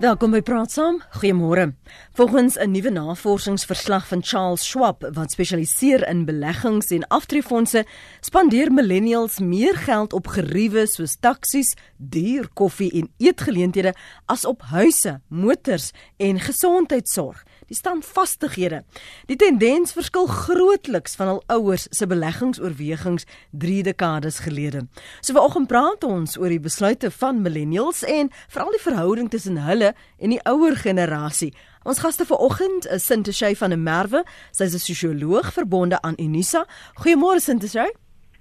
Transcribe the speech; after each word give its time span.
Welkom 0.00 0.30
by 0.32 0.38
Praat 0.40 0.72
Saam. 0.72 1.02
Goeiemôre. 1.12 1.74
Volgens 2.16 2.56
'n 2.56 2.70
nuwe 2.70 2.90
navorsingsverslag 2.90 4.06
van 4.06 4.22
Charles 4.22 4.64
Schwab 4.64 5.08
wat 5.12 5.30
spesialiseer 5.30 6.08
in 6.08 6.24
beleggings 6.24 6.90
en 6.90 7.06
aftreefondse, 7.06 7.84
spandeer 8.20 8.72
millennials 8.72 9.38
meer 9.38 9.76
geld 9.76 10.12
op 10.12 10.26
geriewe 10.26 10.86
soos 10.86 11.16
taksies, 11.20 11.76
duur 11.96 12.48
koffie 12.54 12.90
en 12.90 13.10
eetgeleenthede 13.16 13.94
as 14.26 14.44
op 14.44 14.62
huise, 14.62 15.20
motors 15.28 15.90
en 16.16 16.40
gesondheidsorg 16.40 17.44
die 17.70 17.78
standvastighede. 17.78 18.82
Die 19.30 19.38
tendens 19.38 19.94
verskil 19.94 20.26
grootliks 20.26 21.14
van 21.18 21.30
hul 21.34 21.42
ouers 21.54 21.86
se 21.94 22.08
beleggingsoorwegings 22.10 23.26
3 23.62 23.82
dekades 23.86 24.42
gelede. 24.44 24.86
So 25.22 25.38
vanoggend 25.38 25.70
praat 25.70 26.04
ons 26.04 26.36
oor 26.40 26.50
die 26.50 26.62
besluite 26.62 27.12
van 27.20 27.42
millennials 27.44 28.02
en 28.02 28.32
veral 28.50 28.74
die 28.74 28.82
verhouding 28.82 29.30
tussen 29.30 29.62
hulle 29.62 29.94
en 30.18 30.34
die 30.34 30.42
ouer 30.50 30.76
generasie. 30.76 31.52
Ons 31.86 32.02
gaste 32.02 32.26
vanoggend 32.28 32.90
is 32.92 33.06
Sinte 33.06 33.32
Shay 33.32 33.54
van 33.56 33.72
der 33.72 33.80
Merwe, 33.80 34.24
sy 34.52 34.64
is 34.64 34.74
'n 34.74 34.78
sosioloog 34.78 35.52
verbonde 35.52 36.02
aan 36.02 36.18
Unisa. 36.18 36.66
Goeiemôre 37.00 37.40
Sinte 37.40 37.68
Shay. 37.68 37.90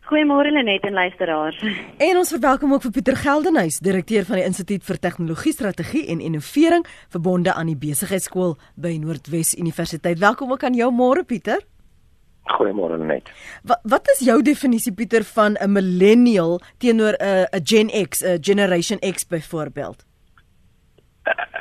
Goeiemôre 0.09 0.49
Lenet 0.49 0.84
en 0.84 0.94
luisteraars. 0.94 1.58
En 1.98 2.17
ons 2.17 2.30
verwelkom 2.34 2.72
ook 2.73 2.81
vir 2.81 2.91
Pieter 2.95 3.17
Geldenhuys, 3.17 3.76
direkteur 3.86 4.23
van 4.26 4.40
die 4.40 4.45
Instituut 4.48 4.81
vir 4.88 4.98
Tegnologie 4.98 5.54
Strategie 5.54 6.08
en 6.09 6.23
Innovering, 6.26 6.81
verbonde 7.13 7.54
aan 7.54 7.70
die 7.70 7.77
Besigheidsskool 7.77 8.55
by 8.73 8.95
Noordwes 8.98 9.53
Universiteit. 9.53 10.17
Welkom 10.17 10.55
ook 10.55 10.66
aan 10.66 10.73
jou 10.73 10.90
môre 10.90 11.22
Pieter. 11.30 11.62
Goeiemôre 12.55 12.98
Lenet. 12.98 13.30
Wat 13.70 13.86
wat 13.86 14.09
is 14.16 14.26
jou 14.26 14.40
definisie 14.41 14.95
Pieter 14.98 15.23
van 15.36 15.62
'n 15.62 15.72
millennial 15.77 16.58
teenoor 16.80 17.14
'n 17.14 17.45
'n 17.53 17.62
Gen 17.64 17.89
X, 18.09 18.23
'n 18.26 18.41
Generation 18.41 18.98
X 19.00 19.28
byvoorbeeld? 19.28 20.05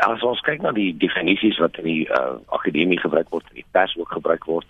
As 0.09 0.23
ons 0.23 0.41
kyk 0.41 0.63
na 0.63 0.73
die 0.73 0.97
definisies 0.97 1.59
wat 1.59 1.77
in 1.77 1.85
die 1.85 2.09
uh, 2.09 2.41
akademie 2.47 2.99
gebruik 2.99 3.29
word 3.29 3.45
en 3.49 3.55
die 3.55 3.67
pers 3.73 3.97
ook 3.99 4.09
gebruik 4.09 4.45
word, 4.45 4.67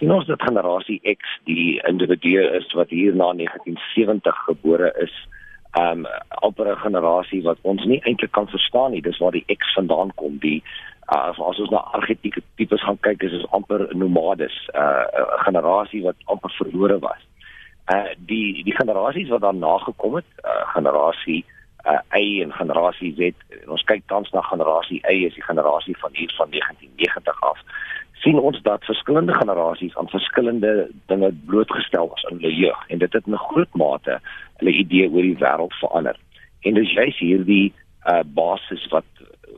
sien 0.00 0.12
ons 0.12 0.26
dat 0.26 0.42
generasie 0.42 1.00
X 1.04 1.34
die 1.44 1.80
individue 1.88 2.42
is 2.56 2.72
wat 2.72 2.88
hier 2.88 3.12
na 3.12 3.32
1970 3.36 4.44
gebore 4.48 4.92
is. 5.04 5.12
Um 5.78 6.06
amper 6.28 6.72
'n 6.72 6.84
generasie 6.86 7.42
wat 7.42 7.58
ons 7.62 7.84
nie 7.84 8.00
eintlik 8.02 8.32
kan 8.32 8.48
verstaan 8.48 8.90
nie. 8.90 9.02
Dis 9.02 9.18
waar 9.18 9.36
die 9.36 9.44
X 9.46 9.74
vandaan 9.74 10.14
kom. 10.14 10.38
Die 10.38 10.62
uh, 11.12 11.28
as 11.28 11.38
ons 11.38 11.70
na 11.70 11.76
argetipes 11.76 12.82
gaan 12.82 12.98
kyk, 13.00 13.22
is 13.22 13.30
dit 13.30 13.50
amper 13.50 13.88
nomades, 13.94 14.56
uh, 14.74 15.04
'n 15.12 15.20
uh, 15.20 15.42
generasie 15.44 16.02
wat 16.02 16.16
amper 16.24 16.50
verlore 16.50 16.98
was. 16.98 17.22
Uh 17.92 18.10
die 18.16 18.64
die 18.64 18.76
generasies 18.76 19.28
wat 19.28 19.40
daarna 19.40 19.78
gekom 19.78 20.14
het, 20.14 20.30
uh, 20.44 20.64
generasie 20.74 21.44
uh, 21.86 22.00
Y 22.20 22.42
en 22.42 22.52
generasie 22.52 23.14
Z. 23.16 23.32
En 23.62 23.70
ons 23.70 23.84
kyk 23.84 24.02
tans 24.06 24.30
na 24.30 24.40
generasie 24.40 25.02
Y 25.10 25.24
is 25.26 25.34
die 25.34 25.48
generasie 25.50 25.96
van 25.98 26.10
hier 26.12 26.32
van 26.36 26.50
1990 26.50 27.42
af 27.42 27.58
sien 28.20 28.38
ons 28.38 28.62
dat 28.62 28.84
verskillende 28.84 29.34
generasies 29.34 29.96
aan 29.96 30.08
verskillende 30.08 30.90
dinge 31.06 31.32
blootgestel 31.46 32.08
was 32.08 32.22
in 32.22 32.36
hulle 32.36 32.54
jeug 32.54 32.80
en 32.88 32.98
dit 32.98 33.12
het 33.12 33.26
in 33.26 33.32
'n 33.32 33.46
groot 33.48 33.74
mate 33.74 34.20
hulle 34.56 34.72
idee 34.72 35.10
oor 35.10 35.22
die 35.22 35.40
wêreld 35.44 35.74
verander. 35.82 36.16
En 36.60 36.74
dis 36.74 36.92
juist 36.92 37.18
hierdie 37.18 37.72
uh 38.06 38.22
basis 38.24 38.88
wat 38.88 39.04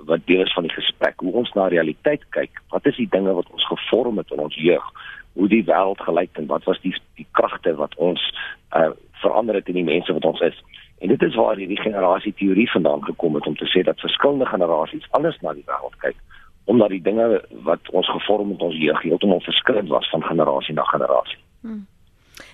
wat 0.07 0.21
deel 0.25 0.43
is 0.43 0.53
van 0.53 0.63
die 0.63 0.73
gesprek 0.73 1.15
hoe 1.17 1.33
ons 1.33 1.53
na 1.53 1.67
realiteit 1.67 2.23
kyk. 2.31 2.63
Wat 2.69 2.87
is 2.87 2.97
die 2.97 3.09
dinge 3.11 3.33
wat 3.33 3.51
ons 3.51 3.67
gevorm 3.67 4.17
het 4.17 4.31
in 4.31 4.39
ons 4.39 4.55
jeug? 4.55 4.85
Hoe 5.33 5.49
die 5.49 5.65
wêreld 5.65 6.01
gelyk 6.01 6.37
en 6.37 6.47
wat 6.47 6.65
was 6.65 6.81
die 6.81 6.95
die 7.15 7.27
kragte 7.31 7.75
wat 7.75 7.95
ons 7.97 8.33
uh 8.77 8.91
verander 9.23 9.55
het 9.55 9.69
in 9.69 9.75
die 9.75 9.91
mense 9.95 10.13
wat 10.13 10.25
ons 10.25 10.41
is? 10.41 10.63
En 10.99 11.09
dit 11.09 11.23
is 11.23 11.35
waar 11.35 11.57
hierdie 11.57 11.81
generasie 11.81 12.35
teorie 12.35 12.71
vandaan 12.71 13.05
gekom 13.05 13.35
het 13.35 13.47
om 13.47 13.57
te 13.57 13.67
sê 13.67 13.83
dat 13.83 14.01
verskillende 14.01 14.47
generasies 14.47 15.11
anders 15.11 15.39
na 15.41 15.53
die 15.53 15.67
wêreld 15.67 15.99
kyk 15.99 16.17
omdat 16.65 16.89
die 16.95 17.03
dinge 17.03 17.43
wat 17.67 17.91
ons 17.91 18.11
gevorm 18.11 18.51
het 18.55 18.63
ons 18.63 18.77
jeug 18.77 19.03
heeltemal 19.03 19.41
verskillend 19.41 19.89
was 19.89 20.11
van 20.11 20.23
generasie 20.23 20.75
na 20.75 20.83
generasie. 20.83 21.39
Hmm. 21.61 21.87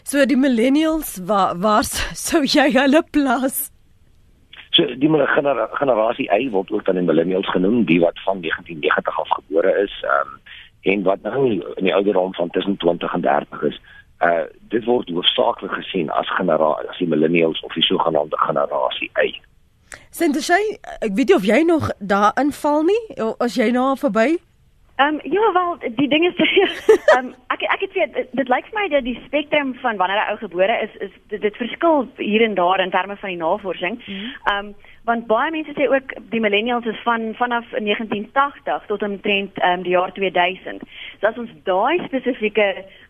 So 0.03 0.25
die 0.27 0.37
millennials 0.37 1.19
waar 1.24 1.58
waar 1.58 1.85
sou 2.29 2.45
jy 2.45 2.70
hulle 2.77 3.02
plaas? 3.11 3.69
So 4.70 4.86
die 4.86 5.11
genera 5.35 5.69
generasie 5.73 6.29
Y 6.30 6.51
word 6.51 6.70
ook 6.70 6.85
dan 6.85 6.95
die 6.95 7.05
millennials 7.05 7.48
genoem, 7.51 7.85
die 7.85 8.01
wat 8.01 8.20
van 8.24 8.41
1990 8.41 9.20
af 9.20 9.29
gebore 9.29 9.73
is, 9.85 9.95
ehm 10.05 10.35
um, 10.35 10.40
en 10.83 11.02
wat 11.02 11.23
nou 11.23 11.48
in 11.51 11.85
die 11.85 11.95
ouderdom 11.95 12.35
van 12.35 12.51
tussen 12.51 12.77
20 12.77 13.14
en 13.14 13.20
30 13.20 13.63
is. 13.63 13.80
Uh 14.19 14.46
dit 14.69 14.85
word 14.85 15.11
hoofsaaklik 15.11 15.73
gesien 15.73 16.11
as 16.11 16.30
generasie 16.36 16.89
as 16.89 16.98
die 16.98 17.08
millennials 17.08 17.61
of 17.61 17.75
die 17.75 17.83
sogenaamde 17.83 18.39
generasie 18.39 19.11
Y. 19.23 19.40
Sintesy, 20.18 20.58
ek 20.98 21.12
weet 21.14 21.30
nie 21.30 21.34
of 21.36 21.45
jy 21.46 21.62
nog 21.62 21.90
daar 22.02 22.33
inval 22.42 22.83
nie, 22.83 23.02
as 23.39 23.55
jy 23.55 23.68
nou 23.70 23.92
verby. 24.01 24.33
Ehm 24.98 25.14
um, 25.14 25.20
ja, 25.23 25.52
wel 25.52 25.77
die 25.95 26.08
ding 26.11 26.24
is 26.27 26.34
ehm 26.42 27.27
um, 27.27 27.34
ek 27.55 27.62
ek 27.62 27.84
het 27.84 27.92
weet 27.92 28.14
dit, 28.14 28.33
dit 28.40 28.48
lyk 28.51 28.67
vir 28.67 28.78
my 28.80 28.86
dat 28.90 29.05
die 29.07 29.20
spektrum 29.27 29.70
van 29.83 30.01
wanneer 30.01 30.18
'n 30.24 30.33
ou 30.33 30.39
gebore 30.40 30.78
is 30.86 30.96
is 31.07 31.12
dit, 31.30 31.40
dit 31.40 31.57
verskil 31.57 32.08
hier 32.17 32.42
en 32.42 32.55
daar 32.55 32.80
in 32.80 32.90
terme 32.90 33.17
van 33.17 33.28
die 33.28 33.39
navorsing. 33.39 34.02
Mhm. 34.07 34.17
Ehm 34.17 34.64
mm 34.64 34.68
um, 34.68 34.74
want 35.05 35.27
baie 35.27 35.51
mense 35.51 35.73
sê 35.77 35.86
ook 35.89 36.11
die 36.30 36.40
millennials 36.40 36.84
is 36.84 37.01
van 37.05 37.34
vanaf 37.34 37.64
1980 37.70 38.86
tot 38.86 39.02
omtrent 39.02 39.58
ehm 39.58 39.78
um, 39.78 39.83
die 39.83 39.95
jaar 39.95 40.12
2000. 40.12 40.83
So 41.20 41.27
as 41.27 41.39
ons 41.39 41.55
daai 41.62 42.02
spesifieke 42.08 42.68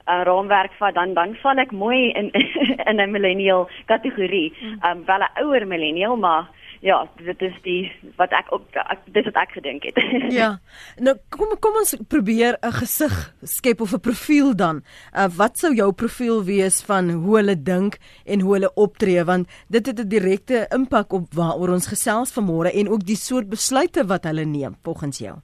uh, 0.08 0.22
raamwerk 0.28 0.72
vat 0.78 0.94
dan 0.94 1.14
dan 1.14 1.34
val 1.42 1.56
ek 1.56 1.72
mooi 1.72 2.12
in 2.12 2.30
in 2.91 3.00
'n 3.00 3.10
millennial 3.10 3.68
kategorie. 3.86 4.52
Mhm. 4.60 4.78
Ehm 4.84 4.98
um, 4.98 5.04
wel 5.04 5.24
'n 5.24 5.42
ouer 5.42 5.66
millennial 5.66 6.16
maar 6.16 6.48
ja, 6.81 7.09
dit 7.16 7.43
is 7.43 7.55
die 7.62 7.93
wat 8.16 8.33
ek 8.37 8.53
ook 8.55 8.77
ek, 8.78 9.00
dis 9.15 9.27
wat 9.31 9.41
ek 9.43 9.56
gedink 9.59 9.89
het. 9.89 9.99
ja. 10.41 10.50
Nou 11.03 11.16
kom 11.34 11.55
kom 11.62 11.78
ons 11.81 11.97
probeer 12.09 12.59
'n 12.62 12.72
gesig 12.81 13.15
skep 13.43 13.81
of 13.81 13.94
'n 13.94 14.00
profiel 14.00 14.55
dan. 14.55 14.83
Uh, 15.15 15.28
wat 15.37 15.59
sou 15.59 15.75
jou 15.75 15.93
profiel 15.93 16.44
wees 16.44 16.83
van 16.83 17.11
hoe 17.11 17.37
hulle 17.37 17.56
dink 17.62 17.99
en 18.27 18.41
hoe 18.41 18.53
hulle 18.55 18.75
optree 18.75 19.25
want 19.25 19.49
dit 19.69 19.87
het 19.87 19.99
'n 19.99 20.09
direkte 20.09 20.66
impak 20.71 21.12
op 21.12 21.34
waaroor 21.34 21.75
ons 21.75 21.87
gesels 21.87 22.33
vanmôre 22.33 22.71
en 22.75 22.89
ook 22.89 23.05
die 23.05 23.16
soort 23.16 23.49
besluite 23.49 24.06
wat 24.06 24.25
hulle 24.25 24.45
neem 24.45 24.77
volgens 24.83 25.19
jou. 25.19 25.37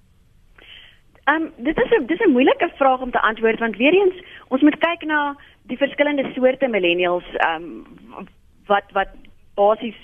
Ehm 1.24 1.42
um, 1.42 1.52
dit 1.56 1.76
is 1.76 1.90
'n 1.90 2.06
dis 2.06 2.20
'n 2.20 2.30
moeilike 2.30 2.70
vraag 2.76 3.00
om 3.00 3.10
te 3.10 3.20
antwoord 3.20 3.58
want 3.58 3.76
weer 3.76 3.94
eens 3.94 4.14
ons 4.48 4.62
moet 4.62 4.78
kyk 4.78 5.02
na 5.04 5.36
die 5.62 5.76
verskillende 5.76 6.32
soorte 6.34 6.68
millennials 6.68 7.24
ehm 7.34 7.62
um, 7.62 8.28
wat 8.66 8.84
wat 8.92 9.08
basies 9.54 9.96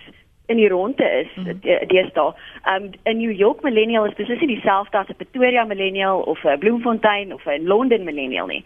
in 0.51 0.57
die 0.57 0.69
ronde 0.69 1.05
is 1.23 1.31
mm 1.35 1.45
-hmm. 1.45 1.87
deesdae. 1.89 2.33
Um 2.73 2.91
in 3.03 3.17
New 3.19 3.33
York 3.33 3.63
millennial 3.63 4.05
is 4.07 4.15
presies 4.15 4.47
dieselfde 4.47 4.99
as 4.99 5.09
'n 5.09 5.17
Pretoria 5.17 5.65
millennial 5.65 6.21
of 6.21 6.45
'n 6.45 6.59
Bloemfontein 6.59 7.35
of 7.35 7.47
'n 7.47 7.67
Londen 7.67 8.05
millennial 8.05 8.47
nie. 8.47 8.65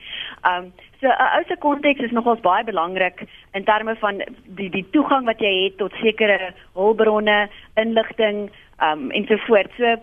Um 0.50 0.72
so 1.00 1.06
'n 1.06 1.30
ou 1.36 1.44
se 1.48 1.56
konteks 1.58 2.00
is 2.00 2.10
nogals 2.10 2.40
baie 2.40 2.64
belangrik 2.64 3.24
in 3.52 3.64
terme 3.64 3.96
van 3.96 4.22
die 4.46 4.70
die 4.70 4.86
toegang 4.90 5.24
wat 5.24 5.40
jy 5.40 5.64
het 5.64 5.76
tot 5.76 5.92
sekere 5.92 6.52
hulpbronne, 6.74 7.48
inligting, 7.74 8.50
um 8.82 9.10
en 9.10 9.26
so 9.26 9.36
voort. 9.36 9.70
So 9.76 9.96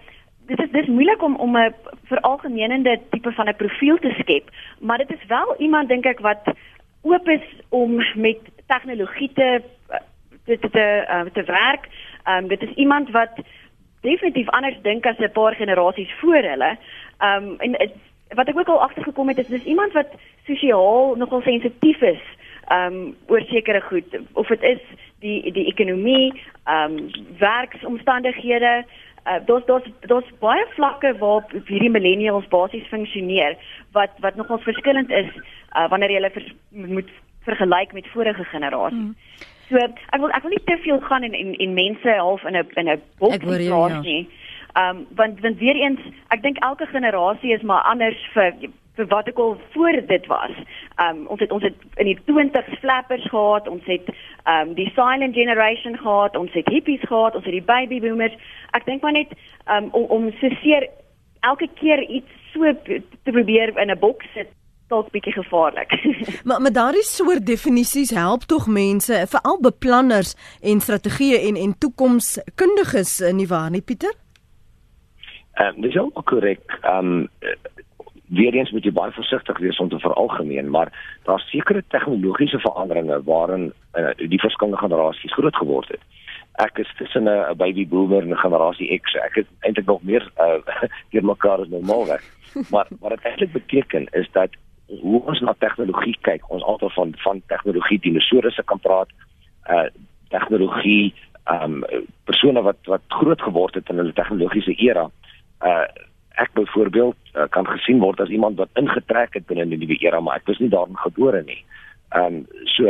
dit 0.48 0.60
is 0.60 0.72
dis 0.72 0.88
moeilik 0.88 1.22
om 1.24 1.36
om 1.36 1.58
'n 1.58 1.74
veralgemenende 2.04 3.00
tipe 3.10 3.32
van 3.32 3.48
'n 3.48 3.56
profiel 3.56 3.98
te 3.98 4.14
skep, 4.20 4.50
maar 4.80 4.98
dit 4.98 5.12
is 5.12 5.26
wel 5.28 5.56
iemand 5.58 5.90
dink 5.90 6.06
ek 6.06 6.20
wat 6.20 6.44
oop 7.02 7.28
is 7.28 7.46
om 7.70 7.96
met 8.16 8.40
tegnologie 8.68 9.32
te 9.34 9.62
te 10.46 10.60
te 10.60 11.06
uh, 11.10 11.32
te 11.34 11.44
werk. 11.44 11.88
Ehm 12.24 12.44
um, 12.44 12.48
dit 12.48 12.62
is 12.62 12.74
iemand 12.76 13.12
wat 13.12 13.30
definitief 14.02 14.50
anders 14.50 14.78
dink 14.82 15.06
as 15.06 15.18
'n 15.18 15.32
paar 15.32 15.56
generasies 15.56 16.14
voor 16.20 16.44
hulle. 16.44 16.78
Ehm 17.18 17.44
um, 17.44 17.56
en 17.60 17.76
het, 17.78 17.94
wat 18.30 18.48
ek 18.48 18.58
ook 18.58 18.68
al 18.68 18.82
agtergekom 18.82 19.28
het 19.28 19.38
is 19.38 19.48
dis 19.48 19.64
iemand 19.64 19.94
wat 19.94 20.08
sosiaal 20.46 21.16
nogal 21.16 21.42
sensitief 21.42 22.02
is 22.02 22.24
ehm 22.68 22.94
um, 22.94 23.16
oor 23.28 23.42
sekere 23.42 23.82
goed 23.82 24.20
of 24.34 24.48
dit 24.48 24.62
is 24.62 24.82
die 25.20 25.52
die 25.52 25.66
ekonomie, 25.66 26.42
ehm 26.64 26.98
um, 26.98 27.10
werksomstandighede 27.38 28.86
Uh, 29.28 29.34
daar's 29.46 29.66
daar's 29.66 29.84
daar's 30.00 30.30
baie 30.40 30.66
vlakke 30.74 31.18
waar 31.18 31.44
hierdie 31.66 31.90
millennials 31.94 32.48
basies 32.50 32.88
funksioneer 32.90 33.54
wat 33.94 34.10
wat 34.20 34.36
nogals 34.36 34.64
verskillend 34.64 35.12
is 35.14 35.30
uh, 35.78 35.90
wanneer 35.90 36.10
jy 36.10 36.16
hulle 36.16 36.32
vers, 36.34 36.48
moet 36.70 37.12
vergelyk 37.46 37.94
met 37.94 38.08
vorige 38.16 38.44
generasies. 38.44 38.98
Hmm. 38.98 39.14
So 39.72 39.80
ek 39.80 40.20
wil 40.20 40.34
ek 40.36 40.44
wil 40.44 40.52
nie 40.52 40.66
te 40.68 40.78
veel 40.84 41.00
gaan 41.08 41.24
en 41.24 41.34
en, 41.34 41.54
en 41.56 41.74
mense 41.74 42.16
half 42.18 42.44
in 42.44 42.58
'n 42.60 42.68
in 42.76 42.90
'n 42.90 43.02
boks 43.20 43.38
plaas 43.38 43.92
ja. 43.92 44.02
nie. 44.02 44.28
Ehm 44.74 44.98
um, 44.98 45.08
want 45.16 45.40
want 45.40 45.58
weer 45.58 45.76
eens, 45.76 46.00
ek 46.28 46.42
dink 46.42 46.58
elke 46.58 46.86
generasie 46.86 47.54
is 47.54 47.62
maar 47.62 47.82
anders 47.82 48.20
vir 48.34 48.54
vir 48.96 49.08
wat 49.08 49.28
ek 49.28 49.40
al 49.40 49.58
voor 49.74 49.98
dit 50.08 50.26
was. 50.28 50.52
Ehm 50.96 51.18
um, 51.18 51.28
ons 51.28 51.40
het 51.40 51.52
ons 51.52 51.64
het 51.64 51.76
in 51.96 52.06
die 52.06 52.20
20s 52.28 52.80
flappers 52.80 53.28
gehad, 53.30 53.68
ons 53.68 53.86
het 53.86 54.08
ehm 54.44 54.68
um, 54.68 54.74
die 54.74 54.92
silent 54.96 55.36
generation 55.36 55.98
gehad, 55.98 56.36
ons 56.36 56.54
het 56.54 56.68
hippies 56.68 57.04
gehad, 57.08 57.36
ons 57.36 57.46
het 57.46 57.54
die 57.54 57.70
baby 57.74 58.00
boomers. 58.00 58.36
Ek 58.72 58.86
dink 58.86 59.02
maar 59.02 59.16
net 59.16 59.32
um, 59.68 59.90
om 59.92 60.04
om 60.04 60.32
so 60.40 60.50
seer 60.62 60.90
elke 61.40 61.68
keer 61.80 62.04
iets 62.04 62.32
so 62.54 62.74
te 62.84 63.32
probeer 63.32 63.78
in 63.80 63.92
'n 63.92 64.00
boks 64.00 64.28
sit 64.34 64.52
dalk 64.92 65.12
bietjie 65.16 65.34
gevaarlik. 65.34 65.96
maar 66.48 66.62
maar 66.62 66.76
daardie 66.76 67.06
soort 67.08 67.46
definisies 67.46 68.12
help 68.16 68.44
tog 68.52 68.68
mense, 68.68 69.26
veral 69.34 69.60
beplanners 69.62 70.36
en 70.62 70.84
strategieë 70.88 71.42
en 71.48 71.60
en 71.66 71.78
toekomskundiges 71.78 73.20
in 73.32 73.42
die 73.44 73.48
waar 73.48 73.72
nie 73.72 73.82
Pieter? 73.82 74.14
Ehm 75.54 75.76
um, 75.76 75.82
dis 75.82 75.98
ook 75.98 76.26
korrek. 76.26 76.80
Ehm 76.82 77.14
um, 77.14 77.28
weer 78.32 78.54
eens 78.54 78.72
moet 78.72 78.86
jy 78.88 78.92
baie 78.96 79.12
versigtig 79.12 79.58
wees 79.60 79.80
om 79.84 79.90
te 79.92 80.00
veralgemeen, 80.00 80.70
maar 80.72 80.92
daar's 81.28 81.50
sekere 81.52 81.84
tegnologiese 81.92 82.60
veranderinge 82.64 83.18
waarin 83.28 83.74
uh, 84.00 84.14
die 84.16 84.40
verskillende 84.40 84.80
generasies 84.80 85.34
groot 85.34 85.56
geword 85.56 85.92
het. 85.92 86.04
Ek 86.64 86.80
is 86.84 86.94
tussen 86.98 87.28
'n 87.28 87.58
baby 87.58 87.88
boomer 87.88 88.24
en 88.24 88.32
'n 88.32 88.44
generasie 88.46 89.00
X. 89.00 89.16
Ek 89.16 89.36
het 89.36 89.48
eintlik 89.60 89.86
nog 89.86 90.04
meer 90.04 90.32
uh 90.46 90.88
deur 91.12 91.26
mekaar 91.26 91.60
as 91.60 91.68
normaal 91.68 92.08
weg. 92.08 92.24
Maar 92.72 92.88
wat 93.00 93.10
dit 93.10 93.22
eintlik 93.24 93.52
beteken 93.52 94.08
is 94.12 94.30
dat 94.32 94.50
hoe 95.00 95.22
ons 95.26 95.40
na 95.40 95.54
tegnologie 95.60 96.18
kyk, 96.22 96.44
ons 96.52 96.64
altyd 96.64 96.94
van 96.94 97.14
van 97.24 97.42
tegnologie 97.48 98.00
dinosourusse 98.00 98.64
kan 98.64 98.80
praat, 98.80 99.12
uh 99.70 99.88
tegnologie, 100.32 101.14
ehm 101.44 101.84
um, 101.84 102.08
persone 102.30 102.62
wat 102.62 102.80
wat 102.88 103.04
groot 103.08 103.42
geword 103.42 103.76
het 103.76 103.90
in 103.90 104.00
hulle 104.02 104.14
tegnologiese 104.14 104.76
era. 104.78 105.10
Uh 105.60 105.86
ek 106.42 106.54
byvoorbeeld 106.54 107.18
uh, 107.36 107.44
kan 107.50 107.68
gesien 107.68 108.00
word 108.00 108.20
as 108.24 108.30
iemand 108.32 108.58
wat 108.58 108.70
ingetrek 108.80 109.34
het 109.36 109.46
binne 109.46 109.68
die 109.68 109.78
nuwe 109.78 109.98
era, 110.00 110.22
maar 110.22 110.40
ek 110.40 110.48
was 110.48 110.62
nie 110.64 110.72
daarin 110.72 110.98
gebore 110.98 111.44
nie. 111.44 111.60
Ehm 112.16 112.42
um, 112.42 112.46
so 112.76 112.88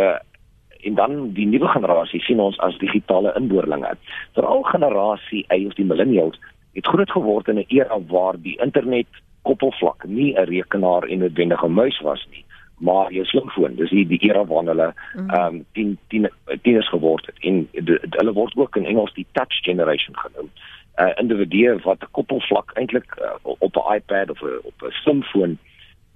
en 0.81 0.95
dan 0.97 1.33
die 1.33 1.45
nuwe 1.45 1.67
generasie 1.67 2.21
sien 2.25 2.39
ons 2.41 2.57
as 2.65 2.77
digitale 2.81 3.33
inboorlinge. 3.37 3.91
Veral 4.33 4.63
generasie 4.63 5.45
Y 5.53 5.65
of 5.67 5.75
die 5.77 5.85
millennials 5.85 6.39
het 6.73 6.87
groot 6.87 7.11
geword 7.11 7.47
in 7.47 7.59
'n 7.59 7.65
era 7.67 7.99
waar 8.07 8.37
die 8.41 8.57
internet 8.61 9.07
koppelvlak 9.41 10.03
nie 10.03 10.33
'n 10.33 10.45
rekenaar 10.45 11.03
en 11.03 11.17
'n 11.17 11.19
noodwendige 11.19 11.67
muis 11.67 11.99
was 11.99 12.27
nie 12.31 12.45
maar 12.81 13.13
jou 13.13 13.25
slimfoon. 13.25 13.75
Dis 13.75 13.89
die, 13.89 14.05
die 14.07 14.19
era 14.25 14.45
waarna 14.45 14.73
hulle 14.73 14.93
mhm. 14.93 15.29
ehm 15.29 15.55
um, 15.55 15.65
10 15.71 15.97
10 16.07 16.29
tieners 16.61 16.89
geword 16.89 17.25
het. 17.25 17.37
En 17.39 17.67
hulle 18.09 18.33
word 18.33 18.55
ook 18.55 18.75
in 18.75 18.85
Engels 18.85 19.13
die 19.13 19.27
touch 19.31 19.61
generation 19.63 20.17
genoem. 20.17 20.49
Uh, 20.95 21.11
individue 21.15 21.77
wat 21.83 22.01
'n 22.01 22.11
koppelvlak 22.11 22.71
eintlik 22.73 23.17
uh, 23.21 23.33
op 23.43 23.75
'n 23.75 23.93
iPad 23.95 24.29
of 24.29 24.43
a, 24.43 24.57
op 24.63 24.81
'n 24.81 24.91
slimfoon 24.91 25.57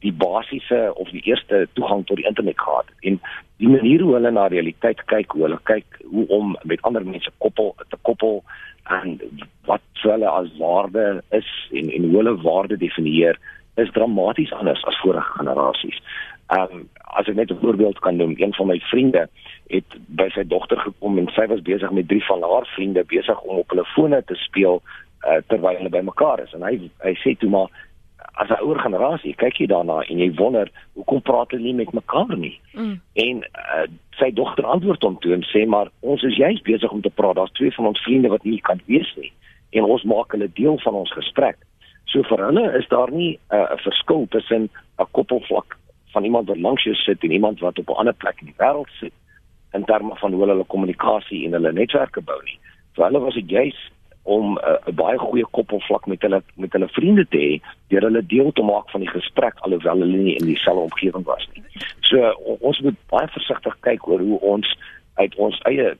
die 0.04 0.14
basiese 0.14 0.92
of 0.96 1.10
die 1.10 1.24
eerste 1.24 1.68
toegang 1.74 2.06
tot 2.06 2.18
die 2.18 2.28
internet 2.28 2.60
gehad 2.60 2.90
en 3.02 3.20
die 3.58 3.72
manier 3.72 4.02
hoe 4.04 4.14
hulle 4.18 4.32
na 4.32 4.48
realiteit 4.52 5.02
kyk, 5.12 5.32
hoe 5.32 5.48
hulle 5.48 5.60
kyk 5.64 6.00
hoe 6.12 6.28
om 6.28 6.56
met 6.64 6.82
ander 6.82 7.06
mense 7.06 7.32
koppel 7.38 7.74
te 7.90 8.00
koppel 8.02 8.44
en 8.92 9.20
wat 9.66 9.82
hulle 10.04 10.30
as 10.30 10.52
waarde 10.60 11.24
is 11.30 11.50
en 11.72 11.90
en 11.90 12.10
hoe 12.10 12.18
hulle 12.20 12.36
waarde 12.42 12.78
definieer 12.78 13.40
is 13.76 13.92
dramaties 13.92 14.54
anders 14.54 14.84
as 14.86 15.00
vorige 15.04 15.38
generasies. 15.40 16.02
Ehm 16.54 16.80
um, 16.80 16.90
as 17.16 17.28
ek 17.32 17.36
net 17.36 17.52
'n 17.52 17.64
voorbeeld 17.64 18.00
kan 18.00 18.16
noem, 18.16 18.34
een 18.38 18.54
van 18.54 18.68
my 18.68 18.80
vriende 18.92 19.28
het 19.68 19.90
by 20.08 20.28
sy 20.30 20.44
dogter 20.44 20.78
gekom 20.78 21.18
en 21.18 21.30
sy 21.34 21.48
was 21.48 21.62
besig 21.62 21.92
met 21.92 22.08
drie 22.08 22.24
van 22.26 22.42
haar 22.42 22.68
vriende 22.76 23.04
besig 23.04 23.42
om 23.42 23.58
op 23.58 23.70
hulle 23.70 23.86
fone 23.96 24.24
te 24.24 24.36
speel 24.36 24.82
uh, 25.28 25.40
terwyl 25.48 25.78
hulle 25.78 25.90
bymekaar 25.90 26.44
is 26.44 26.54
en 26.54 26.66
hy 26.68 26.90
hy 27.06 27.14
sê 27.24 27.36
toe 27.40 27.50
maar 27.50 27.72
as 28.36 28.50
'n 28.50 28.64
ouer 28.64 28.80
generasie 28.80 29.36
kyk 29.36 29.58
jy 29.58 29.68
daarna 29.68 30.02
en 30.10 30.18
jy 30.18 30.34
wonder 30.36 30.72
hoekom 30.94 31.22
praat 31.22 31.52
hulle 31.52 31.64
nie 31.64 31.74
met 31.74 31.94
mekaar 31.94 32.38
nie. 32.38 32.60
Mm. 32.74 33.02
En 33.14 33.38
uh, 33.38 33.88
sy 34.20 34.32
dogter 34.32 34.66
antwoord 34.66 35.04
hom 35.04 35.18
toe 35.20 35.34
en 35.34 35.44
sê 35.44 35.66
maar 35.68 35.92
ons 36.00 36.24
is 36.24 36.36
juist 36.36 36.64
besig 36.64 36.92
om 36.92 37.02
te 37.02 37.10
praat. 37.10 37.36
Daar's 37.36 37.52
twee 37.52 37.72
van 37.72 37.86
ons 37.86 38.04
vriende 38.04 38.30
wat 38.30 38.44
nie 38.44 38.62
kan 38.62 38.82
wees 38.86 39.14
nie 39.16 39.32
en 39.72 39.84
ons 39.84 40.04
maak 40.04 40.32
hulle 40.32 40.50
deel 40.54 40.80
van 40.80 40.94
ons 40.94 41.12
gesprek. 41.12 41.58
So 42.06 42.24
vir 42.24 42.46
hulle 42.46 42.66
is 42.80 42.88
daar 42.88 43.12
nie 43.12 43.40
uh, 43.52 43.58
'n 43.58 43.74
uh, 43.74 43.82
verskil 43.88 44.28
tussen 44.30 44.70
'n 45.00 45.08
koppelvlak 45.12 45.78
van 46.14 46.24
iemand 46.24 46.48
wat 46.48 46.58
langs 46.58 46.84
jou 46.84 46.96
sit 46.96 47.24
en 47.24 47.32
iemand 47.32 47.60
wat 47.60 47.80
op 47.80 47.90
'n 47.90 48.00
ander 48.00 48.14
plek 48.14 48.40
in 48.40 48.52
die 48.52 48.60
wêreld 48.60 48.92
sit 49.00 49.14
in 49.74 49.84
terme 49.86 50.16
van 50.16 50.34
hoe 50.34 50.48
hulle 50.48 50.64
kommunikasie 50.64 51.46
en 51.46 51.52
hulle 51.52 51.72
netwerke 51.72 52.22
bou 52.22 52.40
nie. 52.44 52.60
Vir 52.96 53.06
hulle 53.06 53.20
was 53.20 53.34
dit 53.34 53.50
juis 53.50 53.80
om 54.26 54.58
'n 54.58 54.90
uh, 54.90 54.94
baie 54.96 55.18
goeie 55.18 55.46
koppelvlak 55.52 56.06
met 56.06 56.22
hulle 56.22 56.42
met 56.56 56.72
hulle 56.74 56.88
vriende 56.88 57.26
te 57.30 57.38
hê 57.38 57.54
deur 57.88 58.02
hulle 58.02 58.26
deel 58.26 58.52
te 58.52 58.64
maak 58.64 58.90
van 58.90 59.02
die 59.02 59.10
gesprek 59.10 59.60
alhoewel 59.60 60.00
hulle 60.00 60.18
nie 60.18 60.36
in 60.36 60.46
dieselfde 60.46 60.82
omgewing 60.82 61.26
was 61.26 61.48
nie. 61.54 61.64
So 62.02 62.34
ons 62.60 62.80
moet 62.80 62.98
baie 63.10 63.28
versigtig 63.28 63.78
kyk 63.80 64.08
oor 64.08 64.20
hoe 64.20 64.40
ons 64.40 64.78
uit 65.16 65.36
ons 65.36 65.60
eie 65.70 65.94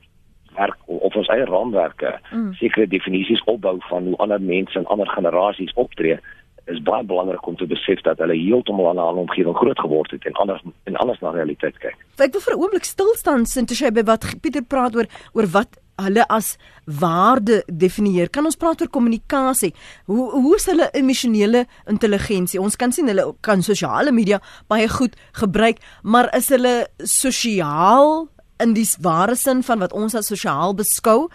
werk 0.56 0.78
of 0.86 1.16
ons 1.16 1.28
eie 1.28 1.46
raamwerke 1.46 2.16
mm. 2.32 2.54
sekere 2.54 2.88
definisies 2.88 3.44
opbou 3.44 3.78
van 3.90 4.10
hoe 4.10 4.18
ander 4.18 4.42
mense 4.42 4.80
en 4.80 4.86
ander 4.86 5.08
generasies 5.08 5.74
optree 5.74 6.18
is 6.66 6.82
baie 6.82 7.04
belangrik 7.06 7.46
om 7.48 7.56
te 7.56 7.68
besef 7.70 8.02
dat 8.02 8.18
hulle 8.24 8.38
heeltemal 8.38 8.90
aan 8.90 8.96
'n 8.96 9.08
ander 9.08 9.26
omgewing 9.28 9.58
groot 9.58 9.80
geword 9.80 10.12
het 10.12 10.26
en 10.26 10.34
anders 10.34 10.62
en 10.84 10.96
anders 10.96 11.20
na 11.20 11.30
realiteit 11.30 11.78
kyk. 11.78 11.98
Ek 12.18 12.32
wil 12.32 12.42
vir 12.42 12.54
'n 12.56 12.62
oomblik 12.62 12.84
stil 12.84 13.14
staan 13.16 13.46
sin 13.46 13.66
te 13.66 13.76
sê 13.76 13.94
by 13.94 14.04
wat 14.04 14.26
Pieter 14.42 14.64
praat 14.64 14.96
oor 14.96 15.08
oor 15.34 15.48
wat 15.52 15.78
hulle 16.02 16.26
as 16.28 16.56
waarde 16.86 17.64
definieer. 17.68 18.30
Kan 18.30 18.46
ons 18.46 18.60
praat 18.60 18.82
oor 18.82 18.92
kommunikasie? 18.92 19.74
Hoe 20.06 20.30
hoe 20.32 20.56
is 20.56 20.68
hulle 20.70 20.90
emosionele 20.94 21.66
intelligensie? 21.92 22.62
Ons 22.62 22.76
kan 22.76 22.92
sien 22.92 23.08
hulle 23.08 23.32
kan 23.46 23.64
sosiale 23.66 24.12
media 24.12 24.42
baie 24.68 24.88
goed 24.90 25.16
gebruik, 25.40 25.82
maar 26.04 26.30
is 26.36 26.50
hulle 26.54 26.88
sosiaal 27.00 28.28
in 28.64 28.74
die 28.76 28.88
ware 29.04 29.36
sin 29.36 29.64
van 29.68 29.82
wat 29.84 29.94
ons 29.94 30.16
as 30.16 30.32
sosiaal 30.32 30.76
beskou? 30.76 31.30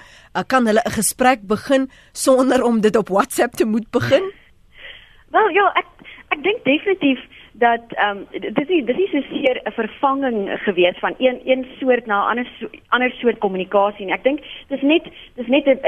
Kan 0.48 0.66
hulle 0.66 0.82
'n 0.84 0.96
gesprek 0.96 1.46
begin 1.46 1.90
sonder 2.12 2.62
om 2.62 2.80
dit 2.80 2.96
op 2.96 3.08
WhatsApp 3.08 3.56
te 3.56 3.64
moet 3.64 3.90
begin? 3.90 4.32
Wel 5.30 5.48
ja, 5.50 5.72
ek 5.74 5.86
ek 6.30 6.42
dink 6.42 6.64
definitief 6.64 7.18
dat 7.60 7.92
ehm 7.94 8.16
um, 8.16 8.52
dis 8.58 8.68
nie 8.68 8.84
dis 8.84 9.12
is 9.12 9.26
seker 9.28 9.60
'n 9.64 9.72
vervanging 9.72 10.38
gewees 10.64 10.98
van 10.98 11.14
een 11.18 11.40
een 11.44 11.66
soort 11.78 12.06
na 12.06 12.18
'n 12.20 12.28
ander 12.30 12.48
so, 12.58 12.66
ander 12.88 13.10
soort 13.10 13.38
kommunikasie 13.38 14.04
nie. 14.04 14.14
Ek 14.14 14.22
dink 14.22 14.40
dis 14.68 14.82
net 14.82 15.04
dis 15.34 15.46
net 15.46 15.66
'n 15.66 15.78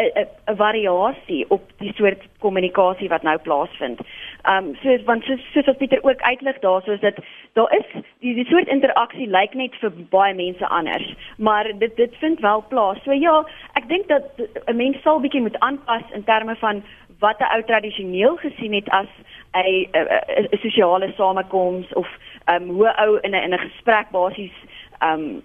'n 0.50 0.56
variasie 0.56 1.44
op 1.48 1.62
die 1.78 1.92
soort 1.94 2.22
kommunikasie 2.38 3.08
wat 3.08 3.22
nou 3.22 3.38
plaasvind. 3.38 4.00
Ehm 4.42 4.56
um, 4.56 4.76
so 4.82 4.98
want 5.04 5.24
soos 5.24 5.40
soos 5.52 5.66
wat 5.66 5.78
Pieter 5.78 6.04
ook 6.04 6.20
uitlig 6.20 6.58
daar 6.58 6.82
soos 6.82 7.00
dit 7.00 7.18
daar 7.52 7.72
is 7.78 8.02
die 8.18 8.34
die 8.34 8.46
soort 8.46 8.68
interaksie 8.68 9.26
lyk 9.26 9.54
net 9.54 9.74
vir 9.80 9.92
baie 10.10 10.34
mense 10.34 10.66
anders, 10.66 11.14
maar 11.36 11.72
dit 11.78 11.96
dit 11.96 12.16
vind 12.16 12.40
wel 12.40 12.64
plaas. 12.68 13.02
So 13.04 13.12
ja, 13.12 13.44
ek 13.72 13.88
dink 13.88 14.08
dat 14.08 14.22
'n 14.66 14.76
mens 14.76 15.02
sal 15.02 15.20
bietjie 15.20 15.40
moet 15.40 15.58
aanpas 15.58 16.02
in 16.12 16.24
terme 16.24 16.56
van 16.56 16.82
wat 17.24 17.38
'n 17.40 17.52
ou 17.54 17.62
tradisioneel 17.62 18.36
gesien 18.36 18.74
het 18.74 18.88
as 18.88 19.10
'n 19.52 20.58
sosiale 20.64 21.12
samekoms 21.16 21.92
of 21.92 22.08
um, 22.52 22.68
hoe 22.68 22.92
ou 22.96 23.18
in 23.20 23.30
'n 23.30 23.44
in 23.46 23.54
'n 23.54 23.66
gesprek 23.68 24.10
basies 24.10 24.56
um, 25.02 25.42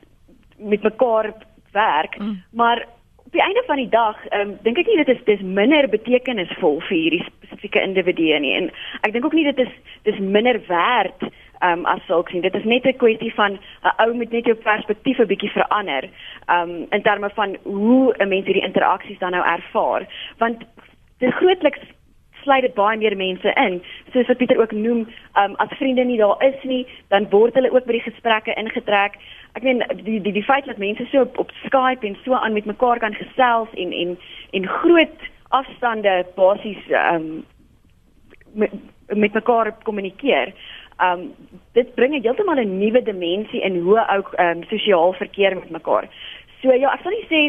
met 0.58 0.82
mekaar 0.82 1.34
werk, 1.72 2.18
mm. 2.20 2.44
maar 2.52 2.86
op 3.26 3.32
die 3.32 3.42
einde 3.42 3.64
van 3.66 3.76
die 3.76 3.90
dag 3.90 4.18
um, 4.32 4.58
dink 4.62 4.78
ek 4.78 4.88
nie 4.88 5.04
dit 5.04 5.10
is 5.16 5.24
dis 5.26 5.42
minder 5.42 5.90
betekenisvol 5.90 6.80
vir 6.80 6.98
hierdie 6.98 7.26
spesifieke 7.26 7.82
individue 7.82 8.40
nie 8.40 8.56
en 8.56 8.72
ek 9.02 9.14
dink 9.14 9.26
ook 9.26 9.34
nie 9.34 9.44
dit 9.44 9.60
is 9.60 9.74
dis 10.04 10.20
minder 10.20 10.62
werd 10.68 11.28
um, 11.64 11.86
as 11.86 12.06
sulks 12.06 12.34
nie. 12.34 12.42
Dit 12.42 12.56
is 12.56 12.64
net 12.64 12.86
'n 12.86 12.98
kwessie 12.98 13.34
van 13.34 13.60
'n 13.84 13.94
ou 13.98 14.14
moet 14.14 14.32
net 14.32 14.46
jou 14.46 14.56
perspektief 14.56 15.20
'n 15.20 15.28
bietjie 15.28 15.52
verander 15.52 16.10
um, 16.50 16.86
in 16.90 17.02
terme 17.02 17.30
van 17.30 17.58
hoe 17.64 18.14
'n 18.18 18.28
mens 18.28 18.46
hierdie 18.46 18.66
interaksies 18.66 19.20
dan 19.20 19.32
nou 19.32 19.46
ervaar 19.46 20.08
want 20.38 20.64
dit 21.20 21.34
grootliks 21.34 21.80
sluit 22.48 22.62
dit 22.62 22.76
baie 22.78 22.98
meer 22.98 23.16
mense 23.18 23.54
in. 23.60 23.82
Soos 24.14 24.30
wat 24.30 24.40
Pieter 24.40 24.60
ook 24.62 24.72
noem, 24.72 25.06
um, 25.40 25.56
as 25.64 25.74
vriende 25.80 26.06
nie 26.08 26.20
daar 26.22 26.40
is 26.46 26.64
nie, 26.64 26.86
dan 27.14 27.30
word 27.34 27.58
hulle 27.58 27.72
ook 27.74 27.88
by 27.88 27.98
die 27.98 28.06
gesprekke 28.06 28.56
ingetrek. 28.62 29.18
Ek 29.58 29.66
meen 29.66 29.84
die 30.04 30.20
die 30.24 30.36
die 30.36 30.46
feit 30.46 30.68
dat 30.70 30.82
mense 30.82 31.08
so 31.12 31.26
op, 31.26 31.38
op 31.44 31.54
Skype 31.66 32.08
en 32.08 32.18
so 32.24 32.38
aan 32.38 32.56
met 32.56 32.70
mekaar 32.70 33.02
kan 33.04 33.18
gesels 33.18 33.74
en 33.76 33.94
en 33.94 34.18
en 34.56 34.72
groot 34.80 35.30
afstande 35.60 36.26
basies 36.36 36.90
um 36.92 37.46
met, 38.54 38.74
met 39.08 39.34
mekaar 39.34 39.74
kommunikeer. 39.84 40.54
Um 41.04 41.32
dit 41.78 41.94
bring 41.96 42.16
heeltemal 42.16 42.60
'n 42.64 42.78
nuwe 42.80 43.02
dimensie 43.04 43.62
in 43.62 43.82
hoe 43.82 44.04
ook 44.18 44.34
um 44.40 44.64
sosiaal 44.70 45.14
verkeer 45.14 45.56
met 45.56 45.70
mekaar. 45.70 46.08
So 46.62 46.74
ja, 46.74 46.94
ek 46.94 47.02
sal 47.02 47.12
nie 47.12 47.28
sê 47.32 47.42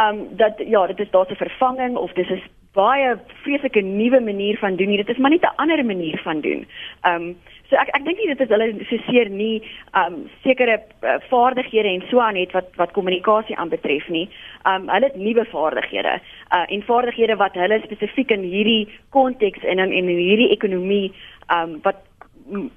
um 0.00 0.36
dat 0.36 0.58
ja, 0.58 0.86
dit 0.86 1.00
is 1.00 1.10
daar 1.10 1.26
'n 1.30 1.44
vervanging 1.44 1.96
of 1.96 2.12
dis 2.12 2.30
is 2.30 2.44
baie 2.76 3.16
vreeslike 3.42 3.82
nuwe 3.82 4.20
manier 4.20 4.58
van 4.60 4.76
doen 4.76 4.92
nie. 4.92 5.02
Dit 5.02 5.14
is 5.14 5.18
maar 5.18 5.30
net 5.34 5.44
'n 5.44 5.56
ander 5.62 5.84
manier 5.84 6.20
van 6.24 6.40
doen. 6.40 6.66
Ehm 7.02 7.22
um, 7.22 7.36
so 7.68 7.76
ek 7.76 7.88
ek 7.98 8.04
dink 8.04 8.18
nie 8.18 8.34
dit 8.34 8.40
is 8.40 8.48
hulle 8.54 8.68
so 8.88 8.96
seer 9.08 9.28
nie 9.30 9.62
ehm 9.92 10.14
um, 10.14 10.30
sekere 10.42 10.78
uh, 11.02 11.18
vaardighede 11.30 11.88
en 11.88 12.02
so 12.10 12.20
aan 12.20 12.36
het 12.36 12.52
wat 12.52 12.68
wat 12.76 12.92
kommunikasie 12.92 13.56
aanbetref 13.56 14.08
nie. 14.08 14.28
Ehm 14.64 14.82
um, 14.82 14.88
hulle 14.94 15.06
het 15.10 15.16
nuwe 15.16 15.44
vaardighede 15.44 16.14
uh, 16.18 16.64
en 16.68 16.82
vaardighede 16.82 17.36
wat 17.36 17.54
hulle 17.54 17.80
spesifiek 17.84 18.30
in 18.30 18.42
hierdie 18.42 18.88
konteks 19.10 19.64
en 19.64 19.78
in 19.78 19.92
en 19.92 20.08
in 20.08 20.22
hierdie 20.28 20.50
ekonomie 20.50 21.12
ehm 21.46 21.62
um, 21.62 21.78
wat 21.82 22.02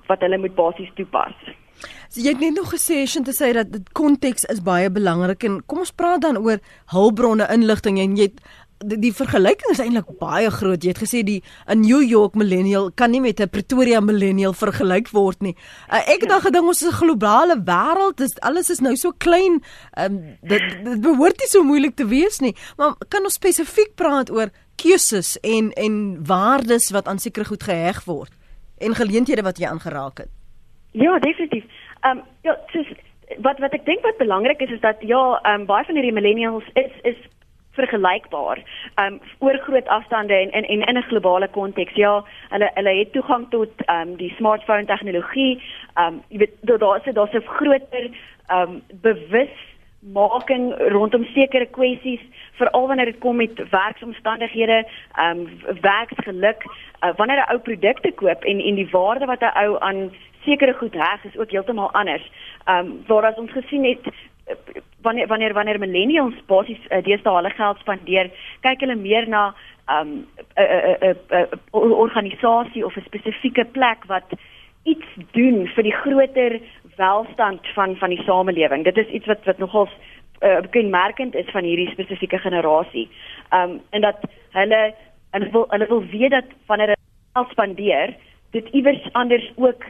wat 0.07 0.21
hulle 0.21 0.37
moet 0.37 0.55
basies 0.55 0.91
toepas. 0.95 1.35
So 2.09 2.23
jy 2.23 2.33
het 2.33 2.41
net 2.41 2.57
nog 2.57 2.71
gesê 2.73 3.03
sien 3.05 3.23
te 3.23 3.35
sê 3.37 3.51
dat 3.53 3.75
konteks 3.93 4.47
is 4.49 4.63
baie 4.65 4.89
belangrik 4.89 5.45
en 5.45 5.59
kom 5.69 5.83
ons 5.83 5.93
praat 5.93 6.23
dan 6.25 6.39
oor 6.41 6.57
hulpbronne 6.93 7.45
inligting 7.53 7.99
en 8.01 8.17
jy 8.17 8.31
het 8.31 8.41
die, 8.79 8.99
die 8.99 9.11
vergelyking 9.13 9.73
is 9.73 9.81
eintlik 9.83 10.09
baie 10.19 10.49
groot. 10.53 10.83
Jy 10.83 10.93
het 10.93 11.01
gesê 11.01 11.23
die 11.25 11.41
'n 11.67 11.81
New 11.81 12.01
York 12.01 12.35
millennial 12.35 12.91
kan 12.95 13.11
nie 13.11 13.21
met 13.21 13.39
'n 13.39 13.49
Pretoria 13.49 13.99
millennial 13.99 14.53
vergelyk 14.53 15.09
word 15.11 15.41
nie. 15.41 15.55
Uh, 15.91 15.99
ek 15.99 16.21
het 16.21 16.29
ja. 16.29 16.33
dan 16.35 16.41
gedink 16.41 16.67
ons 16.67 16.81
is 16.81 16.89
'n 16.89 17.01
globale 17.03 17.57
wêreld. 17.63 18.17
Dis 18.17 18.39
alles 18.39 18.69
is 18.69 18.79
nou 18.79 18.95
so 18.95 19.11
klein. 19.17 19.63
Um, 19.97 20.37
dit 20.41 20.61
dit 20.83 21.01
behoort 21.01 21.37
nie 21.37 21.47
so 21.47 21.63
moeilik 21.63 21.95
te 21.95 22.07
wees 22.07 22.39
nie. 22.39 22.55
Maar 22.77 22.95
kan 23.07 23.23
ons 23.23 23.33
spesifiek 23.33 23.95
praat 23.95 24.31
oor 24.31 24.49
keuses 24.75 25.37
en 25.39 25.71
en 25.73 26.25
waardes 26.25 26.91
wat 26.91 27.07
aan 27.07 27.19
sekere 27.19 27.45
goed 27.45 27.63
geheg 27.63 28.05
word 28.05 28.31
en 28.77 28.95
geleenthede 28.95 29.41
wat 29.41 29.57
jy 29.57 29.67
aangeraak 29.67 30.17
het. 30.17 30.31
Ja, 30.91 31.19
definitief. 31.19 31.65
Ehm 32.01 32.17
um, 32.17 32.23
ja, 32.41 32.57
soos 32.71 32.87
wat 33.37 33.59
wat 33.59 33.73
ek 33.73 33.85
dink 33.85 34.01
wat 34.01 34.17
belangrik 34.17 34.61
is 34.61 34.71
is 34.71 34.81
dat 34.81 34.95
ja, 35.01 35.39
ehm 35.43 35.61
um, 35.61 35.65
baie 35.65 35.85
van 35.85 35.95
hierdie 35.95 36.13
millennials 36.13 36.63
is 36.73 36.91
is 37.03 37.19
vergelykbaar 37.79 38.61
um 39.03 39.19
oor 39.39 39.57
groot 39.65 39.87
afstande 39.87 40.33
en 40.33 40.51
in 40.51 40.65
en 40.65 40.81
in 40.87 40.97
'n 40.97 41.09
globale 41.09 41.47
konteks. 41.47 41.93
Ja, 41.93 42.23
hulle 42.49 42.71
hulle 42.73 42.93
het 42.99 43.11
toegang 43.11 43.49
tot 43.49 43.71
um 43.87 44.15
die 44.15 44.33
smartphone 44.37 44.85
tegnologie. 44.85 45.63
Um 45.95 46.21
jy 46.29 46.37
weet 46.37 46.55
daar's 46.61 47.03
daar 47.03 47.13
daar's 47.13 47.33
'n 47.33 47.47
groter 47.57 48.09
um 48.51 48.81
bewusmaking 49.01 50.73
rondom 50.91 51.23
sekere 51.23 51.65
kwessies 51.65 52.21
veral 52.59 52.87
wanneer 52.87 53.05
dit 53.05 53.19
kom 53.19 53.35
met 53.35 53.69
werksomstandighede, 53.69 54.87
um 55.21 55.49
werksgeluk, 55.81 56.63
uh, 57.03 57.13
wanneer 57.15 57.37
'n 57.37 57.51
ou 57.51 57.59
produkte 57.59 58.11
koop 58.11 58.43
en 58.43 58.59
en 58.59 58.75
die 58.75 58.89
waarde 58.91 59.25
wat 59.25 59.41
'n 59.41 59.57
ou 59.63 59.79
aan 59.79 60.11
sekere 60.43 60.73
goed 60.73 60.93
heg 60.93 61.23
is 61.23 61.37
ook 61.37 61.51
heeltemal 61.51 61.91
anders. 61.91 62.31
Um 62.67 63.03
waar 63.07 63.25
as 63.25 63.37
ons 63.37 63.51
gesien 63.51 63.83
het 63.83 64.13
wanneer 65.01 65.27
wanneer 65.27 65.53
wanneer 65.53 65.79
millennials 65.79 66.35
basies 66.45 66.79
uh, 66.89 67.03
deesdae 67.03 67.35
hulle 67.35 67.49
geld 67.49 67.79
spandeer, 67.79 68.31
kyk 68.65 68.85
hulle 68.85 68.95
meer 68.95 69.27
na 69.29 69.53
'n 69.87 69.93
um, 69.97 70.27
'n 71.73 71.99
organisasie 72.05 72.85
of 72.85 72.95
'n 72.97 73.05
spesifieke 73.05 73.65
plek 73.65 74.05
wat 74.07 74.29
iets 74.83 75.07
doen 75.31 75.67
vir 75.67 75.83
die 75.83 75.95
groter 76.03 76.59
welstand 76.95 77.67
van 77.73 77.95
van 77.95 78.09
die 78.09 78.23
samelewing. 78.23 78.83
Dit 78.83 78.97
is 78.97 79.07
iets 79.07 79.25
wat 79.25 79.45
wat 79.45 79.57
nogals 79.57 79.91
uh, 80.41 80.61
kenmerkend 80.69 81.35
is 81.35 81.49
van 81.51 81.63
hierdie 81.63 81.91
spesifieke 81.91 82.37
generasie. 82.37 83.09
Um 83.53 83.79
en 83.89 84.01
dat 84.01 84.17
hulle 84.51 84.93
en 85.31 85.51
wil 85.51 85.65
hulle 85.69 85.87
wil 85.87 86.03
weet 86.05 86.31
dat 86.31 86.45
wanneer 86.65 86.87
hulle 86.87 87.33
geld 87.33 87.49
spandeer, 87.51 88.15
dit 88.51 88.67
iewers 88.71 89.13
anders 89.13 89.51
ook 89.55 89.83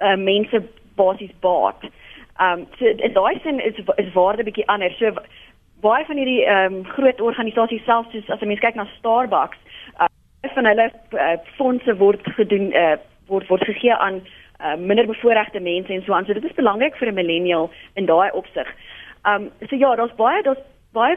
uh, 0.00 0.16
mense 0.16 0.62
basies 0.94 1.34
baat. 1.40 1.84
Ehm 2.38 2.60
um, 2.60 2.66
so 2.78 2.86
in 2.86 3.12
daai 3.12 3.40
sin 3.42 3.60
is 3.60 3.76
is 3.96 4.12
waarde 4.12 4.44
bietjie 4.44 4.66
anders. 4.66 4.96
So 4.98 5.12
baie 5.80 6.04
van 6.04 6.16
hierdie 6.16 6.44
ehm 6.44 6.74
um, 6.74 6.84
groot 6.84 7.20
organisasies 7.20 7.84
selfs 7.84 8.12
soos 8.12 8.30
as 8.30 8.40
'n 8.40 8.48
mens 8.48 8.60
kyk 8.60 8.74
na 8.74 8.86
Starbucks, 8.98 9.58
uh, 10.00 10.08
van 10.54 10.66
hulle 10.66 10.90
uh, 11.12 11.36
fondse 11.56 11.96
word 11.96 12.20
gedoen 12.38 12.72
uh, 12.72 12.96
word 13.26 13.48
word 13.48 13.64
gegee 13.64 13.94
aan 13.94 14.22
uh, 14.60 14.76
minder 14.76 15.06
bevoorregte 15.06 15.60
mense 15.60 15.92
en 15.92 16.02
so 16.02 16.12
aan. 16.12 16.24
So 16.24 16.32
dit 16.32 16.44
is 16.44 16.60
belangrik 16.60 16.96
vir 16.96 17.08
'n 17.08 17.14
millennial 17.14 17.70
in 17.94 18.06
daai 18.06 18.30
opsig. 18.30 18.68
Ehm 19.24 19.42
um, 19.42 19.68
so 19.68 19.76
ja, 19.76 19.94
daar's 19.96 20.14
baie 20.16 20.42
daar's 20.42 20.64
baie 20.92 21.16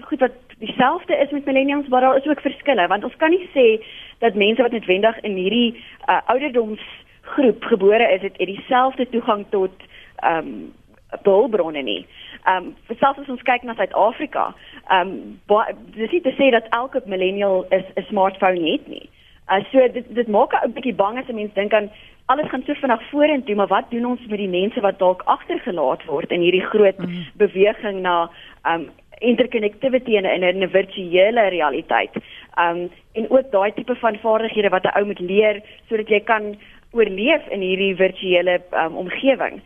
goed 0.00 0.20
wat 0.20 0.32
dieselfde 0.58 1.16
is 1.16 1.30
met 1.30 1.44
millennials, 1.44 1.88
maar 1.88 2.00
daar 2.00 2.16
is 2.16 2.26
ook 2.26 2.40
verskille 2.40 2.86
want 2.86 3.04
ons 3.04 3.16
kan 3.16 3.30
nie 3.30 3.48
sê 3.54 3.84
dat 4.18 4.34
mense 4.34 4.62
wat 4.62 4.72
noodwendig 4.72 5.20
in 5.20 5.34
hierdie 5.36 5.82
uh, 6.08 6.20
ouderdomsgroep 6.26 7.64
gebore 7.64 8.12
is, 8.12 8.22
het, 8.22 8.36
het 8.36 8.46
dieselfde 8.46 9.08
toegang 9.08 9.46
tot 9.50 9.72
ehm 10.22 10.48
um, 10.48 10.74
hulpbronne 11.22 11.82
nie. 11.82 12.06
Ehm 12.46 12.72
um, 12.88 12.96
selfs 12.98 13.18
as 13.18 13.28
ons 13.28 13.42
kyk 13.42 13.62
na 13.64 13.74
Suid-Afrika, 13.74 14.54
ehm 14.90 15.14
um, 15.48 15.80
dis 15.96 16.12
nie 16.12 16.22
te 16.22 16.34
sê 16.38 16.50
dat 16.50 16.70
elke 16.70 17.02
millennial 17.06 17.66
'n 17.70 18.04
smartphone 18.08 18.70
het 18.70 18.88
nie. 18.88 19.08
Uh, 19.50 19.64
so 19.72 19.88
dit 19.88 20.14
dit 20.14 20.28
maak 20.28 20.54
'n 20.54 20.72
bietjie 20.72 20.94
bang 20.94 21.18
as 21.18 21.28
'n 21.28 21.34
mens 21.34 21.54
dink 21.54 21.72
aan 21.74 21.90
alles 22.26 22.48
gaan 22.48 22.62
so 22.66 22.74
vinnig 22.74 23.02
vorentoe, 23.10 23.54
maar 23.54 23.66
wat 23.66 23.90
doen 23.90 24.04
ons 24.04 24.26
met 24.26 24.38
die 24.38 24.48
mense 24.48 24.80
wat 24.80 24.98
dalk 24.98 25.22
agtergelaat 25.26 26.04
word 26.04 26.30
in 26.30 26.40
hierdie 26.40 26.66
groot 26.72 26.98
mm 26.98 27.04
-hmm. 27.04 27.26
beweging 27.34 28.00
na 28.00 28.30
ehm 28.62 28.80
um, 28.80 28.90
interconnectivity 29.20 30.16
in 30.16 30.24
'n 30.24 30.42
in 30.42 30.62
'n 30.62 30.70
virtuele 30.70 31.48
realiteit. 31.48 32.14
Um 32.58 32.90
en 33.12 33.30
ook 33.30 33.50
daai 33.50 33.72
tipe 33.72 33.94
van 33.94 34.18
vaardighede 34.18 34.68
wat 34.68 34.84
'n 34.84 34.96
ou 34.98 35.04
moet 35.04 35.20
leer 35.20 35.62
sodat 35.88 36.08
jy 36.08 36.20
kan 36.20 36.56
oorleef 36.90 37.46
in 37.48 37.60
hierdie 37.60 37.96
virtuele 37.96 38.60
um, 38.72 38.96
omgewing. 38.96 39.60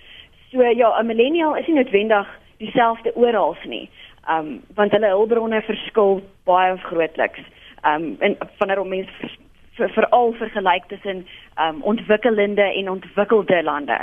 So 0.54 0.62
ja, 0.62 1.00
'n 1.00 1.06
millennial 1.06 1.56
is 1.56 1.66
nie 1.66 1.74
noodwendig 1.74 2.26
dieselfde 2.58 3.14
oral 3.14 3.56
nie. 3.66 3.90
Um 4.30 4.62
want 4.74 4.92
hulle 4.92 5.08
hulpbronne 5.10 5.62
verskil 5.62 6.22
baie 6.44 6.76
grootliks. 6.78 7.40
Um 7.82 8.16
en 8.20 8.36
wanneer 8.58 8.80
om 8.80 8.88
mense 8.88 9.30
veral 9.74 10.32
vir 10.32 10.46
vergelyk 10.46 10.86
tussen 10.88 11.26
um 11.58 11.82
ontwikkelende 11.82 12.62
en 12.62 12.90
ontwikkelde 12.90 13.62
lande. 13.62 13.98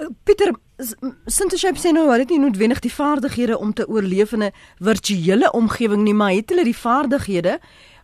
Uh, 0.00 0.06
Pieter 0.24 0.52
Sintershaip 1.26 1.76
sê 1.80 1.92
nou 1.92 2.04
hulle 2.10 2.26
het 2.26 2.30
nie 2.30 2.38
noodwendig 2.38 2.80
die 2.84 2.92
vaardighede 2.92 3.58
om 3.58 3.72
te 3.72 3.88
oorleef 3.88 4.32
in 4.32 4.42
'n 4.42 4.52
virtuele 4.78 5.52
omgewing 5.52 6.02
nie, 6.02 6.14
maar 6.14 6.32
het 6.32 6.50
hulle 6.50 6.64
die 6.64 6.76
vaardighede 6.76 7.58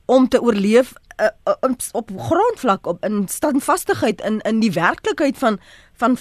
om 0.06 0.28
te 0.28 0.40
oorleef 0.40 0.92
uh, 1.20 1.28
uh, 1.48 1.74
op 1.92 2.10
grondvlak 2.16 2.86
op 2.86 3.04
in 3.04 3.28
standvastigheid 3.28 4.20
in 4.20 4.40
in 4.40 4.60
die 4.60 4.72
werklikheid 4.72 5.38
van 5.38 5.58
van 5.92 6.16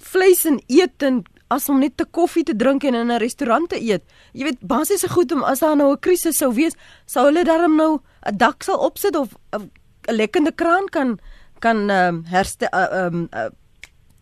vleis 0.00 0.44
en 0.48 0.60
eet 0.68 1.02
en 1.02 1.22
as 1.50 1.68
om 1.68 1.80
net 1.82 1.96
te 1.98 2.06
koffie 2.06 2.44
te 2.46 2.54
drink 2.56 2.84
en 2.84 2.94
in 2.94 3.10
'n 3.10 3.18
restaurant 3.18 3.68
te 3.68 3.80
eet. 3.80 4.02
Jy 4.32 4.44
weet 4.44 4.60
basiese 4.60 5.08
goed 5.08 5.32
om 5.32 5.42
as 5.42 5.60
daar 5.60 5.76
nou 5.76 5.92
'n 5.92 6.00
krisis 6.00 6.38
sou 6.38 6.54
wees, 6.54 6.76
sou 7.06 7.26
hulle 7.26 7.44
darm 7.44 7.76
nou 7.76 8.00
'n 8.26 8.36
dak 8.36 8.62
sal 8.62 8.78
opsit 8.78 9.16
of 9.16 9.34
'n 9.52 9.70
lekkende 10.06 10.52
kraan 10.52 10.86
kan 10.88 11.18
kan 11.58 11.90
ehm 11.90 12.14
um, 12.14 12.24
herstel 12.24 12.68
ehm 12.68 12.88
uh, 12.92 13.06
um, 13.06 13.28
uh, 13.34 13.50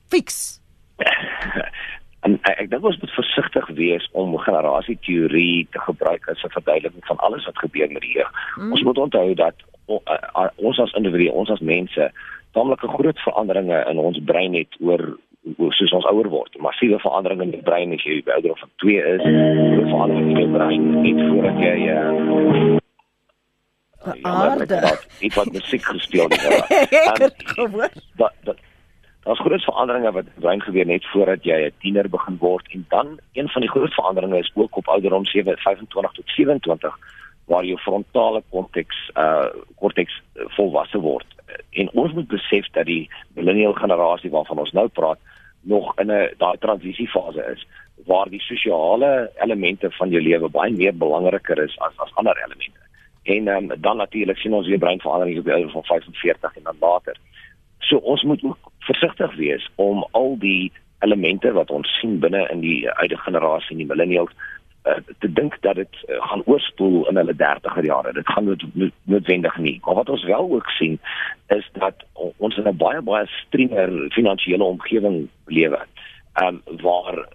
fix. 0.09 0.61
en 2.25 2.39
ek 2.43 2.71
dink 2.71 2.85
ons 2.85 2.99
moet 3.01 3.11
versigtig 3.11 3.69
wees 3.69 4.09
om 4.13 4.39
generasieteorie 4.39 5.69
te 5.71 5.79
gebruik 5.79 6.29
as 6.29 6.43
'n 6.45 6.51
verduideliking 6.51 7.07
van 7.07 7.17
alles 7.17 7.45
wat 7.45 7.59
gebeur 7.59 7.93
met 7.93 8.03
die 8.03 8.13
jeug. 8.13 8.31
Mm. 8.57 8.73
Ons 8.73 8.83
moet 8.83 8.99
onthou 8.99 9.35
dat 9.35 9.55
o, 9.87 10.03
uh, 10.05 10.19
uh, 10.37 10.49
ons 10.57 10.79
as 10.79 10.93
individue, 10.93 11.33
ons 11.33 11.51
as 11.51 11.61
mense, 11.61 12.13
taamlik 12.53 12.83
'n 12.83 12.97
groot 12.99 13.19
veranderinge 13.19 13.85
in 13.91 13.99
ons 13.99 14.19
brein 14.25 14.55
het 14.55 14.77
oor 14.81 15.19
soos 15.57 15.93
ons 15.93 16.09
ouer 16.11 16.29
word. 16.29 16.59
Massiewe 16.59 16.99
veranderinge 16.99 17.43
in 17.43 17.51
die 17.57 17.63
brein 17.63 17.93
as 17.93 18.05
jy 18.05 18.23
ouer 18.27 18.59
van 18.59 18.71
2 18.85 19.03
is, 19.15 19.23
groot 19.25 19.91
veranderinge 19.93 20.31
in 20.31 20.41
jou 20.43 20.51
brein 20.57 20.89
net 21.03 21.21
voordat 21.29 21.57
jy 21.65 21.77
uh 21.89 22.07
aarde. 24.23 24.79
Ek 25.27 25.35
het 25.35 25.53
musiek 25.53 25.85
gespeel 25.85 26.29
daar. 26.29 26.65
Dat 28.17 28.33
dat 28.45 28.67
Daar's 29.29 29.41
groot 29.41 29.65
veranderinge 29.65 30.13
wat 30.13 30.25
brein 30.35 30.63
gebeur 30.63 30.87
net 30.87 31.07
voordat 31.13 31.45
jy 31.45 31.59
'n 31.67 31.73
tiener 31.79 32.09
begin 32.09 32.37
word 32.41 32.67
en 32.73 32.85
dan 32.89 33.21
een 33.33 33.49
van 33.49 33.61
die 33.61 33.71
groot 33.71 33.95
veranderinge 33.95 34.39
is 34.39 34.51
ook 34.55 34.77
op 34.77 34.89
ouderdom 34.89 35.25
7 35.25 35.59
25 35.59 36.13
tot 36.13 36.25
27 36.27 36.99
waar 37.45 37.65
jou 37.65 37.79
frontale 37.79 38.43
korteks 38.51 39.11
uh 39.15 39.47
korteks 39.75 40.23
volwasse 40.35 40.99
word. 40.99 41.27
En 41.71 41.91
ons 41.93 42.13
moet 42.13 42.29
besef 42.29 42.67
dat 42.71 42.87
die 42.87 43.11
millennial 43.35 43.73
generasie 43.73 44.31
waarvan 44.31 44.59
ons 44.59 44.73
nou 44.73 44.89
praat 44.89 45.19
nog 45.61 45.99
in 45.99 46.11
'n 46.11 46.35
daai 46.39 46.59
transisiefase 46.59 47.45
is 47.55 47.67
waar 48.07 48.29
die 48.29 48.41
sosiale 48.41 49.31
elemente 49.39 49.91
van 49.91 50.11
jou 50.11 50.23
lewe 50.23 50.49
baie 50.49 50.73
meer 50.73 50.97
belangriker 50.97 51.59
is 51.63 51.79
as 51.79 51.93
as 51.97 52.15
ander 52.15 52.37
elemente. 52.45 52.79
En 53.23 53.49
um, 53.49 53.81
dan 53.81 53.97
natuurlik 53.97 54.39
sien 54.39 54.53
ons 54.53 54.67
weer 54.67 54.79
breinveranderings 54.79 55.39
op 55.39 55.45
die 55.45 55.53
ouderdom 55.53 55.83
van 55.83 55.99
45 55.99 56.57
en 56.57 56.63
dan 56.63 56.77
later. 56.81 57.17
So 57.79 57.97
ons 57.97 58.23
moet 58.23 58.43
ook 58.45 58.59
versigtig 58.79 59.35
wees 59.35 59.71
om 59.75 60.07
al 60.11 60.39
die 60.39 60.73
elemente 61.01 61.53
wat 61.53 61.71
ons 61.71 61.99
sien 61.99 62.19
binne 62.19 62.49
in 62.51 62.61
die 62.61 62.89
huidige 62.89 63.23
generasie, 63.23 63.77
die 63.77 63.87
millennials, 63.87 64.31
uh, 64.31 64.58
te 65.19 65.33
dink 65.33 65.57
dat 65.61 65.75
dit 65.75 65.97
uh, 66.09 66.17
gaan 66.31 66.43
oorspoel 66.45 67.09
in 67.09 67.17
hulle 67.17 67.35
30er 67.35 67.85
jare. 67.85 68.13
Dit 68.13 68.29
gaan 68.29 68.45
nood, 68.45 68.65
noodwendig 69.03 69.57
nie. 69.57 69.81
Maar 69.85 69.95
wat 69.95 70.09
ons 70.09 70.25
wel 70.25 70.51
ook 70.51 70.71
sien 70.71 70.99
is 71.47 71.71
dat 71.73 72.05
ons 72.37 72.57
in 72.57 72.69
'n 72.69 72.77
baie 72.77 73.03
baie 73.03 73.27
strenger 73.27 74.11
finansiële 74.11 74.65
omgewing 74.65 75.29
lewe. 75.47 75.81
Ehm 76.33 76.61
um, 76.67 76.81
waar 76.83 77.27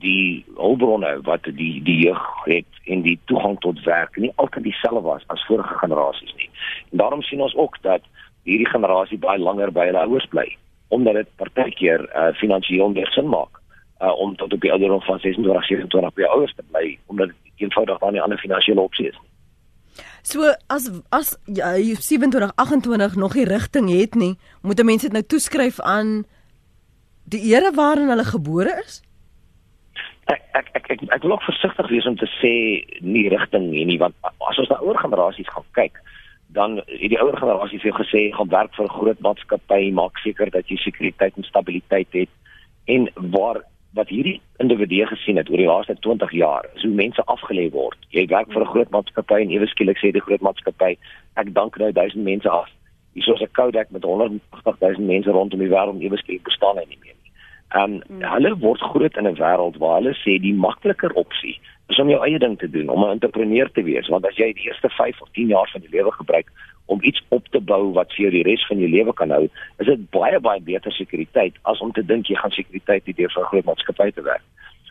die 0.00 0.44
hulpbronne 0.56 1.18
wat 1.22 1.44
die 1.44 1.82
die 1.82 1.98
jeug 2.04 2.44
het 2.44 2.72
en 2.84 3.02
die 3.02 3.18
toegang 3.24 3.58
tot 3.60 3.82
werk 3.84 4.16
nie 4.16 4.32
altyd 4.34 4.62
dieselfde 4.62 5.00
was 5.00 5.24
as 5.26 5.46
vorige 5.46 5.74
generasies 5.74 6.34
nie. 6.36 6.50
En 6.90 6.98
daarom 6.98 7.22
sien 7.22 7.40
ons 7.40 7.54
ook 7.54 7.76
dat 7.82 8.02
hierdie 8.42 8.68
generasie 8.68 9.18
baie 9.18 9.38
langer 9.38 9.72
by 9.72 9.86
hulle 9.90 10.04
ouers 10.06 10.26
bly 10.26 10.48
omdat 10.88 11.14
dit 11.14 11.28
partykeer 11.36 12.02
uh, 12.08 12.32
finansiëel 12.34 12.88
meer 12.88 13.10
sin 13.14 13.28
maak 13.28 13.59
uh, 14.00 14.18
om 14.18 14.36
tot 14.36 14.52
op 14.52 14.60
die 14.60 14.72
ouderdom 14.72 15.02
van 15.02 15.18
26, 15.18 15.66
27 15.66 16.14
by 16.14 16.22
ouers 16.22 16.54
te 16.56 16.64
bly 16.70 16.98
omdat 17.06 17.28
dit 17.28 17.66
eenvoudig 17.66 17.98
dan 17.98 18.12
nie 18.12 18.22
ander 18.22 18.38
finansiële 18.38 18.80
opsie 18.80 19.08
is 19.08 19.18
nie. 19.20 19.28
So 20.22 20.52
as 20.68 20.90
as 21.08 21.36
ja, 21.44 21.74
27 21.74 22.52
28 22.54 23.16
nog 23.16 23.34
nie 23.34 23.44
rigting 23.44 23.90
het 23.90 24.14
nie, 24.14 24.38
moet 24.62 24.82
mense 24.84 25.08
dit 25.08 25.16
nou 25.16 25.24
toeskryf 25.24 25.80
aan 25.80 26.24
die 27.24 27.40
ere 27.52 27.72
waarin 27.74 28.08
hulle 28.12 28.24
gebore 28.24 28.74
is? 28.84 29.00
Ek 30.30 30.42
ek 30.54 30.68
ek 30.78 30.90
ek, 30.94 31.04
ek 31.08 31.22
wil 31.22 31.36
ook 31.36 31.46
versigtig 31.48 31.88
wees 31.88 32.06
om 32.06 32.16
te 32.16 32.28
sê 32.38 32.54
nie 33.00 33.28
rigting 33.32 33.70
nie, 33.70 33.84
nie 33.84 33.98
want 33.98 34.14
as 34.22 34.60
ons 34.60 34.70
na 34.70 34.80
ouer 34.84 34.98
generasies 35.00 35.48
gaan 35.48 35.66
kyk, 35.78 35.98
dan 36.54 36.80
het 36.84 37.10
die 37.12 37.20
ouer 37.20 37.36
generasies 37.38 37.82
veel 37.82 37.96
gesê 37.98 38.22
gaan 38.36 38.52
werk 38.52 38.74
vir 38.76 38.86
'n 38.86 38.96
groot 38.98 39.20
maatskappy, 39.20 39.90
maak 39.90 40.18
seker 40.18 40.50
dat 40.50 40.68
jy 40.68 40.76
sekuriteit 40.76 41.36
en 41.36 41.44
stabiliteit 41.44 42.12
het 42.12 42.30
en 42.86 43.08
waar 43.14 43.64
wat 43.98 44.08
hierdie 44.08 44.40
individue 44.62 45.06
gesien 45.06 45.36
het 45.36 45.50
oor 45.50 45.58
die 45.58 45.66
laaste 45.66 45.96
20 45.98 46.32
jaar, 46.32 46.66
is 46.74 46.82
hoe 46.86 46.94
mense 46.94 47.22
afgelê 47.26 47.70
word. 47.74 47.98
Jy 48.14 48.26
werk 48.30 48.52
vir 48.52 48.62
'n 48.62 48.72
groot 48.72 48.90
maatskappy 48.90 49.40
en 49.42 49.50
ewe 49.50 49.66
skielik 49.66 49.98
sê 49.98 50.12
die 50.12 50.26
groot 50.26 50.40
maatskappy, 50.40 50.96
ek 51.36 51.54
dank 51.54 51.78
nou 51.78 51.92
1000 51.92 52.24
mense 52.24 52.50
af. 52.50 52.68
Hier 53.14 53.34
is 53.34 53.40
'n 53.42 53.52
Kodak 53.52 53.90
met 53.90 54.04
180 54.04 54.78
000 54.80 55.06
mense 55.06 55.30
rondom 55.30 55.58
die 55.58 55.68
wêreld 55.68 56.02
ewe 56.02 56.16
skielik 56.16 56.44
bestaan 56.44 56.76
hy 56.76 56.84
nie 56.88 56.98
meer 57.02 57.14
nie. 57.22 57.32
Ehm 57.70 57.82
um, 57.82 58.02
hmm. 58.06 58.22
hulle 58.22 58.58
word 58.58 58.80
groot 58.80 59.16
in 59.16 59.26
'n 59.26 59.36
wêreld 59.36 59.78
waar 59.78 60.00
hulle 60.00 60.14
sê 60.14 60.40
die 60.40 60.54
makliker 60.54 61.12
opsie 61.12 61.60
is 61.90 61.98
om 61.98 62.10
jou 62.10 62.20
eie 62.24 62.38
ding 62.38 62.56
te 62.58 62.70
doen, 62.70 62.88
om 62.88 63.04
'n 63.04 63.16
entrepreneur 63.18 63.70
te 63.72 63.82
wees, 63.82 64.08
want 64.08 64.26
as 64.26 64.36
jy 64.36 64.52
die 64.52 64.66
eerste 64.68 64.88
5 64.88 65.20
of 65.20 65.28
10 65.32 65.46
jaar 65.46 65.68
van 65.72 65.80
jou 65.80 65.90
lewe 65.90 66.12
gebruik 66.12 66.48
om 66.86 66.98
iets 67.02 67.22
op 67.28 67.48
te 67.48 67.60
bou 67.60 67.92
wat 67.92 68.12
vir 68.14 68.22
jou 68.24 68.30
die 68.30 68.42
res 68.42 68.66
van 68.66 68.78
jou 68.78 68.90
lewe 68.90 69.12
kan 69.12 69.30
hou, 69.30 69.48
is 69.78 69.86
dit 69.86 70.10
baie 70.10 70.40
baie 70.40 70.60
beter 70.60 70.92
sekuriteit 70.92 71.54
as 71.62 71.80
om 71.80 71.92
te 71.92 72.02
dink 72.02 72.26
jy 72.26 72.36
gaan 72.36 72.50
sekuriteit 72.50 73.06
hê 73.06 73.14
deur 73.14 73.32
vir 73.34 73.42
'n 73.42 73.50
groot 73.52 73.64
maatskappy 73.64 74.10
te 74.10 74.22
werk. 74.22 74.42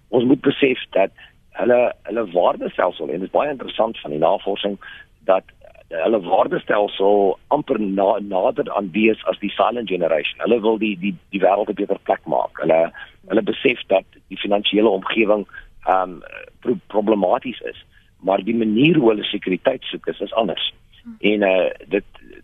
Ons 0.09 0.23
moet 0.23 0.41
besef 0.41 0.79
dat 0.91 1.11
hulle 1.51 1.93
hulle 2.03 2.31
waardestelsel 2.31 3.09
en 3.09 3.19
dit 3.19 3.29
is 3.29 3.37
baie 3.37 3.49
interessant 3.49 3.99
van 3.99 4.11
die 4.11 4.19
navorsing 4.19 4.77
dat 5.25 5.43
hulle 5.89 6.19
waardestelsel 6.21 7.37
amper 7.47 7.79
na, 7.79 8.19
nader 8.19 8.69
aan 8.77 8.91
wees 8.91 9.21
as 9.25 9.39
die 9.39 9.49
silent 9.49 9.89
generation. 9.89 10.39
Hulle 10.45 10.61
wil 10.61 10.77
die 10.77 10.95
die 10.99 11.15
die 11.33 11.41
wêreld 11.41 11.69
'n 11.69 11.81
beter 11.81 11.99
plek 12.03 12.21
maak. 12.25 12.61
Hulle 12.61 12.91
hulle 13.27 13.41
besef 13.41 13.81
dat 13.87 14.05
die 14.29 14.37
finansiële 14.37 14.89
omgewing 14.89 15.47
um, 15.87 16.21
pro 16.59 16.75
problematies 16.87 17.59
is, 17.59 17.85
maar 18.19 18.43
die 18.43 18.55
manier 18.55 18.97
hoe 18.97 19.09
hulle 19.09 19.23
sekuriteit 19.23 19.83
soek 19.83 20.07
is, 20.07 20.19
is 20.19 20.33
anders. 20.33 20.73
En 21.19 21.41
uh 21.41 21.69
dit 21.87 22.03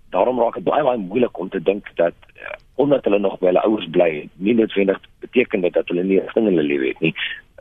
daarom 0.10 0.40
raak 0.40 0.54
dit 0.54 0.64
baie 0.64 0.84
baie 0.84 0.98
moeilik 0.98 1.40
om 1.40 1.50
te 1.50 1.62
dink 1.62 1.90
dat 1.96 2.14
uh, 2.36 2.56
omdat 2.76 3.04
hulle 3.04 3.20
nog 3.20 3.40
by 3.40 3.52
hulle 3.52 3.64
ouers 3.68 3.88
bly, 3.92 4.30
nie 4.36 4.56
noodwendig 4.56 5.00
beteken 5.20 5.62
dit 5.62 5.74
dat 5.74 5.88
hulle 5.88 6.04
nie 6.04 6.22
in 6.22 6.48
hulle 6.50 6.64
lewe 6.64 6.88
het 6.94 7.00
nie. 7.00 7.14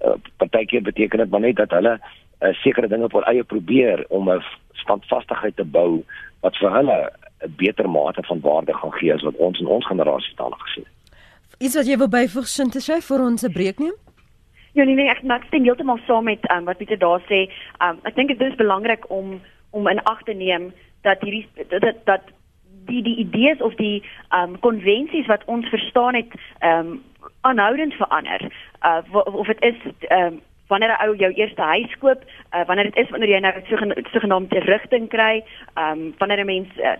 Uh, 0.05 0.15
Partykeer 0.37 0.83
beteken 0.83 1.19
dit 1.19 1.31
maar 1.31 1.41
net 1.41 1.57
dat 1.57 1.71
hulle 1.71 1.99
uh, 1.99 2.53
sekere 2.63 2.89
dinge 2.89 3.05
op 3.11 3.19
hul 3.19 3.27
eie 3.31 3.45
probeer 3.45 4.05
om 4.09 4.31
'n 4.31 4.43
standvastigheid 4.85 5.57
te 5.57 5.65
bou 5.65 6.05
wat 6.41 6.57
vir 6.57 6.71
hulle 6.71 6.99
'n 7.47 7.55
beter 7.57 7.91
mate 7.91 8.23
van 8.23 8.41
waarde 8.41 8.75
gaan 8.75 8.93
gee 8.93 9.15
as 9.15 9.23
wat 9.23 9.37
ons 9.37 9.61
in 9.61 9.67
ons 9.67 9.87
generasie 9.87 10.35
tans 10.35 10.63
gesien 10.63 10.85
het. 10.85 11.19
Is 11.59 11.75
wat 11.75 11.87
jy 11.87 11.97
wil 11.97 12.09
byvoeg 12.09 12.47
sin 12.47 12.71
te 12.71 12.83
sê 12.83 13.01
vir 13.01 13.21
ons 13.21 13.43
'n 13.43 13.53
breek 13.53 13.79
neem? 13.79 13.97
Ja, 14.75 14.85
nee, 14.85 14.95
nee 14.95 15.11
ek 15.11 15.23
maak 15.23 15.45
dit 15.51 15.63
heeltemal 15.63 16.01
saam 16.07 16.25
met 16.27 16.43
um, 16.51 16.65
wat 16.67 16.81
Pieter 16.81 16.99
daar 16.99 17.23
sê. 17.31 17.45
Um, 17.79 18.01
ek 18.03 18.17
dink 18.19 18.33
dit 18.33 18.41
is 18.43 18.57
belangrik 18.59 19.11
om 19.11 19.37
om 19.71 19.87
in 19.91 20.03
ag 20.03 20.23
te 20.27 20.35
neem 20.35 20.73
dat 21.07 21.23
hierdie 21.23 21.47
dat 21.71 21.95
dat 22.05 22.33
die 22.87 23.03
die 23.03 23.17
idees 23.23 23.63
of 23.63 23.75
die 23.79 24.03
um 24.35 24.59
konvensies 24.61 25.31
wat 25.31 25.45
ons 25.47 25.69
verstaan 25.71 26.19
het 26.19 26.35
um 26.63 27.03
aanhoudend 27.41 27.95
verander. 27.95 28.51
Uh 28.83 29.23
of 29.25 29.47
dit 29.47 29.63
is 29.71 29.79
um 30.11 30.43
wanneer 30.67 30.97
ou 31.05 31.15
jou 31.17 31.31
eerste 31.33 31.63
huis 31.63 31.97
koop, 31.99 32.23
uh, 32.25 32.65
wanneer 32.67 32.85
dit 32.91 32.97
is 32.97 33.11
wanneer 33.11 33.29
jy 33.29 33.41
nou 33.41 33.53
'n 33.55 34.07
sogenaamde 34.13 34.59
rigting 34.59 35.09
kry, 35.09 35.45
ehm 35.75 35.91
um, 35.91 36.15
wanneer 36.19 36.41
'n 36.41 36.47
mens 36.47 36.69
uh, 36.77 36.97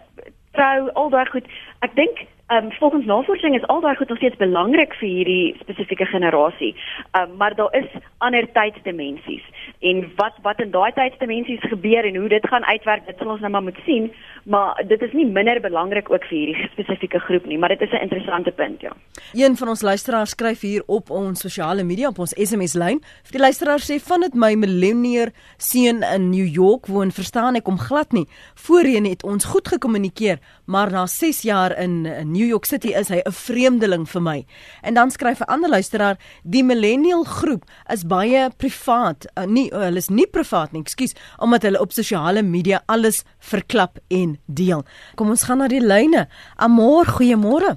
trou, 0.53 0.91
al 0.93 1.11
daai 1.11 1.27
goed. 1.27 1.47
Ek 1.81 1.95
dink 1.95 2.27
Ehm 2.47 2.65
um, 2.65 2.73
volgens 2.73 3.07
navorsing 3.07 3.55
is 3.55 3.67
al 3.67 3.81
daai 3.81 3.97
goed 3.97 4.09
nog 4.09 4.17
steeds 4.19 4.37
belangrik 4.37 4.95
vir 4.95 5.09
hierdie 5.09 5.57
spesifieke 5.61 6.05
generasie. 6.05 6.75
Ehm 7.11 7.31
um, 7.31 7.37
maar 7.37 7.55
daar 7.55 7.75
is 7.75 7.89
ander 8.19 8.53
tydsdimensies 8.53 9.45
en 9.81 10.13
wat 10.17 10.35
wat 10.43 10.61
in 10.61 10.71
daai 10.71 10.93
tydsdimensies 10.93 11.61
gebeur 11.61 12.05
en 12.05 12.17
hoe 12.17 12.29
dit 12.29 12.47
gaan 12.47 12.65
uitwerk, 12.65 13.07
dit 13.07 13.19
sal 13.19 13.33
ons 13.35 13.41
nou 13.41 13.51
maar 13.53 13.63
moet 13.63 13.81
sien, 13.85 14.13
maar 14.45 14.85
dit 14.89 15.03
is 15.03 15.13
nie 15.13 15.27
minder 15.27 15.61
belangrik 15.61 16.11
ook 16.13 16.25
vir 16.29 16.39
hierdie 16.39 16.69
spesifieke 16.73 17.19
groep 17.27 17.47
nie, 17.47 17.59
maar 17.59 17.69
dit 17.69 17.81
is 17.81 17.93
'n 17.93 18.05
interessante 18.07 18.53
punt, 18.53 18.81
ja. 18.81 18.93
Een 19.33 19.57
van 19.57 19.69
ons 19.69 19.83
luisteraars 19.83 20.31
skryf 20.31 20.61
hier 20.61 20.83
op 20.87 21.11
ons 21.11 21.41
sosiale 21.41 21.85
media 21.85 22.09
op 22.09 22.19
ons 22.19 22.37
SMS 22.37 22.75
lyn. 22.75 23.03
Die 23.31 23.41
luisteraar 23.41 23.81
sê 23.81 24.01
van 24.01 24.21
dit 24.21 24.35
my 24.35 24.55
millennier 24.55 25.33
seun 25.57 26.03
in 26.03 26.31
New 26.31 26.47
York 26.47 26.87
woon, 26.87 27.11
verstaan 27.11 27.55
ek 27.55 27.67
hom 27.67 27.79
glad 27.79 28.13
nie. 28.13 28.27
Voorheen 28.55 29.05
het 29.05 29.25
ons 29.25 29.45
goed 29.45 29.69
gekommunikeer, 29.69 30.39
maar 30.67 30.91
na 30.91 31.07
6 31.07 31.43
jaar 31.43 31.79
in, 31.79 32.03
New 32.33 32.47
York 32.47 32.65
City 32.65 32.89
is 32.89 33.09
hy 33.09 33.21
'n 33.25 33.33
vreemdeling 33.33 34.09
vir 34.09 34.23
my. 34.23 34.47
En 34.83 34.95
dan 34.95 35.11
skryf 35.11 35.41
'n 35.41 35.51
ander 35.51 35.71
luisteraar, 35.71 36.17
die 36.43 36.65
millennial 36.65 37.25
groep 37.25 37.65
is 37.93 38.05
baie 38.07 38.51
privaat. 38.57 39.27
Uh, 39.35 39.45
nie 39.45 39.71
uh, 39.73 39.79
hulle 39.79 39.97
is 39.97 40.09
nie 40.09 40.27
privaat 40.27 40.73
nie, 40.73 40.83
ekskuus, 40.83 41.15
omdat 41.39 41.63
hulle 41.63 41.81
op 41.81 41.93
sosiale 41.93 42.43
media 42.43 42.83
alles 42.87 43.25
verklap 43.39 43.99
en 44.09 44.39
deel. 44.47 44.85
Kom 45.15 45.29
ons 45.29 45.43
gaan 45.43 45.59
na 45.59 45.69
die 45.69 45.81
lyne. 45.81 46.29
Amor, 46.57 47.07
goeiemôre. 47.07 47.77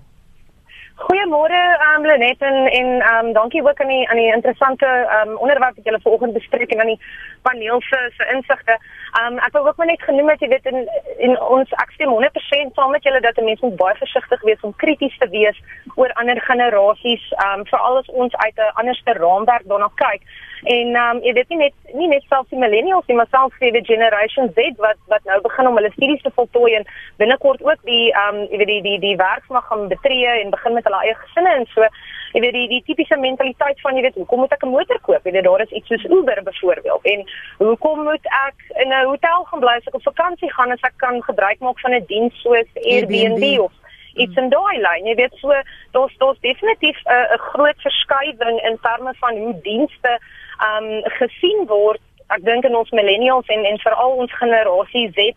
Goeiemôre 0.98 1.58
um, 1.94 2.06
Lenet 2.06 2.42
en 2.42 2.56
en 2.68 2.88
um, 3.10 3.34
dankie 3.34 3.62
ook 3.62 3.82
aan 3.82 3.88
die 3.88 4.10
aan 4.10 4.18
die 4.18 4.34
interessante 4.34 4.88
um, 5.18 5.36
onderwerp 5.38 5.76
wat 5.76 5.86
julle 5.86 6.00
vanoggend 6.02 6.34
bespreek 6.34 6.72
en 6.72 6.80
aan 6.80 6.94
die 6.94 7.02
paneel 7.42 7.82
se 7.82 8.00
se 8.18 8.26
insigte. 8.34 8.78
Um, 9.22 9.38
ek 9.38 9.54
wil 9.54 9.68
ook 9.68 9.78
maar 9.78 9.92
net 9.92 10.02
genoem 10.02 10.30
het 10.30 10.42
jy 10.42 10.50
weet 10.50 10.66
in 10.66 10.90
in 11.18 11.38
ons 11.42 11.76
ek 11.84 11.94
stem 11.94 12.10
100% 12.10 12.74
saam 12.74 12.92
met 12.92 13.06
julle 13.06 13.22
dat 13.22 13.38
'n 13.38 13.46
mens 13.46 13.62
moet 13.62 13.78
baie 13.78 13.96
versigtig 14.02 14.42
wees 14.42 14.62
om 14.62 14.76
krities 14.76 15.18
te 15.18 15.30
wees 15.30 15.62
oor 15.96 16.14
ander 16.14 16.42
generasies, 16.42 17.24
um, 17.46 17.66
veral 17.66 17.98
as 17.98 18.10
ons 18.10 18.36
uit 18.36 18.58
'n 18.58 18.74
anderste 18.82 19.14
raamwerk 19.14 19.68
daarna 19.70 19.92
kyk. 19.96 20.22
En 20.64 20.96
um, 20.96 21.20
jy 21.22 21.34
weet 21.38 21.50
nie 21.50 21.58
net 21.58 21.94
nie 21.94 22.08
net 22.10 22.24
selfs 22.28 22.50
die 22.50 22.60
millennials 22.60 23.06
nie, 23.08 23.16
maar 23.16 23.30
selfs 23.30 23.60
die 23.62 23.84
generation 23.86 24.50
Z 24.56 24.74
wat 24.82 24.98
wat 25.12 25.24
nou 25.30 25.38
begin 25.42 25.68
om 25.70 25.78
hulle 25.78 25.92
studies 25.94 26.22
te 26.22 26.32
voltooi 26.34 26.74
en 26.76 26.88
binnekort 27.22 27.62
ook 27.64 27.84
die 27.86 28.10
um, 28.26 28.40
jy 28.50 28.58
weet 28.62 28.72
die 28.72 28.82
die 28.82 29.00
die 29.06 29.16
werksmag 29.20 29.68
gaan 29.70 29.88
betree 29.88 30.28
en 30.42 30.54
begin 30.56 30.74
met 30.74 30.88
hulle 30.90 31.02
eie 31.06 31.18
gesinne 31.26 31.56
en 31.62 31.68
so. 31.74 31.86
Jy 32.34 32.42
weet 32.44 32.58
die 32.58 32.68
die 32.74 32.84
tipiese 32.90 33.18
mentaliteit 33.22 33.82
van 33.82 33.96
jy 33.96 34.04
weet 34.08 34.18
hoekom 34.20 34.44
moet 34.44 34.54
ek 34.58 34.66
'n 34.66 34.74
motor 34.74 35.00
koop? 35.02 35.24
Jy 35.26 35.32
weet 35.32 35.48
daar 35.48 35.62
is 35.62 35.76
iets 35.78 35.88
soos 35.88 36.06
Uber 36.10 36.44
byvoorbeeld. 36.44 37.06
En 37.14 37.26
hoekom 37.58 38.04
moet 38.04 38.26
ek 38.26 38.58
in 38.84 38.90
'n 38.90 39.06
hotel 39.06 39.44
gaan 39.44 39.60
bly 39.60 39.76
as 39.78 39.88
ek 39.88 39.96
op 39.96 40.10
vakansie 40.10 40.52
gaan 40.54 40.72
as 40.72 40.82
ek 40.82 40.98
kan 40.98 41.22
gebruik 41.24 41.60
maak 41.60 41.80
van 41.80 41.94
'n 41.94 42.06
diens 42.08 42.42
soos 42.42 42.70
Airbnb, 42.74 43.42
Airbnb. 43.42 43.60
of 43.60 43.72
iets 44.16 44.36
in 44.36 44.50
daai 44.50 44.78
lyn. 44.82 45.06
Jy 45.06 45.16
weet 45.16 45.34
so 45.42 45.54
daar's 45.92 46.18
daar's 46.18 46.40
definitief 46.40 46.98
'n 47.06 47.14
uh, 47.14 47.38
groot 47.52 47.80
verskywing 47.82 48.58
in 48.70 48.78
terme 48.82 49.14
van 49.20 49.38
hoe 49.38 49.56
dienste 49.62 50.20
um 50.62 50.88
gesien 51.20 51.66
word 51.68 52.02
ek 52.36 52.44
dink 52.44 52.66
in 52.66 52.76
ons 52.76 52.92
millennials 52.92 53.48
en 53.48 53.66
en 53.66 53.80
veral 53.80 54.18
ons 54.24 54.40
generasie 54.40 55.12
Z 55.16 55.36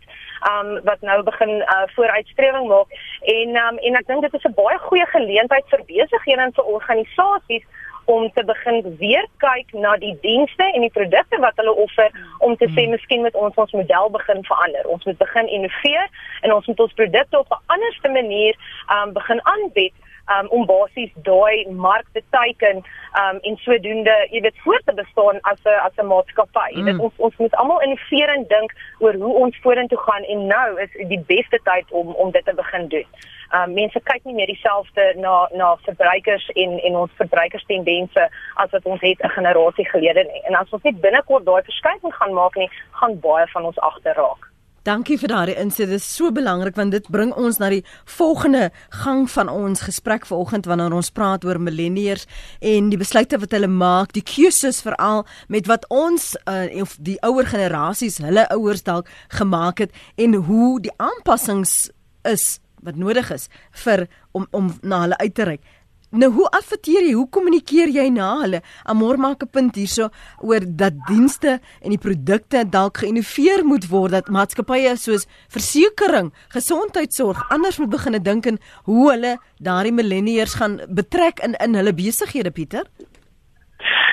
um 0.50 0.80
wat 0.88 1.02
nou 1.06 1.22
begin 1.22 1.52
uh, 1.60 1.84
vooruitstrewing 1.94 2.66
maak 2.68 2.88
en 3.34 3.60
um 3.66 3.78
en 3.78 4.00
ek 4.00 4.06
dink 4.06 4.22
dit 4.26 4.34
is 4.34 4.48
'n 4.48 4.56
baie 4.56 4.78
goeie 4.88 5.06
geleentheid 5.12 5.66
vir 5.68 5.84
besighede 5.92 6.42
en 6.42 6.56
vir 6.58 6.72
organisasies 6.76 7.66
om 8.04 8.30
te 8.34 8.44
begin 8.44 8.96
weer 8.98 9.26
kyk 9.44 9.72
na 9.72 9.96
die 9.96 10.16
dienste 10.20 10.66
en 10.74 10.80
die 10.80 10.94
produkte 10.98 11.38
wat 11.44 11.56
hulle 11.60 11.74
offer 11.84 12.10
om 12.38 12.56
te 12.56 12.66
sê 12.74 12.84
hmm. 12.84 12.96
miskien 12.96 13.22
moet 13.22 13.34
ons 13.34 13.54
ons 13.54 13.72
model 13.72 14.10
begin 14.10 14.40
verander. 14.48 14.86
Ons 14.94 15.04
moet 15.04 15.18
begin 15.18 15.48
innoveer 15.48 16.06
en 16.42 16.54
ons 16.56 16.66
moet 16.66 16.80
ons 16.80 16.98
produkte 17.00 17.38
op 17.38 17.50
'n 17.54 17.62
anderste 17.76 18.08
manier 18.08 18.54
um 18.96 19.12
begin 19.12 19.40
aanbied 19.54 19.94
um, 20.34 20.46
om 20.48 20.66
basies 20.66 21.12
daai 21.14 21.66
mark 21.70 22.06
te 22.12 22.22
teiken 22.30 22.82
um, 23.20 23.38
en 23.42 23.56
sodoende 23.64 24.16
jy 24.30 24.42
weet 24.46 24.62
voort 24.64 24.86
te 24.86 24.94
bestaan 24.94 25.40
as 25.52 25.60
'n 25.64 25.80
as 25.86 25.96
'n 25.96 26.06
maatskappy. 26.06 26.70
Mm. 26.74 27.00
ons 27.00 27.14
ons 27.16 27.36
moet 27.36 27.54
almal 27.54 27.82
innoverend 27.82 28.48
dink 28.48 28.72
oor 28.98 29.14
hoe 29.14 29.34
ons 29.34 29.60
vorentoe 29.62 29.98
gaan 29.98 30.24
en 30.24 30.46
nou 30.46 30.80
is 30.80 30.92
die 31.08 31.24
beste 31.26 31.58
tyd 31.64 31.86
om 31.90 32.14
om 32.14 32.30
dit 32.30 32.44
te 32.44 32.54
begin 32.54 32.88
doen. 32.88 33.08
Um, 33.54 33.72
mense 33.74 34.00
kyk 34.00 34.24
nie 34.24 34.34
meer 34.34 34.46
dieselfde 34.46 35.14
na 35.16 35.48
na 35.52 35.76
verbruikers 35.76 36.48
en 36.48 36.78
en 36.78 36.96
ons 36.96 37.10
verbruikerstendense 37.22 38.28
as 38.54 38.70
wat 38.70 38.84
ons 38.84 39.00
het 39.00 39.18
'n 39.22 39.36
generasie 39.38 39.88
gelede 39.88 40.22
nie. 40.24 40.42
En 40.44 40.54
as 40.54 40.70
ons 40.70 40.82
nie 40.82 40.94
binnekort 40.94 41.44
daai 41.44 41.62
verskywing 41.62 42.14
gaan 42.14 42.32
maak 42.32 42.54
nie, 42.54 42.70
gaan 42.90 43.20
baie 43.20 43.46
van 43.46 43.64
ons 43.64 43.78
agterraak. 43.78 44.49
Dankie 44.80 45.18
vir 45.20 45.28
daardie 45.28 45.54
insig. 45.60 45.90
Dit 45.90 46.00
is 46.00 46.06
so 46.08 46.32
belangrik 46.32 46.78
want 46.78 46.94
dit 46.94 47.08
bring 47.12 47.34
ons 47.36 47.58
na 47.60 47.68
die 47.68 47.82
volgende 48.08 48.70
gang 49.02 49.26
van 49.28 49.50
ons 49.52 49.82
gesprek 49.84 50.24
vanoggend 50.24 50.64
wanneer 50.70 50.94
ons 50.96 51.10
praat 51.12 51.44
oor 51.44 51.60
millennials 51.60 52.24
en 52.64 52.88
die 52.88 53.00
besluite 53.00 53.36
wat 53.42 53.52
hulle 53.52 53.68
maak, 53.68 54.14
die 54.16 54.24
keuses 54.24 54.80
veral 54.80 55.26
met 55.52 55.68
wat 55.68 55.84
ons 55.92 56.32
uh, 56.48 56.64
of 56.80 56.96
die 56.96 57.18
ouer 57.28 57.44
generasies, 57.52 58.22
hulle 58.24 58.46
ouers 58.56 58.80
dalk 58.86 59.10
gemaak 59.36 59.84
het 59.84 59.92
en 60.16 60.38
hoe 60.48 60.80
die 60.80 60.96
aanpassings 60.96 61.90
is 62.24 62.56
wat 62.80 62.96
nodig 62.96 63.28
is 63.36 63.50
vir 63.84 64.06
om 64.32 64.48
om 64.56 64.72
na 64.80 65.04
hulle 65.04 65.20
uit 65.20 65.34
te 65.36 65.44
reik. 65.44 65.68
Nou 66.10 66.26
hoe 66.34 66.48
adverteer 66.50 67.04
jy? 67.06 67.12
Hoe 67.14 67.28
kommunikeer 67.30 67.90
jy 67.94 68.08
na 68.10 68.32
hulle? 68.40 68.60
Amor 68.90 69.18
maak 69.18 69.44
'n 69.44 69.50
punt 69.54 69.76
hierso 69.78 70.10
oor 70.42 70.58
dat 70.66 70.94
dienste 71.06 71.60
en 71.82 71.90
die 71.94 72.02
produkte 72.02 72.64
dalk 72.66 72.98
geïnnoveer 72.98 73.62
moet 73.64 73.86
word 73.88 74.10
dat 74.10 74.28
maatskappye 74.28 74.96
soos 74.96 75.28
versekerings, 75.48 76.34
gesondheidsorg 76.48 77.38
anders 77.50 77.78
moet 77.78 77.90
begine 77.90 78.18
dink 78.18 78.46
en 78.46 78.58
hoe 78.84 79.10
hulle 79.10 79.38
daardie 79.62 79.92
millennials 79.92 80.54
gaan 80.54 80.80
betrek 80.88 81.38
in 81.46 81.54
in 81.54 81.74
hulle 81.74 81.94
besighede, 81.94 82.50
Pieter. 82.50 82.86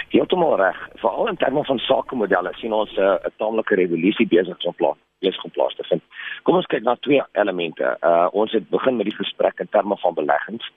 Heeltemal 0.10 0.56
reg. 0.58 0.78
Veral 1.02 1.28
in 1.28 1.38
terme 1.38 1.66
van 1.66 1.80
sakemodelle 1.80 2.54
sien 2.54 2.74
ons 2.74 2.94
'n 2.96 3.02
uh, 3.02 3.18
taamlike 3.38 3.76
revolusie 3.76 4.28
besig 4.28 4.66
om 4.66 4.74
plaas 4.74 4.98
besig 5.20 5.44
om 5.44 5.52
plaas 5.52 5.76
te 5.76 5.84
vind. 5.84 6.02
Kom 6.44 6.56
ons 6.56 6.66
kyk 6.66 6.84
na 6.84 6.96
twee 6.96 7.24
elemente. 7.32 7.98
Uh 8.02 8.28
ons 8.32 8.52
het 8.52 8.70
begin 8.70 8.98
met 8.98 9.06
die 9.06 9.18
gesprek 9.18 9.60
in 9.60 9.70
terme 9.70 9.98
van 9.98 10.14
beleggings 10.14 10.72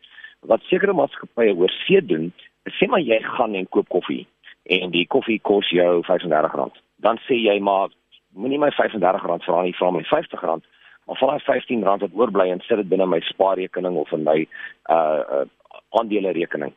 wat 0.48 0.62
sekere 0.68 0.92
maatskappye 0.96 1.55
oor 1.55 1.72
see 1.85 2.00
doen 2.00 2.33
sê 2.79 2.88
maar 2.88 3.03
jy 3.05 3.20
gaan 3.24 3.55
en 3.55 3.68
koop 3.68 3.88
koffie 3.88 4.26
en 4.64 4.90
die 4.90 5.07
koffie 5.07 5.40
kos 5.42 5.68
jou 5.72 6.03
R35. 6.05 6.76
Dan 7.03 7.18
sê 7.26 7.38
jy 7.40 7.59
maar 7.61 7.88
moenie 8.37 8.61
my 8.61 8.70
R35 8.70 9.24
vra 9.46 9.62
nie, 9.64 9.74
vra 9.79 9.90
my 9.90 10.05
R50 10.05 10.61
maar 11.11 11.18
val 11.18 11.33
daai 11.33 11.42
15 11.42 11.83
rand 11.83 12.05
wat 12.05 12.14
oorbly 12.14 12.50
en 12.53 12.61
sit 12.62 12.79
dit 12.79 12.88
binne 12.88 13.07
my 13.11 13.18
spaarrekening 13.26 13.96
of 13.98 14.12
in 14.14 14.22
my 14.22 14.38
uh, 14.90 15.40
uh 15.40 15.46
aandele 15.98 16.31
rekening. 16.31 16.70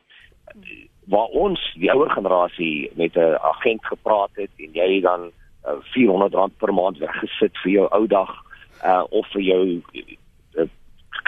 Waar 1.06 1.30
ons 1.38 1.60
die 1.78 1.90
ouer 1.92 2.10
generasie 2.10 2.90
met 2.98 3.14
'n 3.14 3.38
agent 3.50 3.86
gepraat 3.86 4.34
het 4.34 4.50
en 4.58 4.72
jy 4.72 5.00
dan 5.00 5.30
uh, 5.30 5.78
400 5.94 6.34
rand 6.34 6.56
per 6.58 6.74
maand 6.74 6.98
weggesit 6.98 7.54
vir 7.62 7.72
jou 7.72 7.86
ou 7.90 8.06
dag 8.06 8.32
uh 8.82 9.04
of 9.10 9.26
vir 9.32 9.42
jou 9.42 9.80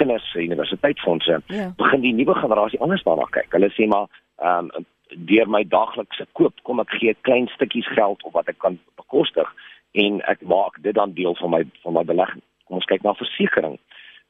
kinders 0.00 0.26
se 0.32 0.44
universiteitsfondse, 0.44 1.40
yeah. 1.46 1.59
Ja. 1.59 1.72
begin 1.76 2.04
die 2.04 2.14
nuwe 2.14 2.35
generasie 2.35 2.80
anders 2.80 3.04
daarna 3.06 3.26
kyk. 3.30 3.50
Hulle 3.56 3.70
sê 3.74 3.88
maar 3.90 4.06
ehm 4.42 4.70
um, 4.74 4.87
deur 5.06 5.46
my 5.46 5.62
daaglikse 5.70 6.24
koop 6.35 6.56
kom 6.66 6.80
ek 6.82 6.96
gee 6.98 7.14
klein 7.28 7.46
stukkies 7.54 7.87
geld 7.94 8.22
op 8.26 8.32
wat 8.35 8.48
ek 8.50 8.59
kan 8.59 8.78
bekostig 8.98 9.52
en 9.94 10.18
ek 10.32 10.42
maak 10.42 10.80
dit 10.82 10.94
dan 10.94 11.14
deel 11.14 11.37
van 11.38 11.52
my 11.54 11.62
van 11.85 11.94
my 11.94 12.02
belegging 12.04 12.42
kom 12.66 12.80
ons 12.80 12.88
kyk 12.90 13.04
na 13.06 13.14
versekerings. 13.14 13.80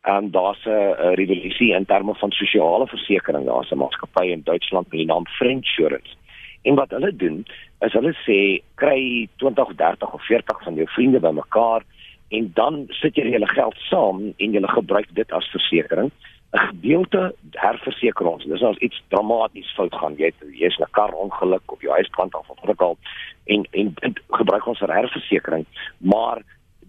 Ehm 0.07 0.26
um, 0.26 0.31
daar's 0.31 0.62
'n 0.66 1.16
revolusie 1.20 1.72
in 1.74 1.87
terme 1.87 2.14
van 2.14 2.31
sosiale 2.31 2.87
versekerings. 2.87 3.46
Daar's 3.46 3.72
'n 3.72 3.79
maatskappy 3.79 4.26
in 4.26 4.42
Duitsland 4.44 4.90
met 4.90 4.98
die 4.98 5.07
naam 5.07 5.26
Friendsurance. 5.26 6.14
En 6.62 6.74
wat 6.74 6.90
hulle 6.90 7.16
doen, 7.16 7.46
is 7.81 7.92
hulle 7.92 8.14
sê 8.26 8.62
kry 8.74 9.29
20, 9.37 9.74
30 9.74 10.12
of 10.12 10.26
40 10.26 10.62
van 10.62 10.74
jou 10.74 10.87
vriende 10.87 11.20
bymekaar 11.20 11.83
en 12.29 12.51
dan 12.55 12.87
sit 13.01 13.17
jy 13.17 13.31
julle 13.31 13.49
geld 13.49 13.77
saam 13.91 14.33
en 14.37 14.53
julle 14.53 14.69
gebruik 14.69 15.09
dit 15.15 15.33
as 15.33 15.51
versekerings. 15.55 16.12
'n 16.53 16.59
gedeelte 16.59 17.35
herverseker 17.51 18.27
ons. 18.27 18.45
Dis 18.45 18.62
as 18.62 18.79
iets 18.79 19.03
dramaties 19.09 19.73
fout 19.77 19.95
gaan, 19.95 20.15
jy 20.17 20.33
jy's 20.55 20.79
'n 20.79 20.91
kar 20.91 21.12
ongeluk 21.12 21.73
of 21.73 21.81
jou 21.83 21.93
huis 21.93 22.09
brand 22.09 22.35
af 22.35 22.51
of 22.51 22.81
al 22.81 22.97
en 23.45 23.67
en 23.71 24.15
gebruik 24.31 24.67
ons 24.67 24.79
vir 24.79 24.93
herversekering, 24.93 25.65
maar 25.99 26.43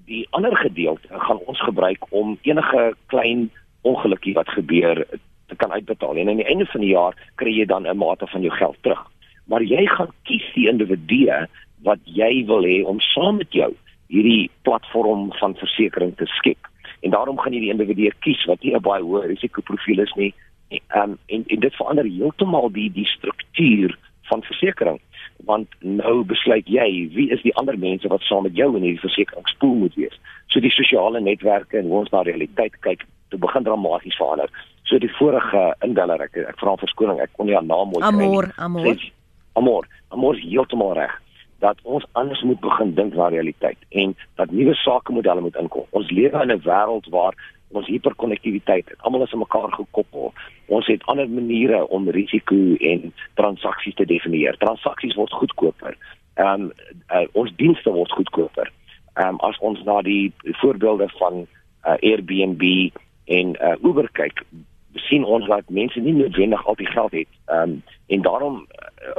die 0.06 0.28
ander 0.32 0.56
gedeelte 0.56 1.08
gaan 1.10 1.40
ons 1.46 1.60
gebruik 1.62 2.06
om 2.10 2.38
enige 2.42 2.94
klein 3.08 3.50
ongelukkie 3.82 4.34
wat 4.34 4.50
gebeur 4.50 5.06
te 5.48 5.56
kan 5.56 5.72
uitbetaal 5.72 6.16
en 6.16 6.30
aan 6.30 6.42
die 6.44 6.52
einde 6.52 6.66
van 6.66 6.82
die 6.82 6.94
jaar 6.94 7.16
kry 7.36 7.52
jy 7.52 7.66
dan 7.66 7.88
'n 7.88 7.98
mate 7.98 8.28
van 8.28 8.42
jou 8.42 8.54
geld 8.54 8.78
terug. 8.82 9.04
Maar 9.46 9.62
jy 9.64 9.86
gaan 9.88 10.12
kies 10.24 10.54
die 10.54 10.70
individu 10.70 11.48
wat 11.84 12.00
jy 12.04 12.46
wil 12.46 12.64
hê 12.64 12.84
om 12.86 13.00
saam 13.00 13.38
met 13.38 13.52
jou 13.52 13.74
hierdie 14.08 14.50
platform 14.62 15.32
van 15.40 15.56
versekerings 15.56 16.18
te 16.18 16.26
skep. 16.26 16.70
En 17.00 17.12
daarom 17.12 17.40
gaan 17.40 17.54
jy 17.54 17.60
die 17.68 17.74
individu 17.74 18.12
kies 18.26 18.46
wat 18.46 18.64
nie 18.64 18.76
'n 18.76 18.82
baie 18.82 19.04
hoë 19.04 19.28
risikoprofiel 19.28 20.00
is 20.00 20.14
nie. 20.16 20.34
Ehm 20.70 21.02
um, 21.02 21.18
en, 21.28 21.44
en 21.48 21.60
dit 21.60 21.76
verander 21.76 22.06
heeltemal 22.06 22.72
die 22.72 22.92
die 22.92 23.06
struktuur 23.06 23.98
van 24.30 24.44
versekerings 24.44 25.02
want 25.46 25.68
nou 25.80 26.24
besluit 26.24 26.68
jy 26.68 27.10
wie 27.14 27.30
is 27.32 27.42
die 27.42 27.56
ander 27.56 27.78
mense 27.78 28.08
wat 28.08 28.22
saam 28.22 28.44
met 28.44 28.56
jou 28.56 28.76
in 28.76 28.84
hierdie 28.84 29.06
versekeringspool 29.06 29.76
moet 29.76 29.96
wees. 29.96 30.20
So 30.48 30.60
die 30.60 30.72
sosiale 30.72 31.22
netwerke 31.22 31.78
en 31.78 31.86
hoe 31.86 32.00
ons 32.00 32.10
na 32.12 32.22
realiteit 32.22 32.80
kyk, 32.80 33.06
dit 33.30 33.40
begin 33.40 33.64
dramaties 33.64 34.18
verander. 34.18 34.50
So 34.84 34.98
die 34.98 35.12
vorige 35.20 35.76
indeller 35.86 36.22
ek 36.22 36.38
ek 36.38 36.60
vra 36.60 36.76
verskoning, 36.76 37.22
ek 37.22 37.34
kon 37.34 37.46
nie 37.46 37.56
haar 37.56 37.64
naam 37.64 37.94
mooi 37.94 38.02
kry 38.02 38.18
nie. 38.18 38.28
Amor, 38.28 38.52
amor. 38.58 39.06
Amor, 39.54 39.88
amor 40.10 40.36
is 40.36 40.44
heeltemal 40.44 40.94
reg 40.94 41.14
dat 41.60 41.78
ons 41.84 42.06
anders 42.12 42.42
moet 42.42 42.60
begin 42.60 42.94
dink 42.94 43.14
na 43.14 43.28
realiteit 43.28 43.78
en 43.90 44.16
dat 44.36 44.52
nuwe 44.52 44.74
sakemodelle 44.74 45.42
moet 45.42 45.56
inkom. 45.56 45.86
Ons 45.90 46.10
lewe 46.12 46.42
in 46.42 46.52
'n 46.52 46.62
wêreld 46.64 47.10
waar 47.10 47.34
ons 47.68 47.88
hiperkonnektiwiteit 47.88 48.90
het. 48.90 49.02
Almal 49.02 49.24
is 49.24 49.34
aan 49.34 49.40
mekaar 49.40 49.72
gekoppel. 49.72 50.34
Ons 50.66 50.88
het 50.88 51.06
ander 51.06 51.30
maniere 51.30 51.88
om 51.88 52.10
risiko 52.10 52.76
en 52.80 53.14
transaksies 53.34 53.96
te 53.96 54.06
definieer. 54.06 54.58
Transaksies 54.58 55.16
word 55.16 55.32
goedkoper. 55.32 55.98
Ehm 56.34 56.62
um, 56.62 56.72
uh, 57.12 57.28
ons 57.32 57.52
dienste 57.56 57.92
word 57.92 58.12
goedkoper. 58.12 58.72
Ehm 59.14 59.28
um, 59.28 59.40
as 59.40 59.58
ons 59.60 59.84
na 59.84 60.02
die 60.02 60.34
voorbeelde 60.44 61.10
van 61.10 61.48
uh, 61.86 61.98
Airbnb 62.00 62.92
en 63.26 63.56
uh, 63.62 63.76
Uber 63.84 64.10
kyk, 64.12 64.44
sien 64.94 65.24
ons 65.24 65.48
dat 65.48 65.70
mense 65.70 66.00
nie 66.00 66.14
noodwendig 66.14 66.66
al 66.66 66.76
die 66.76 66.92
geld 66.92 67.12
het. 67.12 67.32
Ehm 67.46 67.62
um, 67.62 67.84
en 68.08 68.22
daarom 68.22 68.68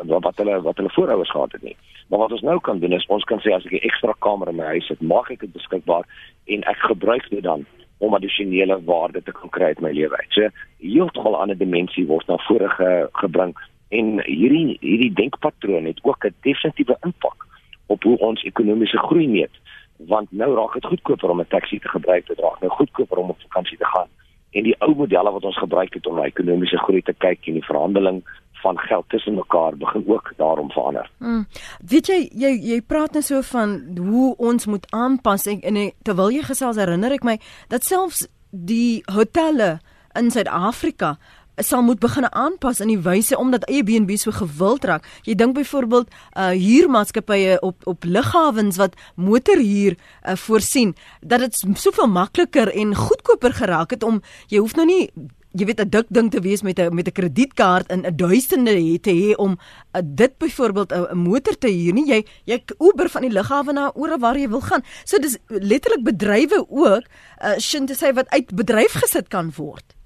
uh, 0.08 0.18
wat 0.20 0.36
hulle 0.36 0.60
wat 0.62 0.76
hulle 0.76 0.90
voorouers 0.94 1.30
gehad 1.30 1.52
het 1.52 1.62
nie. 1.62 1.76
Maar 2.08 2.18
wat 2.18 2.32
ons 2.32 2.42
nou 2.42 2.60
kan 2.60 2.78
doen 2.78 2.92
is 2.92 3.06
ons 3.06 3.24
kan 3.24 3.40
sê 3.40 3.52
as 3.52 3.66
ek 3.66 3.72
'n 3.72 3.86
ekstra 3.88 4.14
kamer 4.18 4.48
in 4.48 4.56
my 4.56 4.64
huis 4.64 4.88
het, 4.88 5.00
maak 5.00 5.30
ek 5.30 5.40
dit 5.40 5.52
beskikbaar 5.52 6.04
en 6.46 6.62
ek 6.62 6.78
gebruik 6.90 7.30
dit 7.30 7.42
dan 7.42 7.66
om 7.98 8.14
addisionele 8.14 8.84
waarde 8.84 9.22
te 9.22 9.32
kan 9.32 9.50
kry 9.50 9.64
uit 9.64 9.80
my 9.80 9.90
lewe. 9.90 10.16
So 10.28 10.48
heeltemal 10.80 11.32
'n 11.32 11.40
ander 11.40 11.58
dimensie 11.58 12.06
word 12.06 12.26
na 12.26 12.36
vore 12.36 12.68
ge, 12.68 13.08
gebring 13.12 13.54
en 13.88 14.20
hierdie 14.24 14.76
hierdie 14.80 15.12
denkpatroon 15.14 15.84
het 15.84 16.00
ook 16.02 16.24
'n 16.24 16.34
definitiewe 16.42 16.96
impak 17.02 17.46
op 17.86 18.02
hoe 18.02 18.18
ons 18.18 18.42
ekonomiese 18.42 18.98
groei 18.98 19.28
meet 19.28 19.54
want 19.98 20.30
nou 20.30 20.54
raak 20.54 20.74
dit 20.74 20.84
goedkoper 20.84 21.30
om 21.30 21.40
'n 21.40 21.48
taxi 21.48 21.78
te 21.78 21.88
gebruik, 21.88 22.26
dit 22.26 22.38
raak 22.38 22.60
nou 22.60 22.70
goedkoper 22.70 23.18
om 23.18 23.30
op 23.30 23.40
vakansie 23.40 23.78
te 23.78 23.84
gaan. 23.84 24.08
En 24.50 24.62
die 24.62 24.76
ou 24.78 24.94
modelle 24.94 25.30
wat 25.30 25.44
ons 25.44 25.58
gebruik 25.58 25.94
het 25.94 26.06
om 26.06 26.14
na 26.14 26.24
ekonomiese 26.24 26.78
groei 26.78 27.02
te 27.02 27.12
kyk 27.12 27.46
en 27.46 27.52
die 27.52 27.64
verhandeling 27.64 28.22
van 28.62 28.78
geld 28.78 29.08
tussen 29.08 29.34
mekaar 29.34 29.76
begin 29.76 30.04
ook 30.06 30.32
daarom 30.36 30.70
verander. 30.70 31.10
Mm. 31.18 31.46
Weet 31.86 32.06
jy 32.06 32.20
jy 32.32 32.52
jy 32.72 32.80
praat 32.80 33.12
net 33.12 33.24
so 33.24 33.42
van 33.42 33.80
hoe 33.96 34.36
ons 34.36 34.66
moet 34.66 34.86
aanpas 34.90 35.46
en, 35.46 35.60
en 35.60 35.92
terwyl 36.02 36.30
jy 36.30 36.42
gesels 36.42 36.76
herinner 36.76 37.12
ek 37.12 37.26
my 37.26 37.38
dat 37.68 37.84
selfs 37.84 38.26
die 38.50 39.02
hotelle 39.12 39.78
in 40.18 40.30
Suid-Afrika 40.30 41.16
sal 41.58 41.82
moet 41.82 41.98
begin 41.98 42.26
aanpas 42.32 42.80
in 42.80 42.90
die 42.92 43.00
wyse 43.02 43.36
omdat 43.38 43.66
Airbnb 43.66 44.14
so 44.16 44.30
gewild 44.30 44.84
raak. 44.84 45.06
Jy 45.26 45.34
dink 45.34 45.56
byvoorbeeld 45.58 46.10
uh 46.38 46.50
huurmaatskappye 46.54 47.58
op 47.60 47.86
op 47.86 48.04
lughawens 48.04 48.78
wat 48.78 48.94
motorhuur 49.14 49.96
uh, 49.96 50.36
voorsien 50.36 50.94
dat 51.20 51.40
dit 51.40 51.64
soveel 51.74 52.08
makliker 52.08 52.70
en 52.74 52.94
goedkoper 52.94 53.52
geraak 53.52 53.90
het 53.90 54.02
om 54.02 54.22
jy 54.46 54.58
hoef 54.58 54.76
nou 54.78 54.86
nie 54.86 55.10
jy 55.52 55.64
weet 55.64 55.80
'n 55.80 55.88
dik 55.88 56.06
ding 56.08 56.30
te 56.30 56.40
wees 56.40 56.62
met 56.62 56.78
'n 56.78 56.94
met 56.94 57.08
'n 57.08 57.12
kredietkaart 57.12 57.90
in 57.92 58.06
'n 58.06 58.16
duisende 58.16 59.00
te 59.00 59.10
hê 59.10 59.36
om 59.36 59.56
uh, 59.96 60.02
dit 60.04 60.38
byvoorbeeld 60.38 60.92
'n 60.92 61.16
motor 61.16 61.58
te 61.58 61.68
huur 61.68 61.92
nie 61.92 62.06
jy 62.06 62.24
jy 62.44 62.62
Uber 62.78 63.08
van 63.08 63.22
die 63.22 63.32
lughawe 63.32 63.72
na 63.72 63.90
oor 63.94 64.18
waar 64.18 64.36
jy 64.36 64.48
wil 64.48 64.60
gaan 64.60 64.82
so 65.04 65.18
dis 65.18 65.38
letterlik 65.46 66.04
bedrywe 66.04 66.66
ook 66.68 67.04
uh, 67.42 67.56
sin 67.56 67.86
te 67.86 67.94
sê 67.94 68.12
wat 68.14 68.28
uit 68.28 68.54
bedryf 68.54 68.92
gesit 68.92 69.28
kan 69.28 69.52
word 69.56 69.96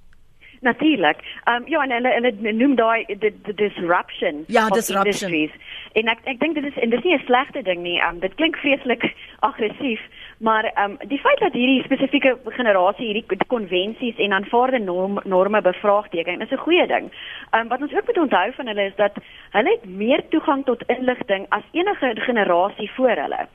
Natuurlik. 0.62 1.18
Ehm 1.44 1.62
um, 1.62 1.68
ja, 1.68 1.82
en 1.82 1.90
hulle 1.90 2.08
hulle 2.08 2.52
noem 2.52 2.74
daai 2.74 3.04
the, 3.06 3.32
the 3.42 3.54
disruption 3.54 4.44
ja, 4.46 4.66
of 4.66 4.76
disruption. 4.76 5.32
industries. 5.32 5.50
En 5.92 6.06
ek 6.06 6.18
ek 6.24 6.38
dink 6.38 6.54
dit 6.54 6.64
is 6.64 6.76
en 6.78 6.90
dit 6.90 6.98
is 6.98 7.04
nie 7.04 7.16
'n 7.16 7.24
slegte 7.26 7.62
ding 7.62 7.82
nie. 7.82 7.98
Ehm 7.98 8.14
um, 8.14 8.20
dit 8.20 8.34
klink 8.34 8.56
vreeslik 8.56 9.14
aggressief, 9.40 10.00
maar 10.42 10.64
ehm 10.64 10.90
um, 10.90 11.08
die 11.08 11.18
feit 11.18 11.38
dat 11.38 11.52
hierdie 11.52 11.82
spesifieke 11.82 12.38
generasie 12.44 13.06
hierdie 13.06 13.46
konvensies 13.46 14.16
en 14.16 14.32
aanvaarde 14.32 14.78
norm, 14.78 15.20
norme 15.24 15.60
bevraagteken, 15.62 16.40
is 16.40 16.50
'n 16.50 16.64
goeie 16.66 16.86
ding. 16.86 17.10
Ehm 17.50 17.60
um, 17.60 17.68
wat 17.68 17.80
ons 17.80 17.94
ook 17.94 18.06
moet 18.06 18.18
onthou 18.18 18.52
van 18.52 18.66
hulle 18.66 18.84
is 18.84 18.96
dat 18.96 19.12
hulle 19.50 19.70
het 19.70 19.84
meer 19.84 20.28
toegang 20.28 20.64
tot 20.64 20.82
inligting 20.86 21.46
as 21.48 21.62
enige 21.72 22.14
generasie 22.20 22.90
voor 22.90 23.16
hulle. 23.24 23.46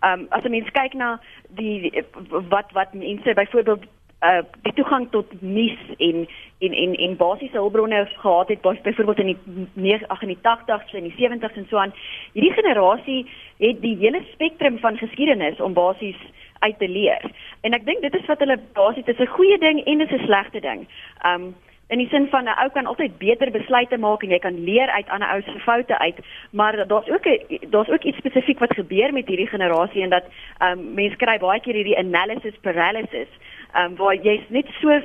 Ehm 0.00 0.20
um, 0.20 0.26
as 0.28 0.44
'n 0.44 0.50
mens 0.50 0.70
kyk 0.70 0.92
na 0.92 1.20
die 1.48 2.04
wat 2.48 2.72
wat 2.72 2.92
mense 2.92 3.34
byvoorbeeld 3.34 3.84
uh 4.24 4.42
die 4.62 4.72
toegang 4.72 5.10
tot 5.10 5.32
nuus 5.40 5.80
en 5.98 6.26
en 6.58 6.72
en 6.82 6.94
en 7.06 7.16
basiese 7.16 7.56
hulpbronne 7.56 8.08
gehad 8.16 8.48
het 8.48 8.60
byvoorbeeld 8.60 9.18
in 9.18 9.36
die 9.74 10.06
8 10.06 10.22
in 10.22 10.28
die 10.28 10.38
80s 10.42 10.94
en 10.94 11.02
die 11.02 11.16
70s 11.18 11.56
en 11.56 11.66
so 11.68 11.76
aan. 11.76 11.92
Hierdie 12.32 12.52
generasie 12.52 13.26
het 13.58 13.80
die 13.80 13.96
hele 13.96 14.22
spektrum 14.32 14.78
van 14.78 14.96
geskiedenis 14.96 15.60
om 15.60 15.72
basies 15.72 16.20
uit 16.58 16.78
te 16.78 16.88
leer. 16.88 17.30
En 17.60 17.72
ek 17.72 17.84
dink 17.84 18.00
dit 18.00 18.14
is 18.14 18.26
wat 18.26 18.38
hulle 18.38 18.58
basies 18.72 19.04
dis 19.04 19.20
'n 19.20 19.34
goeie 19.36 19.58
ding 19.58 19.84
en 19.84 19.98
dis 19.98 20.12
'n 20.12 20.24
slegte 20.26 20.60
ding. 20.60 20.88
Um 21.26 21.54
in 21.88 21.98
die 21.98 22.08
sin 22.08 22.28
van 22.28 22.44
'n 22.44 22.58
ou 22.62 22.68
kan 22.70 22.86
altyd 22.86 23.18
beter 23.18 23.50
besluite 23.50 23.98
maak 23.98 24.22
en 24.22 24.30
jy 24.30 24.38
kan 24.38 24.64
leer 24.64 24.88
uit 24.88 25.08
ander 25.08 25.28
ou 25.34 25.42
se 25.42 25.58
foute 25.58 25.98
uit, 25.98 26.18
maar 26.50 26.86
daar's 26.86 27.08
ook 27.08 27.26
'n 27.26 27.70
daar's 27.70 27.88
ook 27.88 28.02
iets 28.02 28.18
spesifiek 28.18 28.58
wat 28.58 28.74
gebeur 28.74 29.12
met 29.12 29.28
hierdie 29.28 29.52
generasie 29.54 30.02
en 30.02 30.10
dat 30.10 30.24
um 30.62 30.94
mense 30.94 31.16
kry 31.16 31.38
baie 31.38 31.60
keer 31.60 31.74
hierdie 31.74 31.98
analysis 31.98 32.56
paralysis 32.60 33.28
ehm 33.74 33.90
um, 33.90 33.96
waar 33.96 34.14
jy's 34.14 34.48
net 34.48 34.66
so 34.80 35.00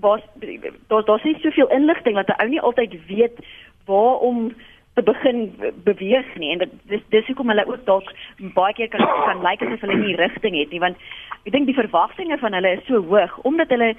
daar's 0.00 1.04
daar's 1.06 1.22
nie 1.22 1.38
soveel 1.40 1.68
inligting 1.68 2.16
dat 2.16 2.28
'n 2.28 2.42
ou 2.42 2.48
nie 2.48 2.60
altyd 2.60 3.06
weet 3.06 3.38
waar 3.86 4.18
om 4.18 4.52
te 4.94 5.02
begin 5.02 5.54
beweeg 5.84 6.34
nie 6.36 6.52
en 6.52 6.58
dit 6.58 6.70
dis 6.86 7.02
dis 7.08 7.26
hoekom 7.26 7.48
hulle 7.48 7.66
ook 7.66 7.84
dalk 7.84 8.12
baie 8.54 8.74
keer 8.74 8.88
kan 8.88 9.06
kan 9.06 9.42
lyk 9.42 9.60
like 9.60 9.64
asof 9.66 9.80
hulle 9.80 9.96
nie 9.96 10.16
rigting 10.16 10.58
het 10.58 10.70
nie 10.70 10.80
want 10.80 10.96
ek 11.44 11.52
dink 11.52 11.66
die 11.66 11.80
verwagtinge 11.80 12.38
van 12.38 12.52
hulle 12.52 12.76
is 12.76 12.86
so 12.86 13.02
hoog 13.02 13.38
omdat 13.42 13.68
hulle 13.68 13.94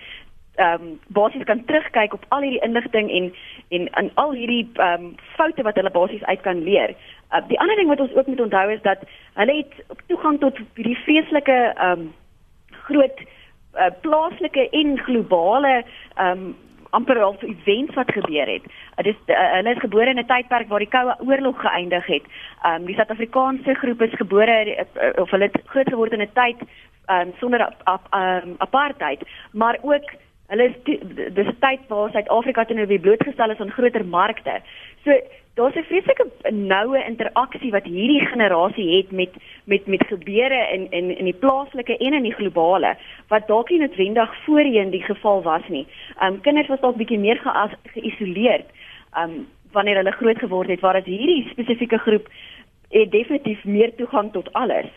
ehm 0.55 0.81
um, 0.81 0.99
basies 1.07 1.43
kan 1.43 1.65
terugkyk 1.65 2.13
op 2.13 2.25
al 2.29 2.41
hierdie 2.41 2.63
inligting 2.63 3.11
en 3.11 3.33
en 3.69 3.87
aan 3.95 4.09
al 4.13 4.31
hierdie 4.31 4.69
ehm 4.73 5.03
um, 5.03 5.15
foute 5.35 5.63
wat 5.67 5.75
hulle 5.75 5.91
basies 5.91 6.23
uit 6.23 6.41
kan 6.41 6.63
leer. 6.63 6.95
Uh, 7.31 7.41
die 7.47 7.59
ander 7.59 7.75
ding 7.75 7.87
wat 7.87 7.99
ons 7.99 8.15
ook 8.15 8.27
moet 8.27 8.41
onthou 8.41 8.71
is 8.71 8.81
dat 8.81 9.03
hulle 9.33 9.55
het 9.55 9.99
toegang 10.07 10.39
tot 10.39 10.59
hierdie 10.75 10.97
vreeslike 11.03 11.57
ehm 11.75 11.91
um, 11.91 12.13
groot 12.87 13.19
uh, 13.75 13.91
plaaslike 14.01 14.69
en 14.69 14.97
globale 14.97 15.83
um, 16.19 16.55
amper 16.95 17.21
al 17.21 17.35
events 17.39 17.95
wat 17.95 18.11
gebeur 18.11 18.47
het. 18.47 18.63
Dit 18.95 19.11
is 19.13 19.33
uh, 19.33 19.51
hulle 19.57 19.73
is 19.75 19.83
gebore 19.83 20.09
in 20.09 20.19
'n 20.19 20.25
tydperk 20.25 20.67
waar 20.67 20.83
die 20.83 20.93
Koue 20.95 21.15
Oorlog 21.19 21.61
geëindig 21.61 22.05
het. 22.05 22.25
Ehm 22.63 22.81
um, 22.81 22.85
die 22.85 22.95
Suid-Afrikaanse 22.95 23.73
groep 23.73 24.01
is 24.01 24.19
gebore 24.21 24.57
uh, 24.65 25.21
of 25.21 25.29
hulle 25.29 25.49
het 25.49 25.61
groot 25.65 25.89
geword 25.89 26.11
in 26.11 26.21
'n 26.21 26.33
tyd 26.33 26.59
ehm 27.05 27.27
um, 27.27 27.33
sonder 27.39 27.65
ap, 27.65 27.81
ap, 27.83 28.05
um, 28.13 28.55
apartheid, 28.57 29.21
maar 29.51 29.77
ook 29.81 30.07
hulle 30.47 30.63
is 30.63 30.75
dis 31.33 31.51
tyd 31.59 31.79
waar 31.87 32.11
Suid-Afrika 32.11 32.65
teenoor 32.65 32.87
wie 32.87 32.99
blootgestel 32.99 33.49
is 33.49 33.59
aan 33.59 33.71
groter 33.77 34.05
markte. 34.05 34.61
So 35.03 35.11
daar's 35.55 35.75
'n 35.75 35.83
vreeslike 35.83 36.25
noue 36.51 37.03
interaksie 37.03 37.71
wat 37.71 37.83
hierdie 37.83 38.25
generasie 38.25 38.97
het 38.97 39.11
met 39.11 39.33
met 39.63 39.87
met 39.87 40.03
gebeure 40.07 40.67
in 40.73 40.87
in 40.91 41.17
in 41.17 41.23
die 41.25 41.39
plaaslike 41.43 41.97
en 41.97 42.13
in 42.13 42.23
die 42.23 42.33
globale 42.39 42.95
wat 43.27 43.47
dalk 43.47 43.69
nie 43.69 43.79
noodwendig 43.79 44.35
voorheen 44.45 44.89
die 44.89 45.03
geval 45.03 45.43
was 45.43 45.67
nie. 45.67 45.87
Um 46.21 46.41
kinders 46.41 46.67
was 46.67 46.79
dalk 46.79 46.95
bietjie 46.95 47.19
meer 47.19 47.39
geïsoleerd 47.93 48.65
um 49.17 49.47
wanneer 49.71 49.95
hulle 49.95 50.11
groot 50.11 50.37
geword 50.37 50.69
het 50.69 50.79
waar 50.79 50.95
as 50.95 51.05
hierdie 51.05 51.47
spesifieke 51.49 51.97
groep 51.97 52.27
het 52.89 53.11
definitief 53.11 53.63
meer 53.63 53.95
toegang 53.95 54.31
tot 54.31 54.53
alles. 54.53 54.89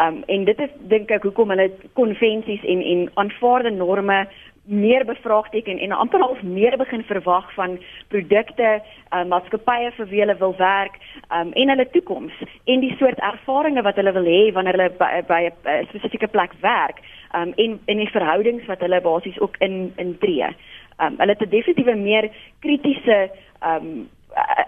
Um 0.00 0.22
en 0.26 0.44
dit 0.44 0.60
is 0.60 0.70
dink 0.78 1.10
ek 1.10 1.22
hoekom 1.22 1.48
hulle 1.48 1.70
konvensies 1.92 2.64
en 2.64 2.82
en 2.82 3.10
aanvaarde 3.14 3.70
norme 3.70 4.28
meer 4.64 5.04
bevraagteken 5.04 5.78
en 5.78 5.92
amper 5.92 6.20
half 6.20 6.42
meer 6.42 6.76
begin 6.76 7.02
verwag 7.02 7.54
van 7.54 7.78
produkte, 8.08 8.82
uh, 9.10 9.24
maatskappye 9.24 9.90
vir 9.96 10.06
wie 10.06 10.20
hulle 10.22 10.36
wil 10.38 10.54
werk, 10.56 10.98
um, 11.34 11.50
en 11.52 11.68
hulle 11.74 11.88
toekoms 11.90 12.32
en 12.64 12.80
die 12.80 12.94
soort 12.98 13.18
ervarings 13.18 13.82
wat 13.82 13.98
hulle 13.98 14.12
wil 14.12 14.28
hê 14.30 14.52
wanneer 14.54 14.78
hulle 14.78 14.94
by, 14.98 15.10
by 15.26 15.42
'n 15.50 15.86
spesifieke 15.90 16.28
plek 16.28 16.54
werk, 16.60 17.02
um, 17.34 17.52
en 17.56 17.80
en 17.86 17.96
die 17.96 18.10
verhoudings 18.10 18.66
wat 18.66 18.80
hulle 18.80 19.00
basies 19.00 19.40
ook 19.40 19.56
in 19.58 19.92
intree. 19.96 20.54
Um, 20.98 21.18
hulle 21.18 21.34
het 21.34 21.42
'n 21.42 21.50
definitiewe 21.50 21.96
meer 21.96 22.30
kritiese 22.60 23.30
um, 23.66 24.08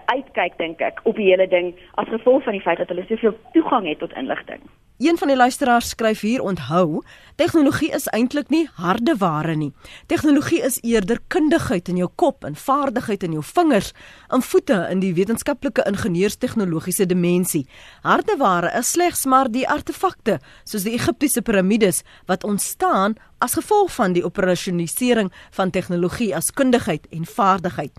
uitkyk 0.05 0.57
dink 0.57 0.81
ek 0.81 0.99
op 1.03 1.15
die 1.15 1.29
hele 1.29 1.47
ding 1.47 1.73
as 1.95 2.07
gevolg 2.07 2.43
van 2.43 2.53
die 2.53 2.61
feit 2.61 2.77
dat 2.77 2.91
hulle 2.91 3.05
soveel 3.07 3.37
toegang 3.53 3.87
het 3.87 3.99
tot 3.99 4.13
inligting. 4.13 4.61
Een 4.97 5.17
van 5.17 5.27
die 5.27 5.35
luisteraars 5.35 5.89
skryf 5.89 6.21
hier 6.23 6.41
onthou, 6.41 7.01
tegnologie 7.35 7.89
is 7.91 8.05
eintlik 8.15 8.47
nie 8.49 8.69
hardeware 8.79 9.55
nie. 9.55 9.73
Tegnologie 10.07 10.61
is 10.63 10.77
eerder 10.87 11.19
kundigheid 11.27 11.89
in 11.91 11.97
jou 11.99 12.07
kop 12.15 12.45
en 12.47 12.55
vaardigheid 12.55 13.25
in 13.27 13.35
jou 13.35 13.43
vingers, 13.43 13.91
in 14.31 14.41
voete 14.41 14.77
in 14.93 15.01
die 15.03 15.11
wetenskaplike 15.17 15.83
ingenieurstegnologiese 15.91 17.05
dimensie. 17.11 17.65
Hardeware 18.07 18.71
is 18.79 18.93
slegs 18.95 19.25
maar 19.25 19.51
die 19.51 19.65
artefakte, 19.67 20.37
soos 20.63 20.87
die 20.87 20.95
Egiptiese 20.95 21.43
piramides 21.43 22.05
wat 22.31 22.47
ontstaan 22.47 23.17
as 23.43 23.59
gevolg 23.59 23.91
van 23.97 24.15
die 24.15 24.23
operasionalisering 24.23 25.33
van 25.59 25.75
tegnologie 25.75 26.31
as 26.35 26.53
kundigheid 26.55 27.11
en 27.11 27.27
vaardigheid. 27.27 27.91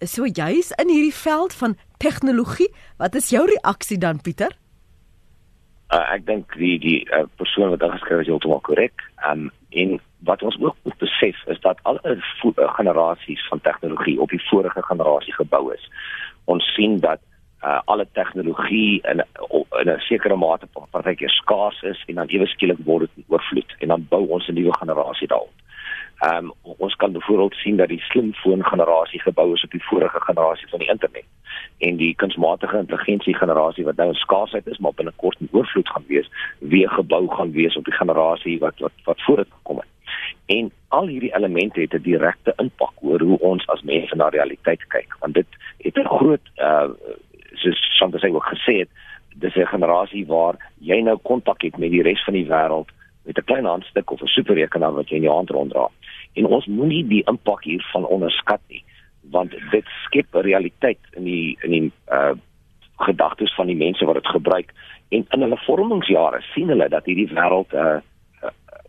So 0.00 0.24
jy's 0.24 0.72
in 0.80 0.88
hierdie 0.88 1.14
veld 1.14 1.52
van 1.60 1.76
tegnologie, 2.00 2.72
wat 2.96 3.20
is 3.20 3.28
jou 3.36 3.44
reaksie 3.52 4.00
dan 4.00 4.24
Pieter? 4.24 4.61
Uh, 5.92 6.06
ek 6.14 6.26
dink 6.26 6.54
die 6.60 6.78
die 6.82 7.00
uh, 7.12 7.24
persoon 7.40 7.72
wat 7.74 7.82
ingeskryf 7.82 8.24
is 8.24 8.30
heeltemal 8.30 8.64
korrek. 8.68 9.04
Um 9.28 9.50
en 9.72 10.00
wat 10.28 10.42
ons 10.44 10.58
ook 10.60 10.76
moet 10.84 10.98
besef 11.00 11.38
is 11.48 11.60
dat 11.60 11.78
al 11.88 11.98
'n 12.02 12.22
uh, 12.44 12.74
generasies 12.76 13.46
van 13.48 13.60
tegnologie 13.60 14.20
op 14.20 14.28
die 14.28 14.42
vorige 14.48 14.82
generasie 14.82 15.34
gebou 15.34 15.72
is. 15.74 15.90
Ons 16.44 16.74
sien 16.74 16.98
dat 17.00 17.20
uh, 17.64 17.80
alle 17.84 18.06
tegnologie 18.12 19.00
in 19.02 19.24
in 19.80 19.88
'n 19.88 19.98
sekere 19.98 20.36
mate 20.36 20.66
partykeer 20.90 21.30
skaars 21.30 21.82
is 21.82 22.02
en 22.06 22.14
dan 22.14 22.28
ewe 22.28 22.46
skielik 22.46 22.78
word 22.84 23.08
dit 23.14 23.24
oorvloed 23.28 23.74
en 23.78 23.88
dan 23.88 24.06
bou 24.08 24.26
ons 24.28 24.48
'n 24.48 24.54
nuwe 24.54 24.76
generasie 24.78 25.28
daarop. 25.28 25.56
Ehm 26.18 26.36
um, 26.36 26.52
ons 26.62 26.94
kan 26.94 27.12
byvoorbeeld 27.12 27.54
sien 27.54 27.76
dat 27.76 27.88
die 27.88 28.00
slimfoon 28.00 28.64
generasie 28.64 29.20
gebou 29.20 29.54
is 29.54 29.64
op 29.64 29.70
die 29.70 29.84
vorige 29.84 30.20
generasie 30.20 30.68
van 30.68 30.78
die 30.78 30.88
internet 30.88 31.24
en 31.88 31.96
die 31.96 32.14
kunsmatige 32.14 32.78
intelligensie 32.78 33.34
generasie 33.34 33.84
wat 33.84 33.96
nou 33.98 34.08
in 34.12 34.20
skaarsheid 34.20 34.66
is 34.70 34.78
maar 34.78 34.94
binnekort 34.94 35.40
in 35.40 35.48
oorvloed 35.50 35.88
gaan 35.88 36.04
wees, 36.06 36.28
weer 36.58 36.90
gebou 36.90 37.24
gaan 37.28 37.50
wees 37.52 37.76
op 37.76 37.84
die 37.84 37.96
generasie 37.96 38.58
wat 38.58 38.78
wat 38.78 38.92
wat 39.04 39.24
voor 39.26 39.42
dit 39.42 39.50
gekom 39.50 39.82
het. 39.82 39.90
En 40.46 40.70
al 40.88 41.06
hierdie 41.06 41.34
elemente 41.34 41.80
het 41.80 41.94
'n 41.94 42.02
direkte 42.02 42.54
impak 42.56 42.92
oor 43.00 43.20
hoe 43.20 43.38
ons 43.38 43.66
as 43.66 43.82
mense 43.82 44.14
na 44.16 44.28
realiteit 44.28 44.86
kyk 44.86 45.16
want 45.20 45.34
dit 45.34 45.46
het 45.78 45.98
'n 45.98 46.14
groot 46.18 46.46
uh 46.56 46.88
soos 47.62 47.80
soms 47.98 48.22
ek 48.22 48.34
ook 48.34 48.52
gesê 48.54 48.78
het 48.82 48.88
dis 49.34 49.56
'n 49.56 49.74
generasie 49.74 50.26
waar 50.26 50.56
jy 50.78 51.00
nou 51.00 51.18
kontak 51.22 51.62
het 51.62 51.76
met 51.78 51.90
die 51.90 52.02
res 52.02 52.24
van 52.24 52.34
die 52.34 52.46
wêreld 52.46 52.88
met 53.24 53.38
'n 53.38 53.44
klein 53.44 53.64
handstuk 53.64 54.10
of 54.10 54.22
'n 54.22 54.26
superrekenaar 54.26 54.94
wat 54.94 55.08
jy 55.08 55.16
in 55.16 55.22
jou 55.22 55.34
hand 55.34 55.50
ronddra. 55.50 55.88
En 56.32 56.46
ons 56.46 56.66
moenie 56.66 57.06
die 57.06 57.22
impak 57.24 57.64
hiervan 57.64 58.06
onderskat 58.06 58.60
nie, 58.68 58.84
want 59.34 59.54
dit 59.70 59.84
skep 60.04 60.34
'n 60.34 60.46
realiteit 60.46 61.02
in 61.16 61.24
die 61.24 61.58
in 61.62 61.70
die 61.70 61.92
uh 62.10 62.34
gedagtes 63.02 63.54
van 63.54 63.66
die 63.66 63.76
mense 63.76 64.04
wat 64.04 64.14
dit 64.14 64.26
gebruik 64.26 64.70
en 65.08 65.26
in 65.34 65.40
hulle 65.42 65.56
vormingsjare 65.66 66.40
sien 66.54 66.68
hulle 66.68 66.88
dat 66.88 67.04
hierdie 67.04 67.32
wêreld 67.34 67.72
'n 67.72 67.76
uh, 67.76 68.00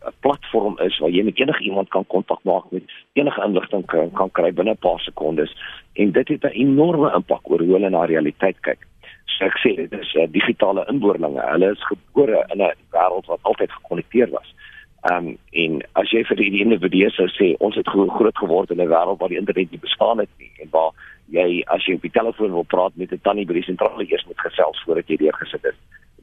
'n 0.10 0.14
platform 0.20 0.78
is 0.80 1.00
waar 1.00 1.10
jy 1.10 1.24
met 1.24 1.40
enige 1.40 1.64
iemand 1.64 1.90
kan 1.90 2.06
kontak 2.06 2.44
maak 2.44 2.72
met 2.72 2.84
enige 3.14 3.44
inligting 3.44 3.86
kan, 3.86 4.12
kan 4.12 4.32
kry 4.32 4.52
binne 4.54 4.72
'n 4.72 4.86
paar 4.86 5.00
sekondes 5.00 5.56
en 5.94 6.12
dit 6.12 6.28
het 6.28 6.44
'n 6.44 6.60
enorme 6.66 7.14
impak 7.16 7.50
oor 7.50 7.60
hoe 7.60 7.74
hulle 7.74 7.90
na 7.90 8.06
realiteit 8.06 8.60
kyk 8.62 8.88
so 9.38 9.46
ek 9.46 9.58
sê 9.64 9.74
dit 9.78 9.94
is 9.98 10.12
uh, 10.20 10.28
digitale 10.32 10.86
inboorlinge. 10.92 11.42
Hulle 11.52 11.72
is 11.76 11.88
gebore 11.90 12.44
in 12.54 12.62
'n 12.62 12.74
wêreld 12.96 13.26
wat 13.32 13.40
altyd 13.42 13.72
gekonnekteer 13.72 14.30
was. 14.30 14.54
Ehm 15.04 15.28
um, 15.28 15.38
en 15.52 15.82
as 16.00 16.12
jy 16.16 16.22
vir 16.24 16.40
die 16.40 16.62
individue 16.64 17.10
sou 17.12 17.26
sê 17.36 17.50
ons 17.60 17.76
het 17.76 17.90
groot 17.92 18.38
geword 18.40 18.72
in 18.72 18.80
'n 18.82 18.88
wêreld 18.88 19.20
waar 19.20 19.30
die 19.30 19.38
internet 19.38 19.72
nie 19.72 19.80
bestaan 19.80 20.20
het 20.20 20.30
nie 20.40 20.52
en 20.64 20.70
waar 20.72 20.92
jy 21.28 21.64
as 21.76 21.86
jy 21.86 21.96
op 21.96 22.02
die 22.02 22.18
telefoon 22.20 22.52
wil 22.52 22.64
praat 22.64 22.96
met 22.96 23.12
'n 23.12 23.20
tannie 23.24 23.46
by 23.46 23.54
die 23.54 23.68
sentrale 23.68 24.06
eers 24.08 24.26
moet 24.26 24.40
gesels 24.40 24.84
voordat 24.86 25.08
jy 25.08 25.18
deur 25.18 25.34
gesit 25.34 25.64
het, 25.64 25.76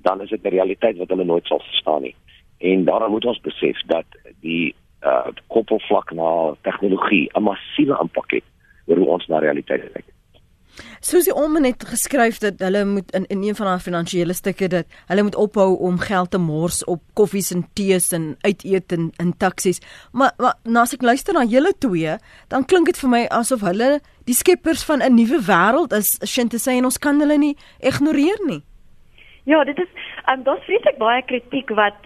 dan 0.03 0.23
is 0.23 0.31
dit 0.31 0.45
'n 0.45 0.49
realiteit 0.49 0.97
wat 0.97 1.09
hulle 1.09 1.25
nooit 1.25 1.47
sal 1.47 1.61
verstaan 1.61 2.03
nie. 2.03 2.15
En 2.59 2.85
daarom 2.85 3.11
moet 3.11 3.25
ons 3.25 3.41
besef 3.41 3.77
dat 3.87 4.07
die 4.41 4.75
uh 5.03 5.29
koppelvlak 5.47 6.13
na 6.13 6.55
tegnologie 6.63 7.31
'n 7.35 7.43
massiewe 7.43 7.99
impak 8.01 8.31
het 8.31 8.45
oor 8.87 8.97
hoe 8.97 9.09
ons 9.09 9.27
na 9.27 9.39
realiteit 9.39 9.93
kyk. 9.93 10.05
Susie 11.01 11.35
Omen 11.35 11.65
het 11.65 11.85
geskryf 11.89 12.39
dat 12.39 12.59
hulle 12.59 12.85
moet 12.85 13.11
in 13.17 13.27
in 13.27 13.43
een 13.43 13.57
van 13.57 13.67
haar 13.67 13.81
finansiële 13.81 14.33
stukke 14.33 14.69
dat 14.69 14.87
hulle 15.07 15.23
moet 15.23 15.37
ophou 15.37 15.79
om 15.79 15.99
geld 15.99 16.31
te 16.31 16.39
mors 16.39 16.85
op 16.85 17.03
koffies 17.15 17.51
en 17.51 17.67
tees 17.73 18.13
en 18.13 18.37
uiteet 18.41 18.93
en 18.93 19.11
in 19.17 19.37
taksies. 19.37 19.81
Maar, 20.13 20.33
maar 20.37 20.55
nou 20.63 20.85
as 20.85 20.95
ek 20.95 21.03
luister 21.03 21.35
na 21.35 21.45
julle 21.45 21.73
twee, 21.79 22.17
dan 22.49 22.65
klink 22.65 22.87
dit 22.87 22.99
vir 22.99 23.11
my 23.11 23.23
asof 23.31 23.61
hulle 23.61 24.01
die 24.25 24.37
skeppers 24.37 24.85
van 24.85 25.03
'n 25.03 25.15
nuwe 25.15 25.41
wêreld 25.47 25.93
is, 25.93 26.19
sien 26.23 26.49
te 26.49 26.59
sê 26.59 26.79
en 26.79 26.85
ons 26.85 26.99
kan 26.99 27.21
hulle 27.21 27.39
nie 27.39 27.57
ignoreer 27.81 28.39
nie. 28.47 28.63
Ja, 29.45 29.65
dit 29.65 29.79
is 29.79 29.89
ehm 30.27 30.39
um, 30.39 30.43
daar's 30.45 30.65
vreeslik 30.65 30.99
baie 30.99 31.23
kritiek 31.23 31.71
wat 31.75 31.97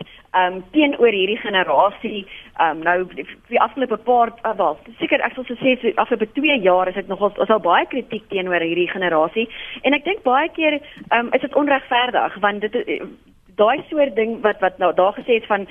um, 0.40 0.62
teenoor 0.72 1.12
hierdie 1.12 1.40
generasie 1.42 2.24
um, 2.60 2.82
nou 2.86 3.04
die 3.14 3.60
afgelope 3.60 3.96
paar 4.08 4.32
uh, 4.42 4.54
wel 4.58 4.78
seker 5.00 5.20
ek 5.26 5.34
sal 5.34 5.46
sê 5.50 5.76
so 5.80 5.92
afgelope 5.96 6.30
2 6.38 6.60
jaar 6.62 6.88
is 6.88 6.98
dit 7.00 7.08
nogal 7.08 7.32
is 7.42 7.50
al 7.50 7.62
baie 7.64 7.86
kritiek 7.86 8.26
teenoor 8.32 8.64
hierdie 8.64 8.90
generasie 8.90 9.48
en 9.82 9.94
ek 9.94 10.04
dink 10.04 10.24
baie 10.26 10.48
keer 10.56 10.80
um, 11.10 11.30
is 11.32 11.44
dit 11.46 11.54
onregverdig 11.54 12.40
want 12.40 12.66
dit 12.66 12.82
eh, 12.84 13.00
daai 13.56 13.82
soort 13.88 14.16
ding 14.16 14.40
wat 14.42 14.60
wat 14.60 14.78
nou 14.78 14.90
daar 14.94 15.14
gesê 15.14 15.38
het 15.38 15.46
van 15.46 15.66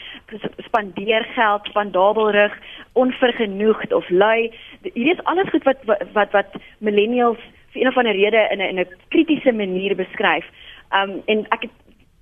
spandeer 0.68 1.26
geld, 1.36 1.66
spandabelrig, 1.66 2.54
onvergenoegd 2.94 3.94
of 3.94 4.10
lui. 4.10 4.52
Hier 4.94 5.12
is 5.14 5.24
alles 5.24 5.50
goed 5.50 5.64
wat 5.64 5.84
wat 6.14 6.32
wat 6.32 6.56
millennials 6.78 7.42
vir 7.74 7.82
een 7.82 7.88
of 7.88 7.98
ander 7.98 8.16
rede 8.16 8.48
in 8.52 8.62
'n 8.62 8.70
in 8.70 8.80
'n 8.80 8.96
kritiese 9.10 9.52
manier 9.52 9.96
beskryf. 9.96 10.46
Um 10.92 11.22
en 11.26 11.46
ek 11.50 11.62
het 11.62 11.72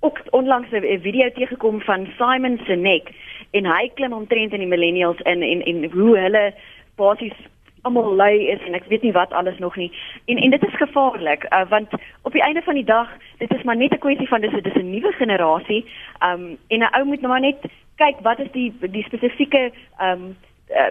ook 0.02 0.20
onlangs 0.30 0.70
'n 0.70 1.00
video 1.02 1.30
teëgekom 1.30 1.80
van 1.80 2.06
Simon 2.18 2.60
Sinek 2.66 3.10
en 3.50 3.66
hy 3.66 3.90
klim 3.94 4.12
omtrent 4.12 4.52
in 4.52 4.58
die 4.58 4.68
millennials 4.74 5.20
in 5.20 5.42
en 5.42 5.62
en 5.62 5.90
hoe 5.90 6.18
hulle 6.18 6.54
basies 6.96 7.38
almal 7.82 8.14
lui 8.14 8.46
is 8.46 8.62
en 8.66 8.74
ek 8.74 8.86
weet 8.90 9.02
nie 9.02 9.12
wat 9.12 9.32
alles 9.32 9.58
nog 9.58 9.76
nie. 9.76 9.90
En 10.24 10.36
en 10.36 10.50
dit 10.50 10.66
is 10.66 10.76
gevaarlik 10.76 11.46
uh, 11.50 11.68
want 11.68 11.88
op 12.22 12.32
die 12.32 12.42
einde 12.42 12.62
van 12.62 12.74
die 12.74 12.84
dag, 12.84 13.08
dit 13.38 13.54
is 13.54 13.62
maar 13.62 13.76
net 13.76 13.92
'n 13.92 13.98
kwessie 13.98 14.28
van 14.28 14.40
dis 14.40 14.62
dis 14.62 14.74
'n 14.74 14.90
nuwe 14.90 15.12
generasie. 15.12 15.84
Um 16.24 16.58
en 16.68 16.80
'n 16.80 16.94
ou 16.98 17.04
moet 17.04 17.20
nou 17.20 17.32
maar 17.32 17.40
net 17.40 17.60
kyk 17.96 18.16
wat 18.22 18.38
is 18.38 18.50
die 18.52 18.72
die 18.80 19.04
spesifieke 19.04 19.72
um 20.00 20.36
uh, 20.76 20.90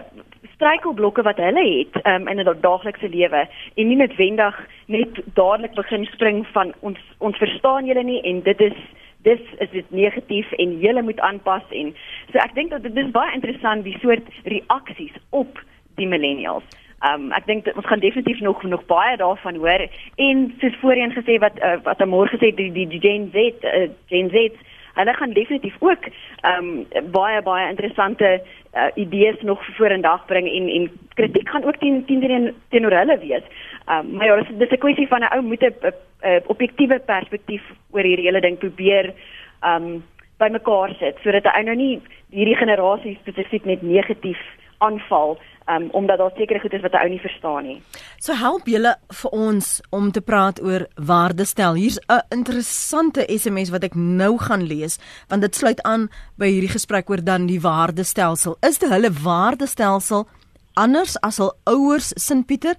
struikelblokke 0.54 1.22
wat 1.22 1.36
hulle 1.36 1.64
het 1.78 2.06
um, 2.06 2.28
in 2.28 2.40
'n 2.40 2.60
daaglikse 2.60 3.08
lewe 3.08 3.48
en 3.74 3.88
nie 3.88 3.96
noodwendig 3.96 4.56
net 4.86 5.22
dadelik 5.34 5.74
begin 5.74 6.04
spring 6.04 6.46
van 6.46 6.72
ons 6.80 6.98
ons 7.18 7.36
verstaan 7.36 7.86
julle 7.86 8.02
nie 8.02 8.20
en 8.22 8.42
dit 8.42 8.60
is 8.60 8.78
dis 9.22 9.40
is 9.58 9.70
dit 9.70 9.90
negatief 9.90 10.52
en 10.52 10.78
julle 10.78 11.02
moet 11.02 11.20
aanpas 11.20 11.62
en 11.70 11.94
so 12.32 12.38
ek 12.38 12.54
dink 12.54 12.70
dat 12.70 12.82
dit 12.82 12.96
is 12.96 13.10
baie 13.10 13.34
interessant 13.34 13.84
die 13.84 13.98
soort 14.02 14.26
reaksies 14.44 15.14
op 15.30 15.58
die 15.94 16.06
millennials. 16.06 16.64
Um 17.10 17.32
ek 17.32 17.46
dink 17.46 17.70
ons 17.74 17.86
gaan 17.86 18.02
definitief 18.02 18.40
nog 18.40 18.62
nog 18.62 18.86
baie 18.86 19.16
daarvan 19.16 19.56
hoor 19.56 19.86
en 20.16 20.54
soos 20.60 20.76
voorheen 20.80 21.14
gesê 21.18 21.38
wat 21.38 21.58
uh, 21.58 21.78
wat 21.82 22.04
môre 22.06 22.30
gesê 22.34 22.54
die 22.54 22.70
die, 22.72 22.86
die 22.86 23.00
Gen 23.00 23.30
Z 23.34 23.66
uh, 23.66 23.88
Gen 24.06 24.30
Z 24.30 24.58
hulle 24.94 25.14
gaan 25.14 25.32
definitief 25.32 25.76
ook 25.78 26.04
ehm 26.40 26.68
um, 26.68 27.10
baie 27.10 27.42
baie 27.42 27.68
interessante 27.68 28.42
uh, 28.74 28.90
idees 28.94 29.40
nog 29.40 29.64
voor 29.76 29.90
in 29.90 30.00
dag 30.00 30.26
bring 30.26 30.48
en 30.48 30.68
en 30.68 30.90
kritiek 31.14 31.48
gaan 31.48 31.64
ook 31.64 31.76
teen 31.76 32.04
teen 32.04 32.54
teenoor 32.68 32.98
hulle 32.98 33.18
wees. 33.18 33.42
Ehm 33.86 34.06
um, 34.06 34.16
maar 34.16 34.26
ja, 34.26 34.36
dis 34.36 34.56
dis 34.58 34.70
'n 34.70 34.78
kwessie 34.78 35.08
van 35.08 35.20
'n 35.20 35.34
ou 35.36 35.42
moet 35.42 35.62
'n 35.62 36.42
objektiewe 36.46 36.98
perspektief 36.98 37.62
oor 37.90 38.02
hierdie 38.02 38.26
hele 38.26 38.40
ding 38.40 38.58
probeer 38.58 39.14
ehm 39.60 39.84
um, 39.84 40.04
bymekaar 40.38 40.94
sit 40.98 41.18
sodat 41.22 41.46
hy 41.54 41.62
nou 41.62 41.76
nie 41.76 42.00
hierdie 42.30 42.56
generasie 42.56 43.18
spesifiek 43.20 43.64
net 43.64 43.82
negatief 43.82 44.40
aanval 44.78 45.38
um, 45.66 45.88
omdat 45.92 46.18
daar 46.18 46.32
sekere 46.36 46.60
goed 46.60 46.72
is 46.72 46.80
wat 46.80 46.92
'n 46.92 47.02
ou 47.04 47.08
nie 47.08 47.20
verstaan 47.20 47.62
nie. 47.64 47.82
So 48.18 48.32
help 48.32 48.66
julle 48.66 48.96
vir 49.08 49.30
ons 49.30 49.80
om 49.90 50.10
te 50.12 50.20
praat 50.20 50.62
oor 50.62 50.86
waardestel. 50.94 51.74
Hier's 51.74 51.98
'n 52.08 52.20
interessante 52.28 53.24
SMS 53.28 53.70
wat 53.70 53.84
ek 53.84 53.94
nou 53.94 54.38
gaan 54.38 54.62
lees 54.62 54.98
want 55.28 55.42
dit 55.42 55.54
sluit 55.54 55.82
aan 55.82 56.08
by 56.36 56.46
hierdie 56.46 56.72
gesprek 56.72 57.10
oor 57.10 57.24
dan 57.24 57.46
die 57.46 57.60
waardestelsel. 57.60 58.56
Is 58.60 58.78
dit 58.78 58.90
hulle 58.90 59.10
waardestelsel 59.10 60.26
anders 60.74 61.20
as 61.20 61.36
hul 61.36 61.52
ouers 61.64 62.12
Sint 62.16 62.46
Pieter? 62.46 62.76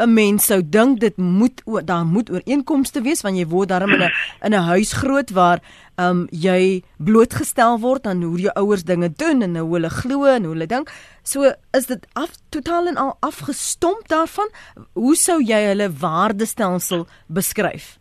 'n 0.00 0.14
mens 0.14 0.46
sou 0.46 0.62
dink 0.62 1.00
dit 1.00 1.16
moet 1.16 1.62
daar 1.84 2.04
moet 2.04 2.30
ooreenkomste 2.30 3.02
wees 3.02 3.22
want 3.22 3.36
jy 3.36 3.46
word 3.46 3.68
daarom 3.68 3.92
in 3.92 4.02
'n 4.02 4.10
in 4.46 4.54
'n 4.54 4.66
huis 4.72 4.92
groot 4.92 5.30
waar 5.30 5.60
um, 6.00 6.26
jy 6.30 6.82
blootgestel 6.96 7.78
word 7.80 8.06
aan 8.06 8.22
hoe 8.22 8.40
jou 8.40 8.52
ouers 8.54 8.84
dinge 8.84 9.12
doen 9.12 9.42
en 9.42 9.56
hoe 9.56 9.74
hulle 9.74 9.90
glo 9.90 10.24
en 10.24 10.44
hoe 10.44 10.54
hulle 10.54 10.66
dink. 10.66 10.90
So 11.22 11.52
is 11.76 11.86
dit 11.86 12.06
af 12.12 12.30
totaal 12.48 12.86
en 12.86 12.96
al 12.96 13.16
afgestomp 13.20 14.08
daarvan. 14.08 14.48
Hoe 14.92 15.16
sou 15.16 15.42
jy 15.42 15.66
hulle 15.68 15.90
waardestelsel 15.92 17.06
beskryf? 17.26 17.99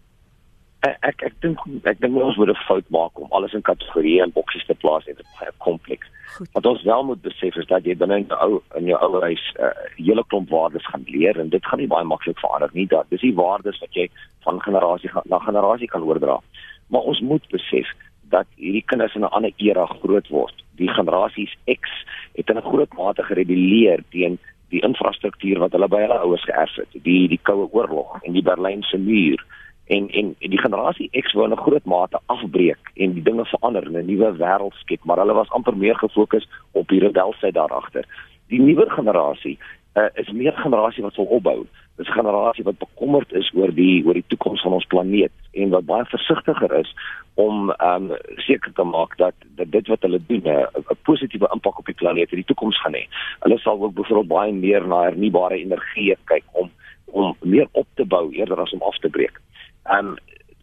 Ek 0.88 0.96
ek 1.04 1.24
ek 1.28 1.34
dink 1.44 1.60
ek 1.84 2.00
dink 2.00 2.16
ons 2.16 2.38
moet 2.40 2.50
'n 2.50 2.64
fout 2.68 2.88
maak 2.90 3.20
om 3.20 3.28
alles 3.32 3.54
in 3.54 3.62
kategorieë 3.62 4.24
en 4.24 4.32
boksies 4.32 4.66
te 4.66 4.76
plaas 4.76 5.08
en 5.08 5.16
dit 5.16 5.26
is 5.26 5.40
baie 5.40 5.52
kompleks. 5.58 6.08
Wat 6.54 6.66
ons 6.66 6.84
wel 6.84 7.04
moet 7.04 7.22
besef 7.22 7.56
is 7.56 7.68
dat 7.68 7.84
jy 7.84 7.96
binne 8.00 8.18
in 8.18 8.28
jou 8.30 8.40
ou 8.46 8.62
in 8.80 8.86
jou 8.86 9.00
ou 9.04 9.22
huis 9.22 9.44
'n 9.58 9.64
uh, 9.64 9.74
hele 9.98 10.24
klomp 10.28 10.50
waardes 10.50 10.88
gaan 10.88 11.04
leer 11.08 11.40
en 11.40 11.50
dit 11.50 11.66
gaan 11.66 11.80
nie 11.80 11.88
baie 11.88 12.06
maklik 12.06 12.40
verander 12.40 12.70
nie. 12.74 12.88
Dat 12.88 13.10
dis 13.10 13.22
die 13.22 13.36
waardes 13.36 13.80
wat 13.80 13.94
jy 13.94 14.10
van 14.46 14.62
generasie 14.62 15.10
na 15.26 15.40
generasie 15.40 15.88
kan 15.88 16.04
oordra. 16.04 16.40
Maar 16.88 17.02
ons 17.02 17.20
moet 17.20 17.44
besef 17.50 17.88
dat 18.30 18.48
hierdie 18.56 18.86
kinders 18.86 19.16
in 19.16 19.22
'n 19.22 19.36
ander 19.36 19.52
era 19.58 19.86
groot 19.86 20.28
word. 20.28 20.64
Die 20.76 20.90
generasies 20.90 21.58
X 21.68 21.90
het 22.36 22.50
in 22.50 22.58
'n 22.58 22.70
groot 22.72 22.94
mate 22.94 23.24
gerebeleer 23.24 24.04
teen 24.10 24.40
die 24.70 24.82
infrastruktuur 24.82 25.60
wat 25.60 25.72
hulle 25.72 25.88
by 25.88 26.02
hulle 26.02 26.20
ouers 26.20 26.44
geërf 26.44 26.76
het. 26.76 27.04
Die 27.04 27.28
die 27.28 27.40
koue 27.44 27.68
oorlog 27.72 28.24
en 28.24 28.34
die 28.34 28.44
Berlynse 28.44 28.98
muur 28.98 29.44
en 29.90 30.10
en 30.10 30.36
die 30.40 30.62
generasie 30.62 31.10
X 31.22 31.34
wou 31.34 31.48
'n 31.48 31.58
groot 31.58 31.86
mate 31.86 32.20
afbreek 32.26 32.92
en 32.94 33.14
die 33.14 33.24
dinge 33.24 33.46
verander 33.46 33.84
en 33.84 33.98
'n 33.98 34.06
nuwe 34.06 34.38
wêreld 34.38 34.74
skep, 34.74 35.04
maar 35.04 35.18
hulle 35.18 35.34
was 35.34 35.50
amper 35.50 35.78
meer 35.78 35.96
gefokus 35.96 36.50
op 36.72 36.88
die 36.88 37.00
rebelsheid 37.00 37.54
daar 37.54 37.74
agter. 37.74 38.06
Die 38.48 38.62
nuwe 38.62 38.90
generasie 38.90 39.58
uh, 39.94 40.10
is 40.14 40.32
meer 40.32 40.54
generasie 40.54 41.04
wat 41.04 41.16
wil 41.16 41.26
opbou. 41.26 41.66
Dis 41.96 42.08
'n 42.08 42.20
generasie 42.22 42.64
wat 42.64 42.78
bekommerd 42.78 43.34
is 43.34 43.52
oor 43.54 43.74
die 43.74 44.06
oor 44.06 44.14
die 44.14 44.28
toekoms 44.28 44.62
van 44.62 44.74
ons 44.74 44.86
planeet 44.86 45.32
en 45.52 45.70
wat 45.70 45.86
baie 45.86 46.06
versigtiger 46.06 46.74
is 46.80 46.96
om 47.34 47.74
um, 47.82 48.12
seker 48.36 48.74
te 48.74 48.84
maak 48.84 49.18
dat, 49.18 49.34
dat 49.56 49.72
dit 49.72 49.88
wat 49.88 50.02
hulle 50.02 50.22
doen 50.28 50.44
'n 50.44 50.98
positiewe 51.04 51.50
impak 51.54 51.80
op 51.80 51.86
die 51.86 52.00
planeet 52.02 52.32
in 52.32 52.42
die 52.42 52.46
toekoms 52.52 52.82
gaan 52.82 52.94
hê. 52.94 53.08
Hulle 53.40 53.58
sal 53.58 53.82
ook 53.82 53.94
byvoorbeeld 53.94 54.28
baie 54.28 54.54
meer 54.54 54.88
na 54.88 55.02
hernubare 55.02 55.58
energie 55.58 56.16
kyk 56.26 56.44
om 56.52 56.72
om 57.12 57.36
meer 57.42 57.68
op 57.72 57.88
te 57.94 58.06
bou 58.06 58.32
eerder 58.32 58.60
as 58.60 58.74
om 58.74 58.82
af 58.82 58.98
te 58.98 59.10
breek. 59.10 59.42
Um 59.86 60.16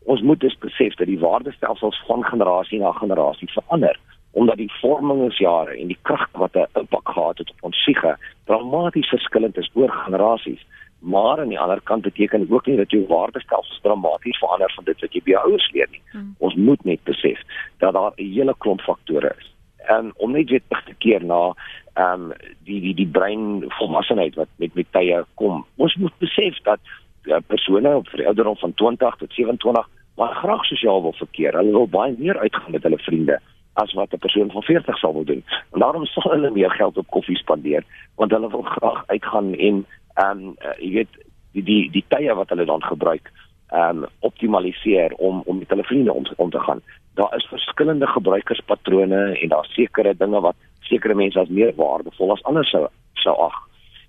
ons 0.07 0.21
moet 0.23 0.41
dus 0.41 0.59
besef 0.59 0.95
dat 0.95 1.07
die 1.07 1.19
waardestelsels 1.19 2.03
van 2.07 2.25
generasie 2.25 2.79
na 2.79 2.93
generasie 2.93 3.51
verander 3.51 3.99
omdat 4.37 4.57
die 4.57 4.73
vormingsjare 4.81 5.79
en 5.81 5.89
die 5.89 5.99
krag 6.03 6.29
wat 6.33 6.55
'n 6.55 6.67
impak 6.79 7.09
gehad 7.09 7.39
het 7.39 7.51
op 7.51 7.63
ons 7.69 7.77
siege 7.85 8.17
dramaties 8.45 9.09
verskillend 9.09 9.57
is 9.57 9.71
oor 9.75 9.91
generasies. 9.91 10.67
Maar 10.99 11.41
aan 11.41 11.49
die 11.49 11.61
ander 11.61 11.81
kant 11.81 12.03
beteken 12.03 12.47
ook 12.51 12.67
nie 12.67 12.77
dat 12.77 12.91
jou 12.91 13.07
waardestelsels 13.07 13.81
dramaties 13.83 14.39
verander 14.39 14.73
van 14.75 14.85
dit 14.85 15.01
wat 15.01 15.13
jy 15.13 15.21
by 15.25 15.31
jou 15.31 15.43
ouers 15.51 15.71
leer 15.73 15.89
nie. 15.91 16.03
Hmm. 16.11 16.35
Ons 16.39 16.55
moet 16.55 16.85
net 16.85 17.03
besef 17.05 17.41
dat 17.79 17.93
daar 17.93 18.13
'n 18.17 18.33
hele 18.35 18.55
klomp 18.59 18.81
faktore 18.81 19.35
is. 19.39 19.55
En 19.77 20.13
om 20.17 20.33
net 20.33 20.51
weer 20.51 20.63
terug 20.69 20.85
te 20.85 20.95
keer 20.99 21.25
na 21.25 21.55
ehm 21.95 22.23
um, 22.23 22.33
die 22.65 22.81
die 22.81 22.95
die 22.95 23.09
brein 23.09 23.65
volwassenheid 23.69 24.35
wat 24.35 24.49
met 24.57 24.75
met 24.75 24.87
tye 24.93 25.25
kom. 25.35 25.65
Ons 25.77 25.95
moet 25.95 26.19
besef 26.19 26.59
dat 26.63 26.81
uh, 27.27 27.43
persone 27.47 27.97
op 27.97 28.09
vir 28.09 28.27
ouderdom 28.27 28.57
van 28.57 28.75
20 28.75 29.17
tot 29.17 29.33
27 29.33 29.89
maar 30.17 30.35
graag 30.35 30.65
sosiaal 30.65 31.03
wil 31.03 31.13
verkeer. 31.13 31.53
Hulle 31.53 31.71
wil 31.71 31.89
baie 31.89 32.15
meer 32.19 32.39
uitgaan 32.39 32.73
met 32.73 32.83
hulle 32.83 32.99
vriende 32.99 33.41
as 33.73 33.93
wat 33.93 34.13
'n 34.13 34.19
persoon 34.19 34.51
van 34.51 34.63
40 34.63 34.99
sal 34.99 35.13
wil 35.13 35.25
doen. 35.25 35.45
En 35.73 35.81
daarom 35.81 36.05
sal 36.05 36.31
hulle 36.33 36.51
meer 36.51 36.71
geld 36.71 36.97
op 36.97 37.11
koffie 37.11 37.37
spandeer 37.37 37.85
want 38.15 38.31
hulle 38.31 38.51
wil 38.51 38.63
graag 38.63 39.03
uitgaan 39.07 39.55
en 39.55 39.87
ehm 40.15 40.39
um, 40.39 40.57
uh, 40.65 40.79
jy 40.79 40.93
weet 40.93 41.13
die 41.53 41.63
die 41.63 41.91
die 41.91 42.05
tye 42.09 42.35
wat 42.35 42.49
hulle 42.49 42.65
dan 42.65 42.83
gebruik 42.83 43.31
ehm 43.69 44.05
um, 44.05 44.07
optimaliseer 44.21 45.13
om 45.13 45.43
om 45.45 45.59
met 45.59 45.69
hulle 45.69 45.85
vriende 45.85 46.13
om, 46.13 46.25
om 46.37 46.51
te 46.51 46.61
gaan. 46.61 46.81
Daar 47.15 47.37
is 47.37 47.47
verskillende 47.49 48.07
gebruikerspatrone 48.07 49.39
en 49.41 49.49
daar 49.49 49.67
sekere 49.69 50.17
dinge 50.17 50.41
wat 50.41 50.57
sekere 50.81 51.15
mense 51.15 51.41
as 51.41 51.49
meer 51.49 51.75
waardevol 51.75 52.33
as 52.33 52.43
ander 52.43 52.65
sou 52.65 52.87
sou 53.13 53.37
ag. 53.37 53.57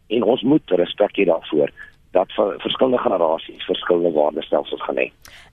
En 0.08 0.24
ons 0.24 0.42
moet 0.42 0.72
respek 0.72 1.18
hê 1.18 1.26
daarvoor 1.26 1.72
dat 2.12 2.32
vir 2.36 2.56
verskillende 2.64 3.02
generasies 3.04 3.66
verskillende 3.66 4.12
waardestelsels 4.16 4.84
gaan 4.86 5.00
hê. 5.02 5.08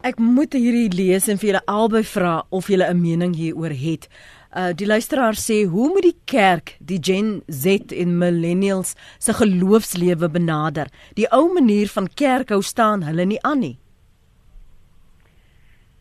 Ek 0.06 0.18
moet 0.18 0.52
hierdie 0.52 0.92
lees 0.94 1.28
en 1.28 1.40
vir 1.40 1.50
julle 1.50 1.66
albei 1.66 2.04
vra 2.06 2.42
of 2.50 2.68
julle 2.68 2.88
'n 2.90 3.00
mening 3.00 3.34
hieroor 3.36 3.74
het. 3.74 4.08
Uh 4.54 4.70
die 4.70 4.86
luisteraar 4.86 5.34
sê 5.34 5.64
hoe 5.66 5.88
moet 5.88 6.02
die 6.02 6.18
kerk 6.24 6.76
die 6.78 7.00
Gen 7.02 7.42
Z 7.48 7.92
en 7.92 8.18
millennials 8.18 8.94
se 9.18 9.32
geloofslewe 9.32 10.28
benader? 10.30 10.86
Die 11.14 11.28
ou 11.30 11.52
manier 11.52 11.88
van 11.88 12.08
kerk 12.14 12.48
hou 12.48 12.62
staan 12.62 13.02
hulle 13.02 13.24
nie 13.24 13.42
aan 13.42 13.58
nie. 13.58 13.78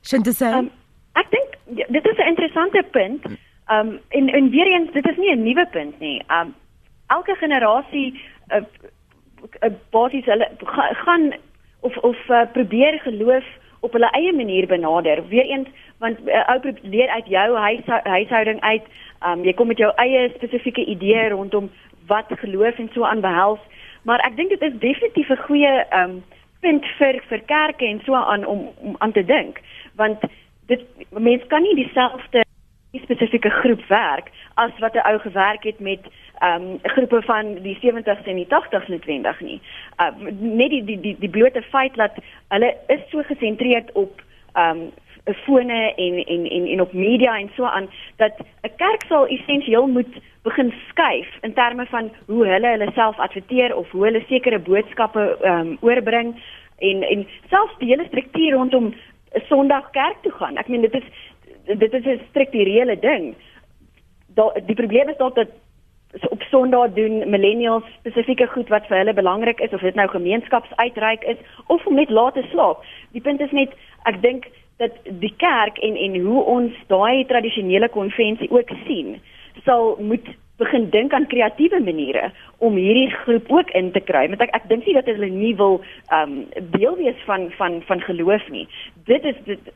Sintese. 0.02 0.46
Um, 0.46 0.72
ek 1.16 1.30
dink 1.32 1.50
dit 1.90 2.06
is 2.06 2.18
'n 2.18 2.30
interessante 2.30 2.84
punt. 2.92 3.26
Um 3.72 4.00
en 4.10 4.30
en 4.30 4.50
weer 4.50 4.68
eens 4.68 4.92
dit 4.94 5.06
is 5.10 5.18
nie 5.18 5.36
'n 5.36 5.44
nuwe 5.44 5.66
punt 5.72 6.00
nie. 6.00 6.22
Um 6.30 6.54
elke 7.08 7.36
generasie 7.36 8.22
uh, 8.50 8.62
basies 9.90 10.26
hulle 10.26 10.50
gaan 11.06 11.34
of 11.80 11.98
of 11.98 12.18
uh, 12.30 12.46
probeer 12.52 13.00
geloof 13.00 13.46
op 13.80 13.92
hulle 13.92 14.10
eie 14.12 14.34
manier 14.34 14.68
benader. 14.68 15.28
Weereens 15.28 15.68
want 15.98 16.20
uh, 16.28 16.50
ou 16.50 16.74
leer 16.82 17.10
uit 17.10 17.28
jou 17.28 17.58
huis, 17.58 17.86
huishouding 18.04 18.62
uit. 18.62 18.84
Um, 19.28 19.44
jy 19.44 19.54
kom 19.54 19.68
met 19.68 19.78
jou 19.78 19.92
eie 19.96 20.30
spesifieke 20.36 20.86
idee 20.86 21.30
rondom 21.30 21.72
wat 22.08 22.28
geloof 22.28 22.78
en 22.78 22.90
so 22.94 23.04
aan 23.04 23.22
behels. 23.22 23.60
Maar 24.04 24.20
ek 24.28 24.36
dink 24.36 24.50
dit 24.50 24.62
is 24.62 24.80
definitief 24.80 25.30
'n 25.30 25.46
goeie 25.48 25.86
um 25.92 26.24
punt 26.64 26.86
vir 26.98 27.20
vir 27.30 27.42
kerke 27.46 27.86
en 27.86 28.02
so 28.06 28.16
aan 28.16 28.46
om, 28.46 28.68
om 28.78 28.96
aan 28.98 29.12
te 29.12 29.26
dink 29.26 29.60
want 30.00 30.24
dit 30.72 30.82
mense 31.10 31.48
kan 31.52 31.62
nie 31.62 31.76
dieselfde 31.76 32.44
spesifieke 33.04 33.50
groep 33.50 33.84
werk 33.90 34.32
as 34.64 34.72
wat 34.80 34.96
'n 34.96 35.08
ou 35.10 35.18
gewerk 35.20 35.64
het 35.64 35.80
met 35.80 36.00
um, 36.44 36.80
groepe 36.84 37.22
van 37.22 37.54
die 37.64 37.78
70s 37.82 38.28
en 38.28 38.36
die 38.36 38.48
80s 38.50 38.88
noodwendig 38.88 39.40
nie. 39.40 39.62
Uh 39.98 40.12
net 40.40 40.70
die 40.70 40.84
die 40.84 41.00
die 41.00 41.16
die 41.20 41.30
blote 41.30 41.62
feit 41.62 41.96
dat 41.96 42.20
hulle 42.48 42.76
is 42.88 43.02
so 43.12 43.24
gesentreerd 43.30 43.92
op 43.92 44.22
um, 44.58 44.92
fone 45.46 45.94
en 45.96 46.26
en 46.26 46.46
en 46.50 46.66
en 46.68 46.82
op 46.82 46.94
media 46.94 47.38
en 47.40 47.50
so 47.56 47.64
aan 47.64 47.90
dat 48.16 48.34
'n 48.62 48.76
kerk 48.76 49.04
sal 49.08 49.28
essensieel 49.28 49.88
moet 49.88 50.14
begin 50.42 50.74
skuif 50.90 51.38
in 51.42 51.54
terme 51.54 51.86
van 51.86 52.12
hoe 52.26 52.46
hulle 52.48 52.68
hulle 52.68 52.92
self 52.94 53.20
adverteer 53.20 53.76
of 53.76 53.92
hoe 53.92 54.04
hulle 54.04 54.24
sekere 54.28 54.60
boodskappe 54.60 55.38
um, 55.42 55.78
oorbring 55.82 56.36
en 56.78 57.04
en 57.04 57.28
selfs 57.50 57.78
die 57.78 57.88
hele 57.88 58.06
struktuur 58.08 58.52
rondom 58.52 58.94
Sondag 59.48 59.90
kerk 59.90 60.18
toe 60.22 60.32
gaan. 60.32 60.58
Ek 60.58 60.68
meen 60.68 60.82
dit 60.82 60.94
is 60.94 61.08
dit 61.78 61.94
is 61.94 62.06
'n 62.06 62.22
strukturele 62.30 63.00
ding. 63.00 63.36
Daar 64.36 64.54
die 64.66 64.76
probleem 64.76 65.10
is 65.10 65.18
dalk 65.18 65.36
dat 65.36 65.50
op 66.30 66.42
Sondag 66.50 66.94
doen 66.94 67.30
millennials 67.30 67.84
spesifieke 68.00 68.48
goed 68.48 68.70
wat 68.70 68.86
vir 68.88 68.98
hulle 68.98 69.14
belangrik 69.14 69.60
is 69.60 69.74
of 69.74 69.82
dit 69.82 69.96
nou 69.96 70.08
gemeenskapsuitreik 70.10 71.24
is 71.24 71.38
of 71.68 71.86
om 71.86 71.96
net 71.96 72.10
laat 72.10 72.34
te 72.34 72.46
slaap. 72.52 72.84
Die 73.12 73.22
punt 73.22 73.42
is 73.42 73.52
net 73.52 73.74
ek 74.10 74.22
dink 74.22 74.48
dat 74.78 74.96
die 75.04 75.34
kerk 75.38 75.78
en 75.78 75.98
en 75.98 76.22
hoe 76.22 76.44
ons 76.44 76.78
daai 76.88 77.26
tradisionele 77.26 77.90
konvensie 77.90 78.52
ook 78.52 78.70
sien 78.86 79.20
sal 79.66 79.96
moet 80.00 80.28
begin 80.58 80.90
dink 80.90 81.14
aan 81.14 81.28
kreatiewe 81.28 81.80
maniere 81.82 82.32
om 82.58 82.76
hierdie 82.78 83.10
groep 83.24 83.50
ook 83.52 83.72
in 83.80 83.92
te 83.92 84.00
kry. 84.00 84.28
Want 84.30 84.42
ek 84.46 84.54
ek 84.56 84.68
dink 84.70 84.86
nie 84.86 84.98
dat 84.98 85.10
hulle 85.10 85.30
nie 85.30 85.56
wil 85.58 85.82
ehm 86.10 86.38
um, 86.38 86.68
deel 86.76 86.98
wees 87.02 87.26
van 87.30 87.50
van 87.58 87.82
van 87.90 88.02
geloof 88.02 88.50
nie. 88.50 88.68
Dit 89.10 89.26
is 89.26 89.40
dit 89.46 89.74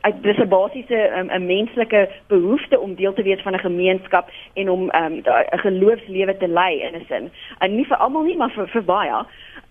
uit 0.00 0.22
dis 0.22 0.38
'n 0.38 0.48
basiese 0.48 1.10
'n 1.14 1.30
um, 1.34 1.46
menslike 1.46 2.08
behoefte 2.26 2.80
om 2.80 2.94
deel 2.94 3.12
te 3.12 3.22
wees 3.22 3.42
van 3.42 3.54
'n 3.54 3.58
gemeenskap 3.58 4.30
en 4.54 4.70
om 4.70 4.82
um, 4.82 5.14
'n 5.22 5.58
geloofslewe 5.58 6.36
te 6.36 6.48
lei 6.48 6.80
in 6.80 6.94
'n 6.94 7.04
sin. 7.08 7.30
En 7.58 7.76
nie 7.76 7.86
vir 7.86 7.96
almal 7.96 8.22
nie, 8.22 8.36
maar 8.36 8.50
vir 8.50 8.68
vir 8.68 8.84
baie. 8.84 9.24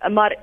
Maar 0.08 0.36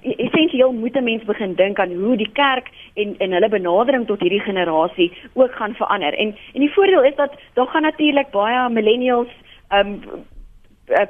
essensieel 0.00 0.72
moet 0.72 0.96
'n 0.96 1.04
mens 1.04 1.24
begin 1.24 1.54
dink 1.54 1.78
aan 1.78 1.92
hoe 1.92 2.16
die 2.16 2.32
kerk 2.32 2.68
en 2.94 3.14
en 3.18 3.32
hulle 3.32 3.48
benadering 3.48 4.06
tot 4.06 4.20
hierdie 4.20 4.40
generasie 4.40 5.12
ook 5.32 5.52
gaan 5.52 5.74
verander. 5.74 6.14
En 6.14 6.36
en 6.52 6.60
die 6.60 6.72
voordeel 6.72 7.02
is 7.02 7.14
dat 7.14 7.32
daar 7.52 7.66
gaan 7.66 7.82
natuurlik 7.82 8.30
baie 8.30 8.68
millennials 8.68 9.28
um, 9.72 10.00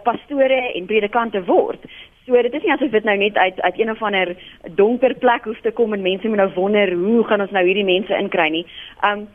pastore 0.02 0.72
en 0.74 0.86
predikante 0.86 1.44
word. 1.44 1.84
So 2.26 2.42
dit 2.42 2.54
is 2.54 2.62
nie 2.64 2.72
asof 2.72 2.90
dit 2.90 3.04
nou 3.04 3.16
net 3.20 3.36
uit 3.36 3.60
uit 3.60 3.78
een 3.80 3.90
of 3.90 4.02
ander 4.02 4.36
donker 4.80 5.14
plek 5.14 5.44
hoef 5.44 5.60
te 5.60 5.70
kom 5.70 5.92
en 5.92 6.02
mense 6.02 6.28
moet 6.28 6.40
nou 6.40 6.50
wonder 6.54 6.92
hoe 6.92 7.24
gaan 7.24 7.40
ons 7.40 7.50
nou 7.50 7.64
hierdie 7.66 7.84
mense 7.84 8.16
inkry 8.16 8.48
nie. 8.48 8.64
Um 9.04 9.26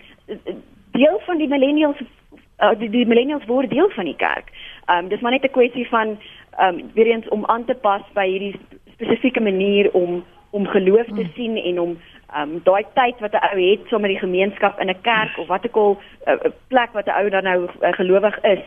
deel 0.98 1.20
van 1.26 1.38
die 1.38 1.48
millennials 1.48 2.02
uh, 2.02 2.74
die, 2.80 2.90
die 2.90 3.06
millennials 3.06 3.46
word 3.46 3.70
deel 3.70 3.92
van 3.94 4.10
die 4.10 4.18
kerk. 4.18 4.50
Um 4.90 5.12
dis 5.14 5.22
maar 5.22 5.38
net 5.38 5.46
'n 5.46 5.58
kwessie 5.58 5.88
van 5.90 6.18
um 6.66 6.82
weer 6.94 7.14
eens 7.14 7.28
om 7.28 7.46
aan 7.46 7.66
te 7.66 7.76
pas 7.76 8.02
by 8.14 8.26
hierdie 8.26 8.56
spesifieke 8.94 9.42
manier 9.42 9.94
om 9.94 10.24
om 10.50 10.66
geloof 10.68 11.06
te 11.06 11.22
hmm. 11.22 11.34
sien 11.36 11.58
en 11.58 11.80
om 11.80 11.98
um 12.42 12.60
daai 12.64 12.84
tyd 12.94 13.20
wat 13.20 13.34
'n 13.34 13.46
ou 13.54 13.70
het 13.70 13.88
sommer 13.88 14.10
die 14.10 14.20
gemeenskap 14.26 14.80
in 14.80 14.90
'n 14.90 15.02
kerk 15.02 15.38
of 15.38 15.48
wat 15.48 15.66
ek 15.66 15.76
al 15.76 15.98
'n 16.26 16.32
uh, 16.32 16.52
plek 16.68 16.94
wat 16.94 17.06
'n 17.06 17.18
ou 17.22 17.30
dan 17.30 17.44
nou 17.44 17.70
uh, 17.82 17.94
gelowig 17.94 18.44
is 18.44 18.64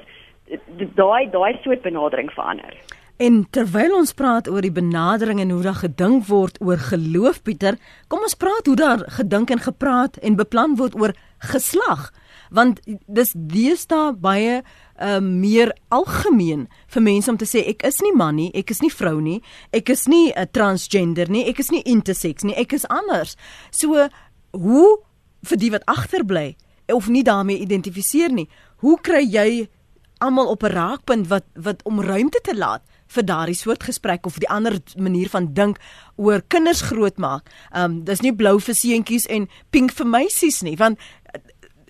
daai 0.94 1.30
daai 1.30 1.58
soort 1.62 1.82
benadering 1.82 2.30
verander. 2.30 3.01
En 3.16 3.42
terwyl 3.50 3.92
ons 3.94 4.14
praat 4.16 4.48
oor 4.48 4.64
die 4.64 4.72
benadering 4.72 5.40
en 5.40 5.50
hoe 5.50 5.62
daar 5.62 5.80
gedink 5.82 6.26
word 6.26 6.56
oor 6.64 6.80
geloof 6.80 7.42
Pieter, 7.42 7.76
kom 8.08 8.24
ons 8.24 8.34
praat 8.38 8.66
hoe 8.66 8.76
daar 8.76 9.04
gedink 9.18 9.50
en 9.50 9.60
gepraat 9.60 10.16
en 10.22 10.38
beplan 10.38 10.76
word 10.80 10.96
oor 10.98 11.12
geslag. 11.52 12.10
Want 12.50 12.80
dis 13.06 13.32
deesdae 13.34 14.12
baie 14.16 14.62
uh, 14.62 15.20
meer 15.20 15.74
algemeen 15.88 16.66
vir 16.94 17.02
mense 17.02 17.30
om 17.30 17.38
te 17.40 17.48
sê 17.48 17.64
ek 17.68 17.84
is 17.88 18.00
nie 18.04 18.14
man 18.16 18.36
nie, 18.40 18.50
ek 18.54 18.72
is 18.74 18.82
nie 18.82 18.92
vrou 18.92 19.20
nie, 19.20 19.40
ek 19.72 19.92
is 19.92 20.06
nie 20.08 20.32
'n 20.32 20.38
uh, 20.38 20.48
transgender 20.50 21.30
nie, 21.30 21.44
ek 21.48 21.58
is 21.58 21.70
nie 21.70 21.82
intersex 21.84 22.44
nie, 22.44 22.56
ek 22.56 22.72
is 22.72 22.86
anders. 22.88 23.36
So 23.70 24.08
hoe 24.52 24.98
vir 25.42 25.58
die 25.58 25.70
wat 25.70 25.86
agterbly 25.86 26.56
of 26.88 27.08
nie 27.08 27.22
daarmee 27.22 27.58
identifiseer 27.58 28.32
nie, 28.32 28.48
hoe 28.76 28.98
kry 29.00 29.22
jy 29.24 29.68
almal 30.18 30.46
op 30.46 30.62
'n 30.62 30.72
raakpunt 30.72 31.28
wat 31.28 31.44
wat 31.54 31.82
om 31.84 32.00
ruimte 32.00 32.40
te 32.42 32.56
laat 32.56 32.82
vir 33.14 33.24
daardie 33.28 33.58
soort 33.58 33.82
gesprek 33.86 34.26
of 34.26 34.38
die 34.42 34.50
ander 34.50 34.74
manier 34.96 35.28
van 35.32 35.52
dink 35.54 35.78
oor 36.16 36.42
kinders 36.48 36.82
grootmaak. 36.88 37.50
Um 37.76 38.04
dis 38.04 38.22
nie 38.24 38.34
blou 38.34 38.60
vir 38.60 38.74
seentjies 38.74 39.26
en 39.26 39.48
pink 39.70 39.92
vir 39.92 40.06
meisies 40.06 40.62
nie, 40.62 40.76
want 40.76 40.98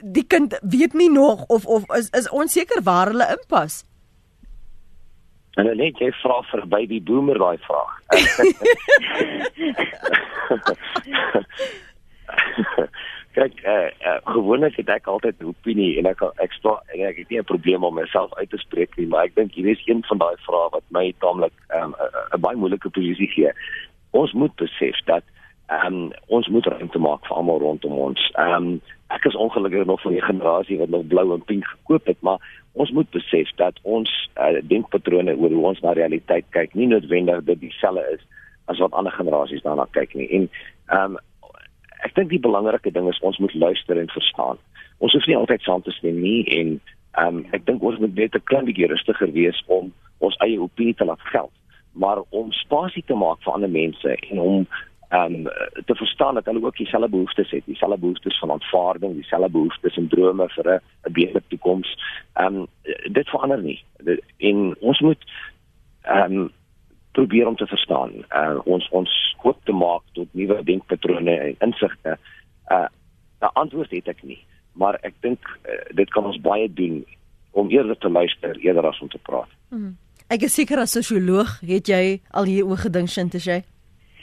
die 0.03 0.27
kind 0.27 0.59
weet 0.63 0.95
nie 0.99 1.11
nog 1.11 1.45
of 1.49 1.67
of 1.67 1.85
is 1.97 2.11
is 2.11 2.31
onseker 2.31 2.83
waar 2.83 3.07
hulle 3.13 3.37
inpas. 3.39 3.85
En 5.55 5.65
dan 5.69 5.77
net 5.77 5.99
jy 6.01 6.11
vra 6.23 6.43
verby 6.51 6.87
die 6.89 7.03
boomer 7.03 7.39
daai 7.39 7.59
vraag. 7.67 8.01
Kyk, 13.33 13.63
eh 13.65 13.89
uh, 14.05 14.19
gewoonlik 14.25 14.77
het 14.77 14.89
ek 14.89 15.07
altyd 15.07 15.41
'n 15.41 15.49
opinie 15.53 15.99
en 15.99 16.07
ek 16.07 16.21
ek 16.37 16.53
sta 16.53 16.83
en 16.93 17.01
ek 17.01 17.17
het 17.17 17.29
nie 17.31 17.39
'n 17.39 17.51
probleem 17.53 17.85
om 17.85 17.95
myself 17.95 18.35
uit 18.35 18.51
te 18.51 18.59
spreek 18.59 18.97
nie, 18.97 19.07
maar 19.07 19.25
ek 19.25 19.35
dink 19.35 19.55
hier 19.55 19.69
is 19.69 19.83
een 19.87 20.05
van 20.05 20.19
daai 20.19 20.37
vrae 20.37 20.69
wat 20.71 20.85
my 20.89 21.15
taamlik 21.19 21.53
ehm, 21.69 21.91
'n 21.91 22.35
um, 22.35 22.41
baie 22.41 22.57
moeilike 22.57 22.91
posisie 22.91 23.29
gee. 23.29 23.53
Ons 24.11 24.33
moet 24.33 24.55
besef 24.57 24.97
dat 25.05 25.23
ehm 25.69 25.87
um, 25.87 26.13
ons 26.27 26.49
moet 26.49 26.67
ruimte 26.67 26.99
maak 26.99 27.27
vir 27.27 27.37
almal 27.37 27.59
rondom 27.59 27.93
ons. 27.93 28.31
Ehm 28.35 28.55
um, 28.55 28.81
ek 29.09 29.25
is 29.25 29.37
ongelukkig 29.37 29.85
nog 29.85 30.01
van 30.01 30.13
die 30.13 30.23
generasie 30.23 30.79
wat 30.79 30.89
nog 30.89 31.07
blou 31.07 31.33
en 31.33 31.45
pink 31.45 31.65
gekoop 31.65 32.07
het, 32.07 32.21
maar 32.21 32.39
ons 32.73 32.91
moet 32.91 33.11
besef 33.11 33.51
dat 33.57 33.79
ons 33.83 34.31
uh, 34.37 34.61
denkpatrone 34.63 35.37
oor 35.37 35.51
hoe 35.51 35.67
ons 35.67 35.81
na 35.81 35.93
realiteit 35.93 36.45
kyk 36.51 36.75
nie 36.75 36.87
noodwendig 36.87 37.45
dit 37.45 37.61
dieselfde 37.61 38.05
is 38.13 38.21
as 38.65 38.79
wat 38.79 38.93
ander 38.93 39.13
generasies 39.13 39.63
daarna 39.63 39.87
kyk 39.91 40.15
nie. 40.15 40.29
En 40.29 40.51
ehm 40.87 41.13
um, 41.13 41.19
ek 42.07 42.15
dink 42.15 42.31
die 42.31 42.43
belangrike 42.43 42.93
ding 42.95 43.09
is 43.11 43.21
ons 43.23 43.39
moet 43.39 43.55
luister 43.55 43.99
en 43.99 44.11
verstaan. 44.11 44.61
Ons 44.99 45.15
hoef 45.17 45.27
nie 45.27 45.39
altyd 45.39 45.63
saam 45.63 45.83
te 45.83 45.95
stem 45.99 46.21
nie 46.23 46.43
en 46.59 46.79
ehm 47.13 47.43
um, 47.43 47.43
ek 47.53 47.67
dink 47.69 47.83
ons 47.85 47.99
moet 48.01 48.15
net 48.17 48.35
'n 48.35 48.49
klein 48.51 48.65
bietjie 48.65 48.89
rustiger 48.89 49.33
wees 49.33 49.59
om 49.67 49.93
ons 50.19 50.39
eie 50.45 50.61
opinie 50.61 50.95
te 50.95 51.05
laat 51.05 51.21
geld, 51.35 51.53
maar 51.93 52.23
om 52.31 52.53
spasie 52.53 53.05
te 53.07 53.15
maak 53.15 53.43
vir 53.45 53.53
ander 53.53 53.71
mense 53.71 54.17
en 54.31 54.39
om 54.39 54.67
ehm 55.13 55.35
um, 55.35 55.49
te 55.87 55.95
verstaan 55.95 56.35
dat 56.35 56.45
hulle 56.45 56.65
ook 56.65 56.77
dieselfde 56.77 57.09
behoeftes 57.09 57.51
het, 57.51 57.65
dieselfde 57.67 57.99
behoeftes 57.99 58.39
van 58.39 58.51
aanvaarding, 58.51 59.15
dieselfde 59.15 59.51
behoeftes 59.51 59.97
en 59.97 60.09
drome 60.09 60.49
vir 60.49 60.67
'n 60.73 61.13
beter 61.13 61.43
toekoms. 61.49 61.99
Ehm 62.35 62.57
um, 62.57 62.67
dit 63.13 63.29
verander 63.29 63.63
nie. 63.63 63.85
En 64.39 64.77
ons 64.81 65.01
moet 65.01 65.23
ehm 66.03 66.33
um, 66.33 66.51
probeer 67.13 67.47
om 67.47 67.57
te 67.57 67.67
verstaan. 67.67 68.13
Uh 68.31 68.59
ons 68.65 68.89
ons 68.91 69.13
hoop 69.43 69.59
te 69.65 69.73
maak 69.73 70.03
tot 70.13 70.29
nuwe 70.33 70.63
denkpatrone 70.65 71.37
en 71.39 71.57
insigte. 71.59 72.19
Uh 72.69 72.89
'n 73.43 73.53
antwoord 73.53 73.91
het 73.91 74.09
ek 74.09 74.23
nie, 74.23 74.39
maar 74.73 74.99
ek 75.03 75.15
dink 75.21 75.41
uh, 75.67 75.83
dit 75.95 76.11
kan 76.11 76.25
ons 76.25 76.41
baie 76.41 76.73
doen 76.73 77.05
om 77.51 77.71
eerder 77.71 77.99
te 77.99 78.09
luister 78.09 78.57
eerder 78.57 78.87
as 78.87 79.01
om 79.01 79.09
te 79.09 79.19
praat. 79.19 79.49
Hmm. 79.69 79.97
Ek 80.29 80.47
is 80.47 80.55
seker 80.55 80.79
as 80.79 80.95
sosioloog 80.97 81.61
het 81.67 81.89
jy 81.89 82.21
al 82.31 82.45
hier 82.45 82.67
oor 82.67 82.81
gedink 82.81 83.09
sint 83.09 83.35
as 83.35 83.45
jy? 83.45 83.63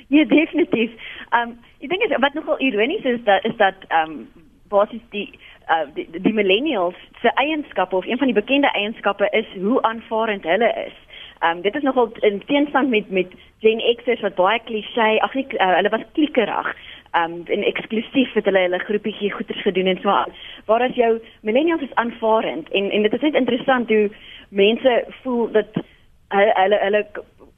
Ja, 0.07 0.23
definitief. 0.25 0.91
Ehm 1.29 1.49
um, 1.49 1.57
ek 1.79 1.89
dink 1.89 2.15
wat 2.21 2.33
nogal 2.33 2.59
ironies 2.59 3.03
is 3.03 3.21
dat 3.23 3.45
is 3.45 3.55
dat 3.57 3.75
ehm 3.87 4.11
um, 4.11 4.27
basies 4.69 5.05
die 5.09 5.29
uh 5.69 5.85
die, 5.93 6.07
die 6.21 6.33
millennials 6.33 6.97
se 7.21 7.29
eienskappe 7.35 7.95
of 7.95 8.05
een 8.05 8.17
van 8.17 8.31
die 8.31 8.39
bekende 8.41 8.71
eienskappe 8.71 9.29
is 9.31 9.45
hoe 9.61 9.81
aanvaarend 9.81 10.43
hulle 10.43 10.71
is. 10.87 10.97
Ehm 11.39 11.57
um, 11.57 11.61
dit 11.61 11.75
is 11.75 11.81
nogal 11.81 12.11
in 12.19 12.41
teenstand 12.45 12.89
met 12.89 13.09
met 13.09 13.27
Gen 13.59 13.95
X's 13.95 14.19
wat 14.21 14.35
baie 14.35 14.59
klise, 14.63 15.19
ag 15.19 15.33
nee, 15.33 15.45
uh, 15.49 15.75
hulle 15.75 15.89
was 15.89 16.01
klikkerig. 16.11 16.75
Ehm 17.11 17.31
um, 17.31 17.43
en 17.45 17.63
eksklusief 17.63 18.33
het 18.33 18.45
hulle 18.45 18.59
hulle 18.59 18.79
groepietjie 18.79 19.31
goeders 19.31 19.61
gedoen 19.61 19.85
en 19.85 19.99
so 20.01 20.09
aan. 20.09 20.33
Waar 20.65 20.81
as 20.81 20.95
jou 20.95 21.21
millennials 21.41 21.81
is 21.81 21.95
aanvaarend 21.95 22.69
en 22.69 22.91
en 22.91 23.01
dit 23.01 23.13
is 23.13 23.21
net 23.21 23.33
interessant 23.33 23.87
hoe 23.87 24.09
mense 24.49 25.05
voel 25.21 25.51
dat 25.51 25.79
hulle 26.27 26.53
hulle, 26.53 26.79
hulle 26.81 27.05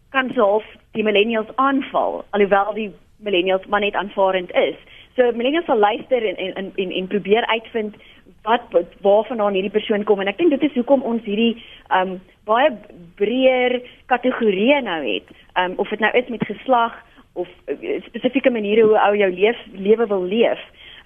kan 0.10 0.30
self 0.34 0.66
die 0.92 1.04
millennials 1.04 1.56
aanval 1.56 2.26
alhoewel 2.30 2.74
die 2.74 2.92
millennials 3.18 3.66
maar 3.66 3.80
net 3.80 3.96
aanvaarend 3.96 4.52
is. 4.52 4.76
So 5.16 5.32
millennials 5.32 5.66
sal 5.66 5.78
luister 5.78 6.28
en 6.28 6.36
en 6.36 6.72
en, 6.76 6.92
en 6.92 7.08
probeer 7.08 7.46
uitvind 7.46 7.96
wat 8.42 8.62
waarvandaan 9.02 9.54
hierdie 9.54 9.74
persoon 9.74 10.04
kom 10.04 10.20
en 10.22 10.28
ek 10.28 10.38
dink 10.38 10.50
dit 10.50 10.70
is 10.70 10.78
hoekom 10.78 11.02
ons 11.02 11.26
hierdie 11.26 11.64
um 11.90 12.20
baie 12.52 12.72
breër 13.20 13.80
kategorieë 14.12 14.82
nou 14.88 15.02
het. 15.08 15.32
Um 15.60 15.80
of 15.84 15.90
dit 15.90 16.04
nou 16.04 16.12
is 16.18 16.30
met 16.34 16.46
geslag 16.50 16.96
of 17.34 17.48
uh, 17.72 17.98
spesifieke 18.10 18.52
maniere 18.52 18.86
hoe 18.88 19.00
ou 19.00 19.16
jou 19.16 19.32
leef 19.32 19.60
lewe 19.74 20.08
wil 20.08 20.26
leef. 20.28 20.62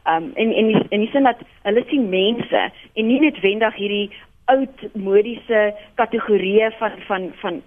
Um 0.09 0.31
en 0.35 0.53
en 0.53 0.71
en 0.89 1.05
dis 1.05 1.19
net 1.21 1.45
hulle 1.67 1.85
sien 1.89 2.09
mense 2.09 2.63
en 2.93 3.07
nie 3.07 3.21
netwendig 3.23 3.77
hierdie 3.81 4.09
oud 4.45 4.83
modiese 4.93 5.71
kategorieë 6.01 6.71
van 6.79 6.99
van 7.07 7.31
van 7.41 7.61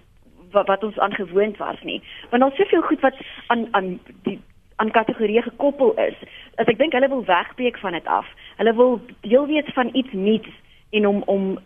wat, 0.51 0.67
wat 0.67 0.83
ons 0.83 0.99
aangewoond 0.99 1.57
was 1.57 1.81
nie. 1.83 2.01
Want 2.29 2.41
daar's 2.41 2.55
soveel 2.55 2.81
goed 2.81 3.01
wat 3.01 3.15
aan 3.47 3.67
aan 3.71 3.99
die 4.23 4.39
aan 4.75 4.91
kategorieë 4.91 5.41
gekoppel 5.41 5.93
is. 5.99 6.15
As 6.55 6.71
ek 6.71 6.79
dink 6.79 6.95
hulle 6.95 7.11
wil 7.11 7.25
wegbreek 7.27 7.77
van 7.83 7.97
dit 7.97 8.07
af. 8.07 8.27
Hulle 8.55 8.73
wil 8.75 8.99
deel 9.27 9.47
wees 9.47 9.73
van 9.75 9.89
iets 9.93 10.13
nuuts 10.15 10.55
en 10.95 11.07
om 11.07 11.23
om 11.25 11.57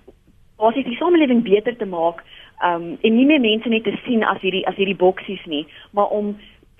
basies 0.64 0.88
die 0.88 1.00
samelewing 1.00 1.44
beter 1.44 1.76
te 1.78 1.90
maak. 1.90 2.24
Um 2.64 2.94
en 3.02 3.18
nie 3.18 3.28
meer 3.28 3.44
mense 3.44 3.70
net 3.70 3.84
te 3.88 3.96
sien 4.06 4.24
as 4.24 4.42
hierdie 4.42 4.64
as 4.70 4.80
hierdie 4.80 5.00
boksies 5.00 5.44
nie, 5.52 5.66
maar 5.92 6.14
om 6.16 6.34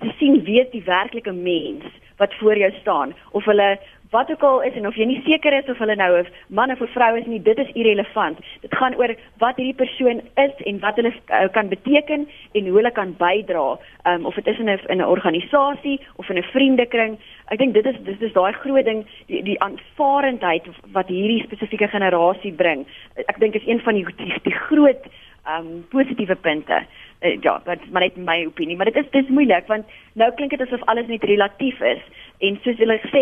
te 0.04 0.12
sien 0.20 0.42
wie 0.48 0.64
die 0.72 0.84
werklike 0.88 1.34
mens 1.36 1.86
wat 2.22 2.34
voor 2.40 2.58
jou 2.58 2.72
staan 2.82 3.14
of 3.32 3.46
hulle 3.50 3.78
wat 4.14 4.32
ook 4.32 4.44
al 4.44 4.62
is 4.62 4.76
en 4.78 4.88
of 4.88 4.96
jy 4.96 5.06
nie 5.10 5.22
seker 5.26 5.56
is 5.58 5.70
of 5.72 5.80
hulle 5.82 5.96
nou 5.98 6.12
'n 6.20 6.28
man 6.48 6.72
of 6.72 6.82
vrou 6.96 7.18
is 7.18 7.26
nie, 7.26 7.42
dit 7.42 7.58
is 7.58 7.72
irrelevant. 7.74 8.38
Dit 8.62 8.76
gaan 8.76 8.96
oor 8.96 9.16
wat 9.44 9.58
hierdie 9.58 9.82
persoon 9.84 10.22
is 10.36 10.56
en 10.70 10.80
wat 10.80 10.96
hulle 10.96 11.14
uh, 11.14 11.48
kan 11.52 11.68
beteken 11.68 12.28
en 12.54 12.68
hoe 12.68 12.78
hulle 12.78 12.92
kan 12.92 13.16
bydra. 13.18 13.78
Um 14.10 14.26
of 14.26 14.36
dit 14.36 14.48
is 14.48 14.60
in 14.60 14.70
'n 14.70 14.80
in 14.88 14.98
'n 15.02 15.14
organisasie 15.16 16.00
of 16.16 16.30
in 16.30 16.38
'n 16.38 16.52
vriendekring. 16.56 17.18
Ek 17.48 17.58
dink 17.58 17.74
dit 17.74 17.86
is 17.86 17.96
dit 18.04 18.22
is 18.22 18.34
daai 18.34 18.54
groot 18.54 18.86
ding 18.86 19.06
die 19.26 19.44
die 19.44 19.60
aanvaarendheid 19.60 20.66
wat 20.92 21.08
hierdie 21.08 21.44
spesifieke 21.44 21.88
generasie 21.88 22.54
bring. 22.54 22.86
Ek 23.16 23.40
dink 23.40 23.56
is 23.56 23.68
een 23.68 23.80
van 23.80 23.94
die 23.94 24.06
die, 24.18 24.34
die 24.44 24.60
groot 24.68 25.04
um 25.48 25.86
positiewe 25.90 26.36
punte. 26.36 26.86
Uh, 27.24 27.38
ja, 27.42 27.62
dit 27.64 27.82
is 27.82 27.90
maar 27.90 28.02
net 28.02 28.16
my 28.16 28.46
opinie, 28.46 28.76
maar 28.76 28.86
dit 28.86 28.96
is 28.96 29.12
dis 29.12 29.28
moeilik 29.28 29.68
want 29.68 29.86
nou 30.20 30.32
klink 30.36 30.52
dit 30.52 30.62
asof 30.62 30.82
alles 30.92 31.08
net 31.08 31.24
relatief 31.24 31.80
is 31.80 32.02
en 32.44 32.58
soos 32.64 32.82
hulle 32.82 32.98
sê 33.12 33.22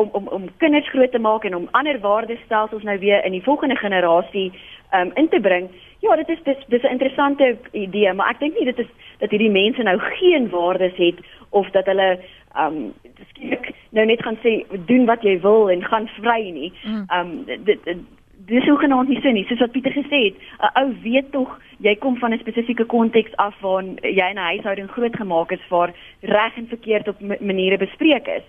om 0.00 0.08
om 0.16 0.28
om 0.36 0.46
kinders 0.62 0.88
groot 0.88 1.12
te 1.12 1.20
maak 1.20 1.44
en 1.44 1.56
om 1.56 1.68
ander 1.70 1.98
waardestelsels 2.00 2.86
nou 2.88 2.98
weer 2.98 3.24
in 3.24 3.36
die 3.36 3.42
volgende 3.42 3.76
generasie 3.76 4.52
um 4.96 5.10
in 5.14 5.28
te 5.28 5.40
bring. 5.40 5.68
Ja, 6.00 6.16
dit 6.16 6.28
is 6.28 6.40
dis 6.44 6.64
dis 6.68 6.82
'n 6.82 6.94
interessante 6.96 7.56
idee, 7.72 8.12
maar 8.12 8.30
ek 8.30 8.40
dink 8.40 8.56
nie 8.56 8.64
dit 8.64 8.78
is 8.78 8.90
dat 9.18 9.30
hierdie 9.30 9.50
mense 9.50 9.82
nou 9.82 9.98
geen 9.98 10.48
waardes 10.48 10.96
het 10.96 11.20
of 11.50 11.70
dat 11.70 11.86
hulle 11.86 12.18
um 12.56 12.94
skielik 13.28 13.70
nou 13.90 14.06
net 14.06 14.22
gaan 14.22 14.38
sê 14.44 14.64
doen 14.86 15.04
wat 15.06 15.22
jy 15.22 15.40
wil 15.40 15.70
en 15.70 15.84
gaan 15.84 16.08
vry 16.08 16.50
nie. 16.50 16.72
Um 17.12 17.44
dit, 17.44 17.84
dit 17.84 17.98
dis 18.46 18.66
hoegenaamd 18.66 19.08
nie 19.08 19.20
sin 19.20 19.34
nie. 19.34 19.44
Soos 19.46 19.60
wat 19.62 19.72
Pieter 19.74 19.92
gesê 19.94 20.18
het, 20.26 20.36
'n 20.60 20.80
ou 20.80 20.94
weet 21.02 21.30
tog 21.32 21.60
jy 21.78 21.94
kom 21.96 22.16
van 22.16 22.32
'n 22.32 22.38
spesifieke 22.38 22.84
konteks 22.84 23.36
af 23.36 23.54
waar 23.60 23.82
jy 24.02 24.28
in 24.30 24.38
'n 24.38 24.50
huishouding 24.50 24.90
grootgemaak 24.90 25.52
is 25.52 25.68
waar 25.68 25.92
reg 26.20 26.56
en 26.56 26.66
verkeerd 26.66 27.08
op 27.08 27.20
maniere 27.40 27.78
bespreek 27.78 28.26
is. 28.26 28.42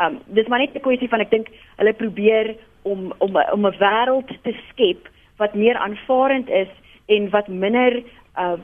Um 0.00 0.20
dis 0.26 0.46
maar 0.46 0.58
net 0.58 0.74
'n 0.74 0.80
kwessie 0.80 1.08
van 1.08 1.20
ek 1.20 1.30
dink 1.30 1.48
hulle 1.76 1.92
probeer 1.92 2.56
om 2.82 3.12
om 3.18 3.36
om 3.52 3.66
'n 3.66 3.78
wêreld 3.78 4.28
te 4.42 4.54
skep 4.70 5.08
wat 5.36 5.54
meer 5.54 5.76
aanvaarend 5.76 6.48
is 6.48 6.68
en 7.06 7.30
wat 7.30 7.48
minder 7.48 8.02
uh 8.38 8.56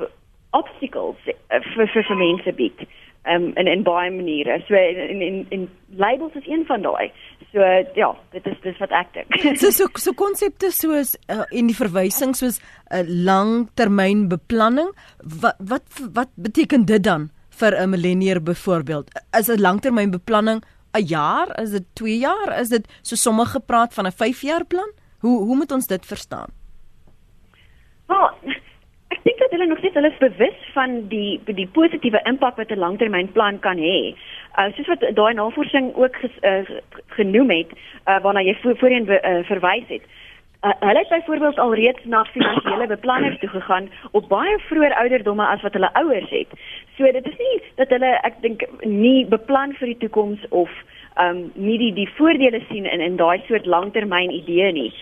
obstacles 0.51 1.16
uh, 1.26 1.61
vir 1.74 1.87
vir, 1.87 2.05
vir 2.05 2.16
mense 2.16 2.53
bied 2.53 2.78
um, 3.25 3.53
in 3.57 3.66
in 3.66 3.83
baie 3.83 4.11
maniere. 4.11 4.62
So 4.68 4.75
in 4.75 5.21
in 5.21 5.47
in 5.49 5.68
labels 5.89 6.35
is 6.35 6.47
een 6.47 6.64
van 6.66 6.83
daai. 6.83 7.12
So 7.53 7.59
ja, 7.95 8.16
dit 8.31 8.47
is 8.47 8.57
dis 8.62 8.79
wat 8.79 8.91
ek 8.91 9.12
dink. 9.12 9.35
so 9.62 9.71
so 9.71 9.89
so 9.99 10.12
konsepte 10.12 10.71
soos 10.71 11.16
uh, 11.29 11.43
en 11.51 11.71
die 11.71 11.77
verwysing 11.77 12.35
soos 12.37 12.61
'n 12.61 13.01
uh, 13.01 13.05
langtermynbeplanning. 13.31 14.93
Wat 15.41 15.57
wat 15.59 16.03
wat 16.12 16.31
beteken 16.35 16.85
dit 16.85 17.03
dan 17.03 17.31
vir 17.51 17.77
'n 17.77 17.91
millennier 17.91 18.43
byvoorbeeld? 18.43 19.11
Is 19.39 19.49
'n 19.49 19.61
langtermynbeplanning 19.61 20.62
'n 20.95 21.05
jaar? 21.07 21.61
Is 21.61 21.71
dit 21.71 21.85
2 21.95 22.18
jaar? 22.18 22.61
Is 22.61 22.68
dit 22.68 22.87
so 23.03 23.16
sommige 23.16 23.61
praat 23.61 23.95
van 23.95 24.07
'n 24.07 24.12
5 24.12 24.41
jaar 24.43 24.64
plan? 24.64 24.93
Hoe 25.18 25.45
hoe 25.45 25.57
moet 25.57 25.73
ons 25.73 25.87
dit 25.87 26.07
verstaan? 26.07 26.49
Wel, 28.07 28.31
dink 28.43 28.59
dat 29.51 29.59
hulle 29.59 29.66
nog 29.66 29.78
steeds 29.78 29.94
hulle 29.94 30.11
is 30.11 30.18
bewus 30.18 30.59
van 30.72 31.09
die 31.09 31.40
die 31.44 31.66
positiewe 31.66 32.20
impak 32.22 32.57
wat 32.57 32.70
'n 32.70 32.78
langtermynplan 32.78 33.59
kan 33.59 33.78
hê. 33.78 34.14
Uh 34.59 34.72
soos 34.74 34.86
wat 34.86 35.03
daai 35.14 35.34
navorsing 35.34 35.94
ook 35.94 36.16
ges, 36.16 36.36
uh, 36.40 36.78
genoem 37.07 37.51
het, 37.51 37.70
uh, 38.07 38.20
waarna 38.22 38.40
jy 38.40 38.55
voor, 38.62 38.76
voorheen 38.76 39.09
uh, 39.09 39.38
verwys 39.42 39.88
het. 39.88 40.03
Uh, 40.62 40.70
hulle 40.80 40.98
het 40.98 41.09
byvoorbeeld 41.09 41.59
alreeds 41.59 42.05
na 42.05 42.24
finansiële 42.24 42.86
beplanners 42.86 43.38
toe 43.38 43.48
gegaan 43.48 43.90
op 44.11 44.28
baie 44.28 44.59
vroeër 44.59 44.94
ouderdomme 44.94 45.46
as 45.46 45.62
wat 45.62 45.72
hulle 45.72 45.92
ouers 45.92 46.30
het. 46.30 46.48
So 46.96 47.12
dit 47.12 47.26
is 47.26 47.38
nie 47.38 47.62
dat 47.74 47.88
hulle 47.88 48.18
ek 48.22 48.34
dink 48.40 48.62
nie 48.84 49.26
beplan 49.26 49.72
vir 49.72 49.86
die 49.86 49.98
toekoms 49.98 50.48
of 50.48 50.70
ehm 51.14 51.36
um, 51.36 51.53
nie 51.55 51.78
die 51.78 51.92
die 51.92 52.11
voordele 52.16 52.61
sien 52.68 52.84
in 52.86 53.01
in 53.01 53.16
daai 53.16 53.42
soort 53.46 53.66
langtermyn 53.66 54.30
idee 54.30 54.72
nie 54.72 54.92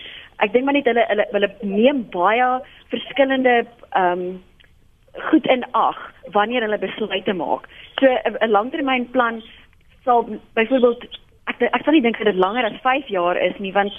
ek 0.43 0.53
dink 0.53 0.65
maar 0.65 0.77
net 0.77 0.87
hulle 0.89 1.05
hulle 1.09 1.25
hulle 1.31 1.49
neem 1.61 2.05
baie 2.15 2.51
verskillende 2.93 3.55
ehm 3.63 4.21
um, 4.27 4.43
goed 5.29 5.47
in 5.47 5.63
ag 5.73 5.97
wanneer 6.31 6.61
hulle 6.61 6.77
besluite 6.77 7.33
maak. 7.33 7.65
So 7.99 8.05
'n 8.07 8.51
langtermynplan 8.51 9.41
sal 10.05 10.27
byvoorbeeld 10.53 11.03
ek 11.49 11.61
ek 11.61 11.83
sal 11.83 11.93
nie 11.93 12.05
dink 12.05 12.17
dat 12.17 12.29
dit 12.31 12.43
langer 12.45 12.65
as 12.65 12.81
5 12.81 13.07
jaar 13.07 13.37
is 13.37 13.57
nie 13.59 13.73
want 13.73 13.93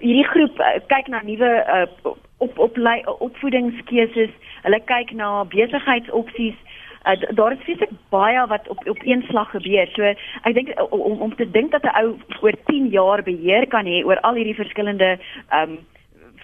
hierdie 0.00 0.28
groep 0.28 0.60
uh, 0.60 0.78
kyk 0.86 1.08
na 1.08 1.22
nuwe 1.22 1.50
uh, 1.76 2.12
op 2.38 2.58
op 2.58 2.78
opvoedingskeuses, 3.18 4.30
hulle 4.62 4.80
kyk 4.84 5.12
na 5.12 5.44
besigheidsopsies 5.44 6.58
uh, 7.04 7.36
daar 7.36 7.52
is 7.52 7.64
fisiek 7.64 7.90
baie 8.08 8.46
wat 8.46 8.68
op 8.68 8.88
op 8.88 8.98
een 9.02 9.22
slag 9.28 9.50
gebeur. 9.50 9.88
So 9.94 10.02
ek 10.42 10.54
dink 10.54 10.68
uh, 10.68 10.86
om 10.92 11.20
om 11.20 11.34
te 11.36 11.50
dink 11.50 11.70
dat 11.70 11.82
'n 11.82 11.96
ou 12.02 12.16
oor 12.40 12.54
10 12.66 12.88
jaar 12.88 13.22
beheer 13.22 13.66
kan 13.66 13.86
hê 13.86 14.04
oor 14.04 14.20
al 14.20 14.34
hierdie 14.34 14.60
verskillende 14.62 15.18
ehm 15.48 15.70
um, 15.70 15.78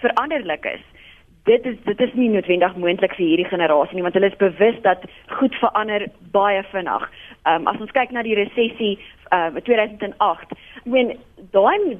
veranderlikes. 0.01 0.81
Dit 1.45 1.67
is 1.67 1.77
dit 1.85 2.01
is 2.01 2.13
nie 2.13 2.29
noodwendig 2.29 2.77
moontlik 2.77 3.15
vir 3.15 3.27
hierdie 3.27 3.49
generasie 3.49 3.95
nie 3.95 4.03
want 4.03 4.15
hulle 4.15 4.31
is 4.31 4.43
bewus 4.43 4.81
dat 4.83 5.05
goed 5.27 5.55
verander 5.55 6.07
baie 6.33 6.63
vinnig. 6.63 7.11
Ehm 7.43 7.55
um, 7.55 7.67
as 7.67 7.81
ons 7.81 7.91
kyk 7.91 8.11
na 8.11 8.23
die 8.23 8.35
resessie 8.35 8.99
uh 9.31 9.55
2008 9.65 10.53
when 10.85 11.17
daai 11.53 11.99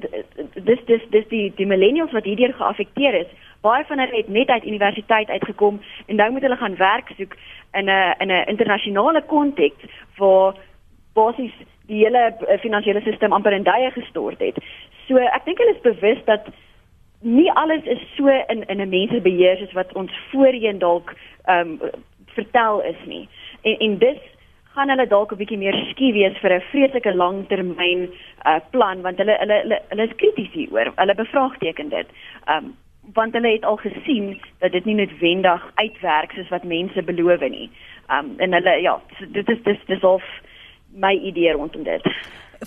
dis 0.53 0.79
dis 0.85 1.01
dis 1.09 1.27
die 1.29 1.53
die 1.55 1.65
millennials 1.65 2.11
wat 2.11 2.25
hierdeur 2.25 2.53
geaffekteer 2.53 3.13
is 3.13 3.27
baie 3.61 3.85
van 3.85 3.99
hulle 3.99 4.15
het 4.15 4.27
net 4.27 4.49
uit 4.49 4.65
universiteit 4.65 5.29
uitgekom 5.29 5.81
en 6.05 6.15
nou 6.15 6.31
moet 6.31 6.41
hulle 6.41 6.55
gaan 6.55 6.75
werk 6.75 7.11
soek 7.17 7.35
in 7.73 7.89
'n 7.89 8.15
in 8.19 8.31
'n 8.31 8.47
internasionale 8.47 9.21
konteks 9.21 9.83
waar 10.17 10.55
basies 11.13 11.53
die 11.87 12.03
hele 12.05 12.35
eh, 12.47 12.59
finansiële 12.59 13.01
stelsel 13.01 13.33
amper 13.33 13.53
in 13.53 13.63
duie 13.63 13.91
gestort 13.91 14.39
het. 14.39 14.57
So 15.07 15.17
ek 15.17 15.45
dink 15.45 15.57
hulle 15.57 15.75
is 15.75 15.81
bewus 15.81 16.25
dat 16.25 16.47
nie 17.21 17.51
alles 17.51 17.83
is 17.83 18.01
so 18.15 18.27
in 18.27 18.63
in 18.67 18.81
'n 18.81 18.89
mens 18.89 19.11
se 19.11 19.21
beheer 19.21 19.57
soos 19.57 19.73
wat 19.73 19.93
ons 19.93 20.11
voorheen 20.31 20.79
dalk 20.79 21.15
ehm 21.45 21.77
um, 21.81 21.91
vertel 22.25 22.81
is 22.81 23.01
nie. 23.05 23.27
En 23.61 23.77
en 23.77 23.97
dis 23.97 24.21
gaan 24.73 24.89
hulle 24.89 25.07
dalk 25.07 25.31
'n 25.31 25.37
bietjie 25.41 25.57
meer 25.57 25.77
skie 25.89 26.13
wees 26.13 26.37
vir 26.37 26.53
'n 26.53 26.67
vreeslike 26.71 27.15
langtermyn 27.15 28.09
uh, 28.45 28.59
plan 28.69 29.01
want 29.01 29.17
hulle 29.17 29.35
hulle 29.39 29.57
hulle, 29.61 29.81
hulle 29.89 30.03
is 30.03 30.15
krities 30.15 30.51
hieroor. 30.51 30.91
Hulle 30.95 31.15
bevraagteken 31.15 31.89
dit. 31.89 32.07
Ehm 32.45 32.65
um, 32.65 32.75
want 33.13 33.33
hulle 33.33 33.51
het 33.51 33.65
al 33.65 33.77
gesien 33.77 34.41
dat 34.59 34.71
dit 34.71 34.85
nie 34.85 34.95
noodwendig 34.95 35.71
uitwerk 35.75 36.31
soos 36.31 36.49
wat 36.49 36.63
mense 36.63 37.03
beloof 37.03 37.39
nie. 37.49 37.69
Um 38.09 38.33
en 38.37 38.53
hulle 38.53 38.81
ja, 38.81 38.99
dit 39.27 39.49
is 39.49 39.63
dis 39.63 39.85
dis 39.85 40.03
of 40.03 40.23
my 40.93 41.13
idee 41.13 41.51
rondom 41.51 41.83
dit 41.83 42.05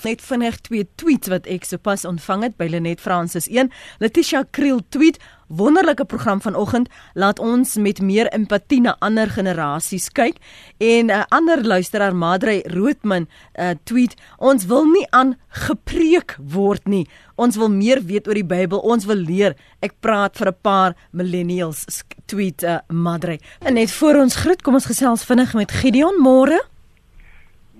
net 0.00 0.22
vinnig 0.24 0.60
twee 0.60 0.86
tweets 0.94 1.28
wat 1.28 1.46
ek 1.50 1.64
sopas 1.68 2.04
ontvang 2.08 2.42
het 2.46 2.56
by 2.56 2.68
Lenet 2.72 3.00
Francis 3.00 3.48
1. 3.48 3.70
Letitia 4.00 4.44
Kriel 4.50 4.80
tweet: 4.88 5.18
Wonderlike 5.52 6.04
program 6.08 6.40
vanoggend, 6.40 6.88
laat 7.14 7.38
ons 7.38 7.76
met 7.76 8.00
meer 8.00 8.28
empatie 8.32 8.80
na 8.80 8.96
ander 9.04 9.28
generasies 9.28 10.08
kyk. 10.08 10.36
En 10.78 11.06
'n 11.06 11.10
uh, 11.10 11.22
ander 11.28 11.64
luisteraar, 11.64 12.14
Madre 12.16 12.62
Roodman, 12.66 13.28
uh, 13.54 13.70
tweet: 13.84 14.16
Ons 14.38 14.66
wil 14.66 14.84
nie 14.84 15.06
aan 15.10 15.36
gepreek 15.48 16.36
word 16.40 16.86
nie. 16.86 17.08
Ons 17.34 17.56
wil 17.56 17.68
meer 17.70 18.00
weet 18.04 18.28
oor 18.28 18.34
die 18.34 18.44
Bybel. 18.54 18.78
Ons 18.78 19.04
wil 19.04 19.16
leer. 19.16 19.56
Ek 19.80 19.92
praat 20.00 20.36
vir 20.36 20.48
'n 20.48 20.56
paar 20.62 20.96
millennials 21.10 22.04
tweet 22.26 22.62
uh, 22.62 22.78
Madre. 22.88 23.38
En 23.60 23.74
net 23.74 23.92
voor 23.92 24.14
ons 24.14 24.36
groet, 24.36 24.62
kom 24.62 24.74
ons 24.74 24.86
gesels 24.86 25.24
vinnig 25.24 25.54
met 25.54 25.70
Gideon 25.70 26.16
môre. 26.20 26.60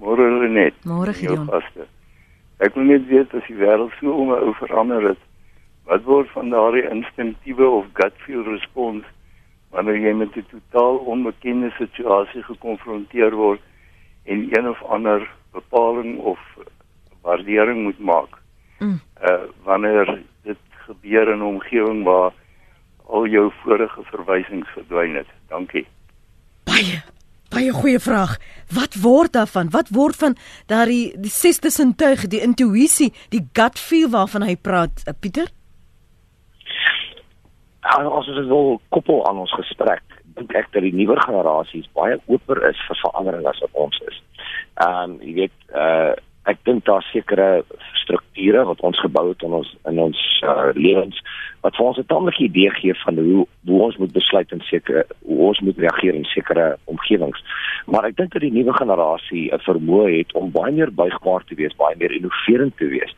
Môre 0.02 0.40
Lenet. 0.40 0.74
Môre 0.84 1.14
Gideon. 1.14 1.48
Ek 2.62 2.76
wil 2.78 2.84
net 2.86 3.06
weet 3.10 3.32
as 3.34 3.46
die 3.50 3.58
wêreld 3.58 3.94
so 3.98 4.12
om 4.14 4.30
'n 4.30 4.44
ou 4.46 4.54
verander 4.54 5.02
het. 5.08 5.22
Wat 5.90 6.04
word 6.06 6.28
van 6.30 6.50
daardie 6.50 6.88
instinktiewe 6.88 7.66
of 7.66 7.86
gut 7.92 8.14
feel 8.26 8.44
respons 8.46 9.04
wanneer 9.74 9.98
jy 9.98 10.12
met 10.14 10.36
'n 10.36 10.46
totaal 10.50 10.96
onbekende 11.14 11.70
situasie 11.78 12.42
gekonfronteer 12.42 13.34
word 13.34 13.60
en 14.24 14.46
een 14.56 14.68
of 14.68 14.82
ander 14.82 15.30
bepaling 15.52 16.18
of 16.18 16.38
waardering 17.22 17.82
moet 17.82 17.98
maak? 17.98 18.38
Mm. 18.78 19.00
Uh 19.22 19.42
wanneer 19.64 20.22
dit 20.42 20.62
gebeur 20.86 21.28
in 21.28 21.38
'n 21.38 21.50
omgewing 21.54 22.04
waar 22.04 22.32
al 23.06 23.26
jou 23.26 23.52
vorige 23.62 24.02
verwysings 24.02 24.68
verdwyn 24.68 25.14
het. 25.14 25.28
Dankie. 25.48 25.86
Baie 26.64 27.02
Baie 27.52 27.72
goeie 27.72 28.00
vraag. 28.00 28.38
Wat 28.72 28.94
word 29.02 29.34
daarvan? 29.36 29.68
Wat 29.70 29.90
word 29.92 30.16
van 30.16 30.36
daardie 30.72 31.12
die 31.20 31.32
sesde 31.32 31.70
sintuig, 31.70 32.24
die 32.32 32.40
intuïsie, 32.40 33.10
die 33.28 33.42
gut 33.52 33.76
feel 33.78 34.08
waarvan 34.14 34.46
hy 34.46 34.56
praat, 34.56 35.04
uh, 35.04 35.12
Pieter? 35.20 35.50
Ja, 37.82 37.98
ons 38.08 38.30
dit 38.30 38.48
wil 38.48 38.78
koppel 38.94 39.20
aan 39.28 39.42
ons 39.42 39.52
gesprek, 39.58 40.00
dink 40.38 40.54
ek 40.56 40.70
dat 40.72 40.86
die 40.86 40.94
nuwer 40.96 41.20
generasies 41.26 41.90
baie 41.98 42.16
oper 42.32 42.62
is 42.70 42.80
vir 42.88 43.00
verandering 43.02 43.44
as 43.50 43.60
wat 43.66 43.80
ons 43.84 44.00
is. 44.08 44.20
Ehm 44.80 45.16
um, 45.16 45.16
jy 45.20 45.34
weet, 45.42 45.58
uh 45.76 46.12
ek 46.50 46.58
dink 46.66 46.84
daar 46.84 47.02
sekere 47.12 47.64
strukture 48.02 48.64
wat 48.64 48.80
ons 48.80 48.98
gebou 49.00 49.28
het 49.28 49.42
in 49.46 49.52
ons 49.52 49.68
in 49.86 49.98
ons 50.02 50.18
uh, 50.42 50.70
lewens 50.74 51.20
wat 51.62 51.76
vir 51.76 51.86
ons 51.86 51.98
'n 51.98 52.10
tamelike 52.10 52.42
idee 52.42 52.70
gee 52.70 52.94
van 53.04 53.18
hoe 53.18 53.46
hoe 53.66 53.82
ons 53.82 53.96
moet 53.96 54.12
besluit 54.12 54.50
in 54.52 54.60
sekere 54.60 55.04
hoe 55.22 55.38
ons 55.48 55.60
moet 55.60 55.78
reageer 55.78 56.14
in 56.14 56.24
sekere 56.24 56.78
omgewings. 56.84 57.44
Maar 57.86 58.04
ek 58.04 58.16
dink 58.16 58.32
dat 58.32 58.42
die 58.42 58.52
nuwe 58.52 58.72
generasie 58.72 59.52
'n 59.54 59.62
vermoë 59.68 60.18
het 60.18 60.34
om 60.34 60.50
baie 60.50 60.72
meer 60.72 60.90
buigbaar 60.90 61.44
te 61.44 61.54
wees, 61.54 61.76
baie 61.76 61.96
meer 61.96 62.12
innoverend 62.12 62.76
te 62.76 62.86
wees. 62.86 63.14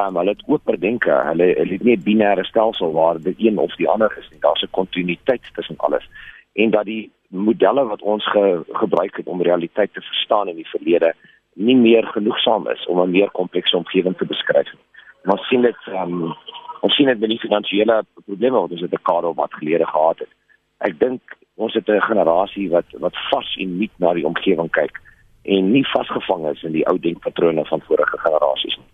Um 0.00 0.16
hulle 0.16 0.30
het 0.30 0.42
oop 0.46 0.66
denke. 0.78 1.10
Hulle 1.10 1.54
hulle 1.58 1.72
het 1.72 1.82
nie 1.82 1.96
'n 1.96 2.06
binêre 2.06 2.44
stelsel 2.44 2.92
waar 2.92 3.18
dit 3.20 3.34
een 3.38 3.58
of 3.58 3.74
die 3.76 3.88
ander 3.88 4.14
is 4.18 4.28
nie. 4.30 4.40
Daar's 4.40 4.62
'n 4.62 4.70
kontinuïteit 4.70 5.42
tussen 5.54 5.76
alles. 5.78 6.08
En 6.54 6.70
dat 6.70 6.84
die 6.84 7.10
modelle 7.28 7.84
wat 7.84 8.02
ons 8.02 8.24
ge, 8.30 8.64
gebruik 8.72 9.16
het 9.16 9.26
om 9.26 9.42
realiteit 9.42 9.92
te 9.92 10.00
verstaan 10.00 10.48
in 10.48 10.56
die 10.56 10.68
verlede 10.68 11.14
nie 11.58 11.76
meer 11.76 12.06
genoegsaam 12.06 12.68
is 12.70 12.86
om 12.86 13.00
'n 13.00 13.10
meer 13.10 13.30
komplekse 13.30 13.76
omgewing 13.76 14.16
te 14.16 14.26
beskryf 14.26 14.72
nie. 14.72 14.86
Maar 15.22 15.38
sien 15.38 15.62
dit 15.62 15.80
um, 15.86 16.34
ons 16.80 16.94
sien 16.94 17.06
dit 17.06 17.20
met 17.20 17.28
die 17.28 17.38
finansiële 17.38 18.04
probleme 18.26 18.60
wat 18.60 18.70
ons 18.70 18.82
'n 18.82 18.96
dekade 18.96 19.34
wat 19.34 19.54
gelede 19.54 19.86
gehad 19.86 20.18
het. 20.18 20.32
Ek 20.78 20.98
dink 20.98 21.20
ons 21.54 21.74
het 21.74 21.88
'n 21.88 22.00
generasie 22.00 22.70
wat 22.70 22.88
wat 22.92 23.16
vas 23.30 23.56
en 23.56 23.78
nuut 23.78 23.94
na 23.96 24.12
die 24.12 24.26
omgewing 24.26 24.70
kyk 24.70 25.00
en 25.42 25.72
nie 25.72 25.86
vasgevang 25.86 26.46
is 26.46 26.62
in 26.62 26.72
die 26.72 26.86
ou 26.86 26.98
denkpatrone 26.98 27.64
van 27.64 27.80
vorige 27.80 28.18
generasies 28.18 28.76
nie. 28.76 28.86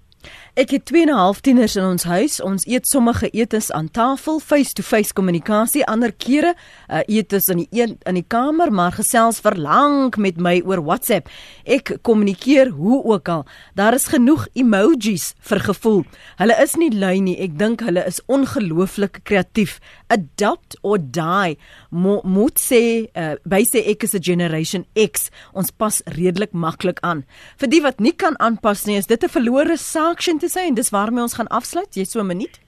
Ek 0.54 0.70
het 0.70 0.84
2 0.86 1.02
en 1.02 1.08
'n 1.08 1.18
half 1.18 1.40
tieners 1.40 1.76
in 1.76 1.84
ons 1.84 2.02
huis. 2.02 2.40
Ons 2.40 2.66
eet 2.66 2.86
sommige 2.86 3.30
etes 3.30 3.72
aan 3.72 3.90
tafel, 3.90 4.38
face-to-face 4.38 5.12
kommunikasie, 5.12 5.86
ander 5.86 6.12
kere 6.12 6.54
uh, 6.90 7.00
etes 7.06 7.48
in 7.48 7.56
die 7.56 7.66
een 7.70 7.98
in 8.02 8.14
die 8.14 8.24
kamer, 8.26 8.72
maar 8.72 8.92
gesels 8.92 9.40
vir 9.40 9.56
lank 9.58 10.16
met 10.16 10.36
my 10.36 10.62
oor 10.64 10.84
WhatsApp. 10.84 11.28
Ek 11.64 11.96
kommunikeer 12.02 12.68
hoe 12.68 13.04
ook 13.04 13.28
al. 13.28 13.44
Daar 13.74 13.94
is 13.94 14.06
genoeg 14.06 14.46
emojis 14.52 15.34
vir 15.40 15.60
gevoel. 15.60 16.04
Hulle 16.36 16.62
is 16.62 16.74
nie 16.74 16.90
lui 16.90 17.20
nie. 17.20 17.36
Ek 17.38 17.58
dink 17.58 17.80
hulle 17.80 18.06
is 18.06 18.22
ongelooflik 18.26 19.24
kreatief. 19.24 19.80
Adopt 20.06 20.78
or 20.82 20.98
die. 20.98 21.58
Mo 21.90 22.20
moet 22.22 22.60
sê 22.62 23.10
uh, 23.16 23.34
by 23.44 23.64
sê 23.66 23.82
ek 23.90 24.02
is 24.04 24.14
'n 24.14 24.22
generation 24.22 24.86
X. 24.94 25.30
Ons 25.52 25.70
pas 25.70 26.02
redelik 26.06 26.52
maklik 26.52 26.98
aan. 27.02 27.24
Vir 27.58 27.68
die 27.68 27.82
wat 27.82 27.98
nie 27.98 28.12
kan 28.12 28.38
aanpas 28.38 28.86
nie, 28.86 28.96
is 28.96 29.06
dit 29.06 29.24
'n 29.24 29.28
verlore 29.28 29.76
saak 29.76 30.22
te 30.44 30.52
sê 30.52 30.66
en 30.68 30.76
dis 30.76 30.92
waarmee 30.96 31.24
ons 31.24 31.36
gaan 31.38 31.50
afsluit. 31.60 31.90
Jy 31.96 32.04
so 32.04 32.20
'n 32.20 32.32
minuut. 32.32 32.60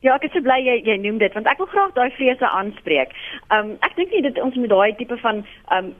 Ja, 0.00 0.14
ek 0.14 0.28
is 0.28 0.32
so 0.32 0.40
bly 0.40 0.60
jy 0.62 0.76
jy 0.86 0.96
noem 1.02 1.18
dit 1.18 1.34
want 1.34 1.48
ek 1.50 1.58
wil 1.58 1.70
graag 1.72 1.94
daai 1.94 2.10
vrese 2.18 2.46
aanspreek. 2.58 3.10
Um 3.50 3.72
ek 3.86 3.96
dink 3.96 4.12
nie 4.14 4.22
dit 4.22 4.38
ons 4.38 4.54
moet 4.54 4.70
daai 4.70 4.92
tipe 5.00 5.16
van 5.24 5.42
um 5.76 5.94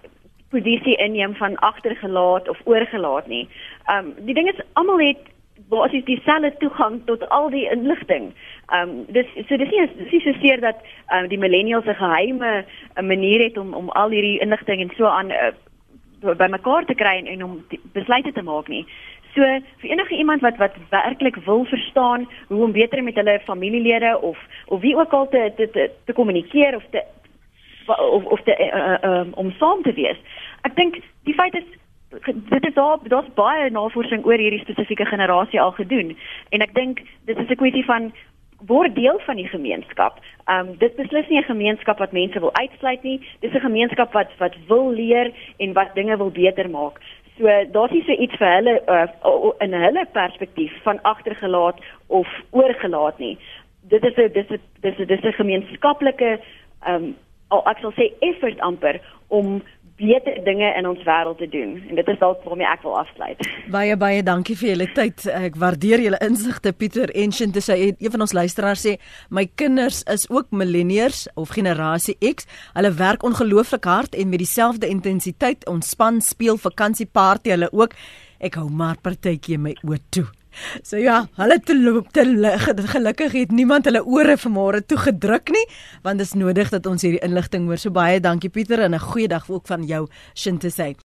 posisie 0.52 0.94
inneem 1.04 1.34
van 1.34 1.58
agtergelaat 1.70 2.48
of 2.48 2.60
oorgelaat 2.64 3.26
nie. 3.26 3.48
Um 3.94 4.14
die 4.28 4.34
ding 4.34 4.48
is 4.48 4.62
almal 4.74 5.02
het 5.02 5.26
basies 5.68 6.04
dieselfde 6.04 6.52
toegang 6.62 7.00
tot 7.06 7.26
al 7.28 7.50
die 7.50 7.66
inligting. 7.74 8.30
Um 8.72 9.04
dis 9.16 9.26
so 9.48 9.56
dis 9.56 9.74
nie 9.74 9.88
dis 9.98 10.12
nie 10.12 10.22
so 10.22 10.32
seer 10.40 10.60
dat 10.60 10.78
um 11.18 11.26
die 11.28 11.42
millennials 11.46 11.90
'n 11.90 11.98
geheime 12.04 12.64
'n 12.96 13.06
manier 13.06 13.42
het 13.42 13.58
om 13.58 13.74
om 13.74 13.90
al 13.90 14.10
hierdie 14.10 14.38
inligting 14.40 14.80
en 14.80 14.94
so 14.96 15.06
aan 15.06 15.30
uh, 15.30 15.52
bymekaar 16.22 16.84
te 16.84 16.94
kry 16.94 17.22
en 17.24 17.44
om 17.44 17.64
besluite 17.92 18.32
te 18.32 18.42
maak 18.42 18.68
nie. 18.68 18.86
So 19.38 19.44
vir 19.80 19.90
enige 19.90 20.16
iemand 20.16 20.40
wat 20.40 20.56
wat 20.56 20.74
werklik 20.90 21.36
wil 21.46 21.64
verstaan 21.64 22.28
hoe 22.48 22.64
om 22.64 22.72
beter 22.72 23.02
met 23.02 23.14
hulle 23.14 23.40
familielede 23.44 24.18
of 24.20 24.38
of 24.66 24.80
wie 24.80 24.96
ook 24.96 25.12
al 25.12 25.28
te 25.28 25.52
te 25.56 25.70
te, 25.70 25.90
te 26.04 26.12
kommunikeer 26.12 26.76
of 26.76 26.82
te 26.90 27.04
of 27.86 28.24
of 28.24 28.42
te 28.42 28.54
uh, 28.58 29.10
uh, 29.10 29.26
om 29.30 29.50
saam 29.50 29.82
te 29.82 29.92
wees. 29.92 30.18
Ek 30.60 30.74
dink 30.76 30.98
die 31.22 31.34
feit 31.34 31.54
is 31.54 31.68
dit 32.34 32.66
is 32.66 32.74
daar 32.74 32.98
daar's 33.02 33.30
baie 33.34 33.70
navorsing 33.70 34.26
oor 34.26 34.42
hierdie 34.42 34.64
spesifieke 34.64 35.06
generasie 35.06 35.60
al 35.60 35.72
gedoen 35.78 36.16
en 36.50 36.66
ek 36.66 36.74
dink 36.74 37.04
dit 37.30 37.38
is 37.38 37.48
'n 37.48 37.62
kwessie 37.62 37.84
van 37.84 38.12
word 38.66 38.94
deel 38.94 39.20
van 39.26 39.36
die 39.36 39.48
gemeenskap. 39.48 40.18
Um 40.50 40.74
dit 40.78 40.96
beslis 40.96 41.28
nie 41.28 41.38
'n 41.38 41.52
gemeenskap 41.52 41.98
wat 41.98 42.12
mense 42.12 42.40
wil 42.40 42.54
uitsluit 42.54 43.02
nie. 43.02 43.20
Dis 43.40 43.52
'n 43.52 43.60
gemeenskap 43.60 44.12
wat 44.12 44.30
wat 44.38 44.54
wil 44.66 44.90
leer 44.90 45.32
en 45.58 45.72
wat 45.72 45.94
dinge 45.94 46.16
wil 46.16 46.30
beter 46.30 46.70
maak. 46.70 47.00
So 47.38 47.46
daar's 47.72 47.92
nie 47.94 48.02
so 48.06 48.12
iets 48.12 48.36
vir 48.40 48.50
hulle 48.56 48.74
uh, 48.90 49.06
in 49.62 49.72
hulle 49.72 50.04
perspektief 50.12 50.72
van 50.82 50.98
agtergelaat 51.02 51.78
of 52.06 52.28
oorgelaat 52.50 53.18
nie. 53.18 53.38
Dit 53.88 54.04
is 54.04 54.16
'n 54.16 54.32
dis 54.32 54.50
'n 54.50 54.60
dis 54.80 54.98
'n 54.98 55.06
dis 55.06 55.24
'n 55.24 55.32
gemeenskaplike 55.32 56.40
ehm 56.86 56.94
um, 56.94 57.16
ek 57.70 57.78
sal 57.80 57.92
sê 57.92 58.12
effort 58.20 58.60
amper 58.60 59.00
om 59.28 59.62
beter 59.98 60.38
dinge 60.46 60.68
in 60.78 60.86
ons 60.86 61.00
wêreld 61.06 61.40
te 61.42 61.48
doen 61.50 61.74
en 61.88 61.98
dit 61.98 62.10
is 62.12 62.20
dalk 62.20 62.44
waarmee 62.46 62.68
ek 62.70 62.84
wil 62.86 62.96
afsluit. 63.00 63.42
Baie 63.72 63.96
baie 63.98 64.22
dankie 64.22 64.56
vir 64.58 64.70
julle 64.72 64.88
tyd. 64.94 65.26
Ek 65.34 65.58
waardeer 65.58 66.02
julle 66.04 66.20
insigte 66.24 66.72
Pieter 66.72 67.10
Enshint 67.18 67.56
te 67.56 67.62
sê 67.64 67.78
een 67.90 68.14
van 68.14 68.26
ons 68.26 68.36
luisteraars 68.38 68.86
sê 68.86 68.94
my 69.34 69.48
kinders 69.58 70.04
is 70.14 70.28
ook 70.30 70.54
millennials 70.54 71.26
of 71.34 71.54
generasie 71.58 72.16
X. 72.22 72.46
Hulle 72.78 72.94
werk 72.98 73.26
ongelooflik 73.26 73.90
hard 73.90 74.14
en 74.14 74.30
met 74.30 74.44
dieselfde 74.44 74.88
intensiteit 74.88 75.66
ontspan 75.68 76.22
speel 76.22 76.60
vakansieparty 76.62 77.56
hulle 77.56 77.72
ook. 77.72 77.96
Ek 78.38 78.60
hou 78.60 78.68
maar 78.70 79.00
partytjie 79.02 79.58
my 79.58 79.74
oë 79.82 80.02
toe. 80.14 80.28
So 80.82 80.96
ja, 80.96 81.26
hulle 81.38 81.58
te 81.60 81.76
loop 81.76 82.12
te 82.12 82.24
gelukkig 82.92 83.32
het 83.32 83.50
niemand 83.54 83.84
hulle 83.84 84.04
ore 84.04 84.36
vanmôre 84.36 84.82
toe 84.86 84.98
gedruk 84.98 85.52
nie, 85.54 85.64
want 86.02 86.18
dit 86.18 86.26
is 86.26 86.34
nodig 86.34 86.70
dat 86.74 86.86
ons 86.86 87.02
hierdie 87.02 87.22
inligting 87.22 87.68
hoor. 87.70 87.78
So 87.78 87.90
baie 87.94 88.20
dankie 88.20 88.50
Pieter 88.50 88.80
en 88.80 88.94
'n 88.94 88.98
goeie 89.00 89.28
dag 89.28 89.48
ook 89.48 89.66
van 89.66 89.84
jou 89.84 90.08
Shin 90.34 90.58
te 90.58 90.70
sê. 90.70 90.98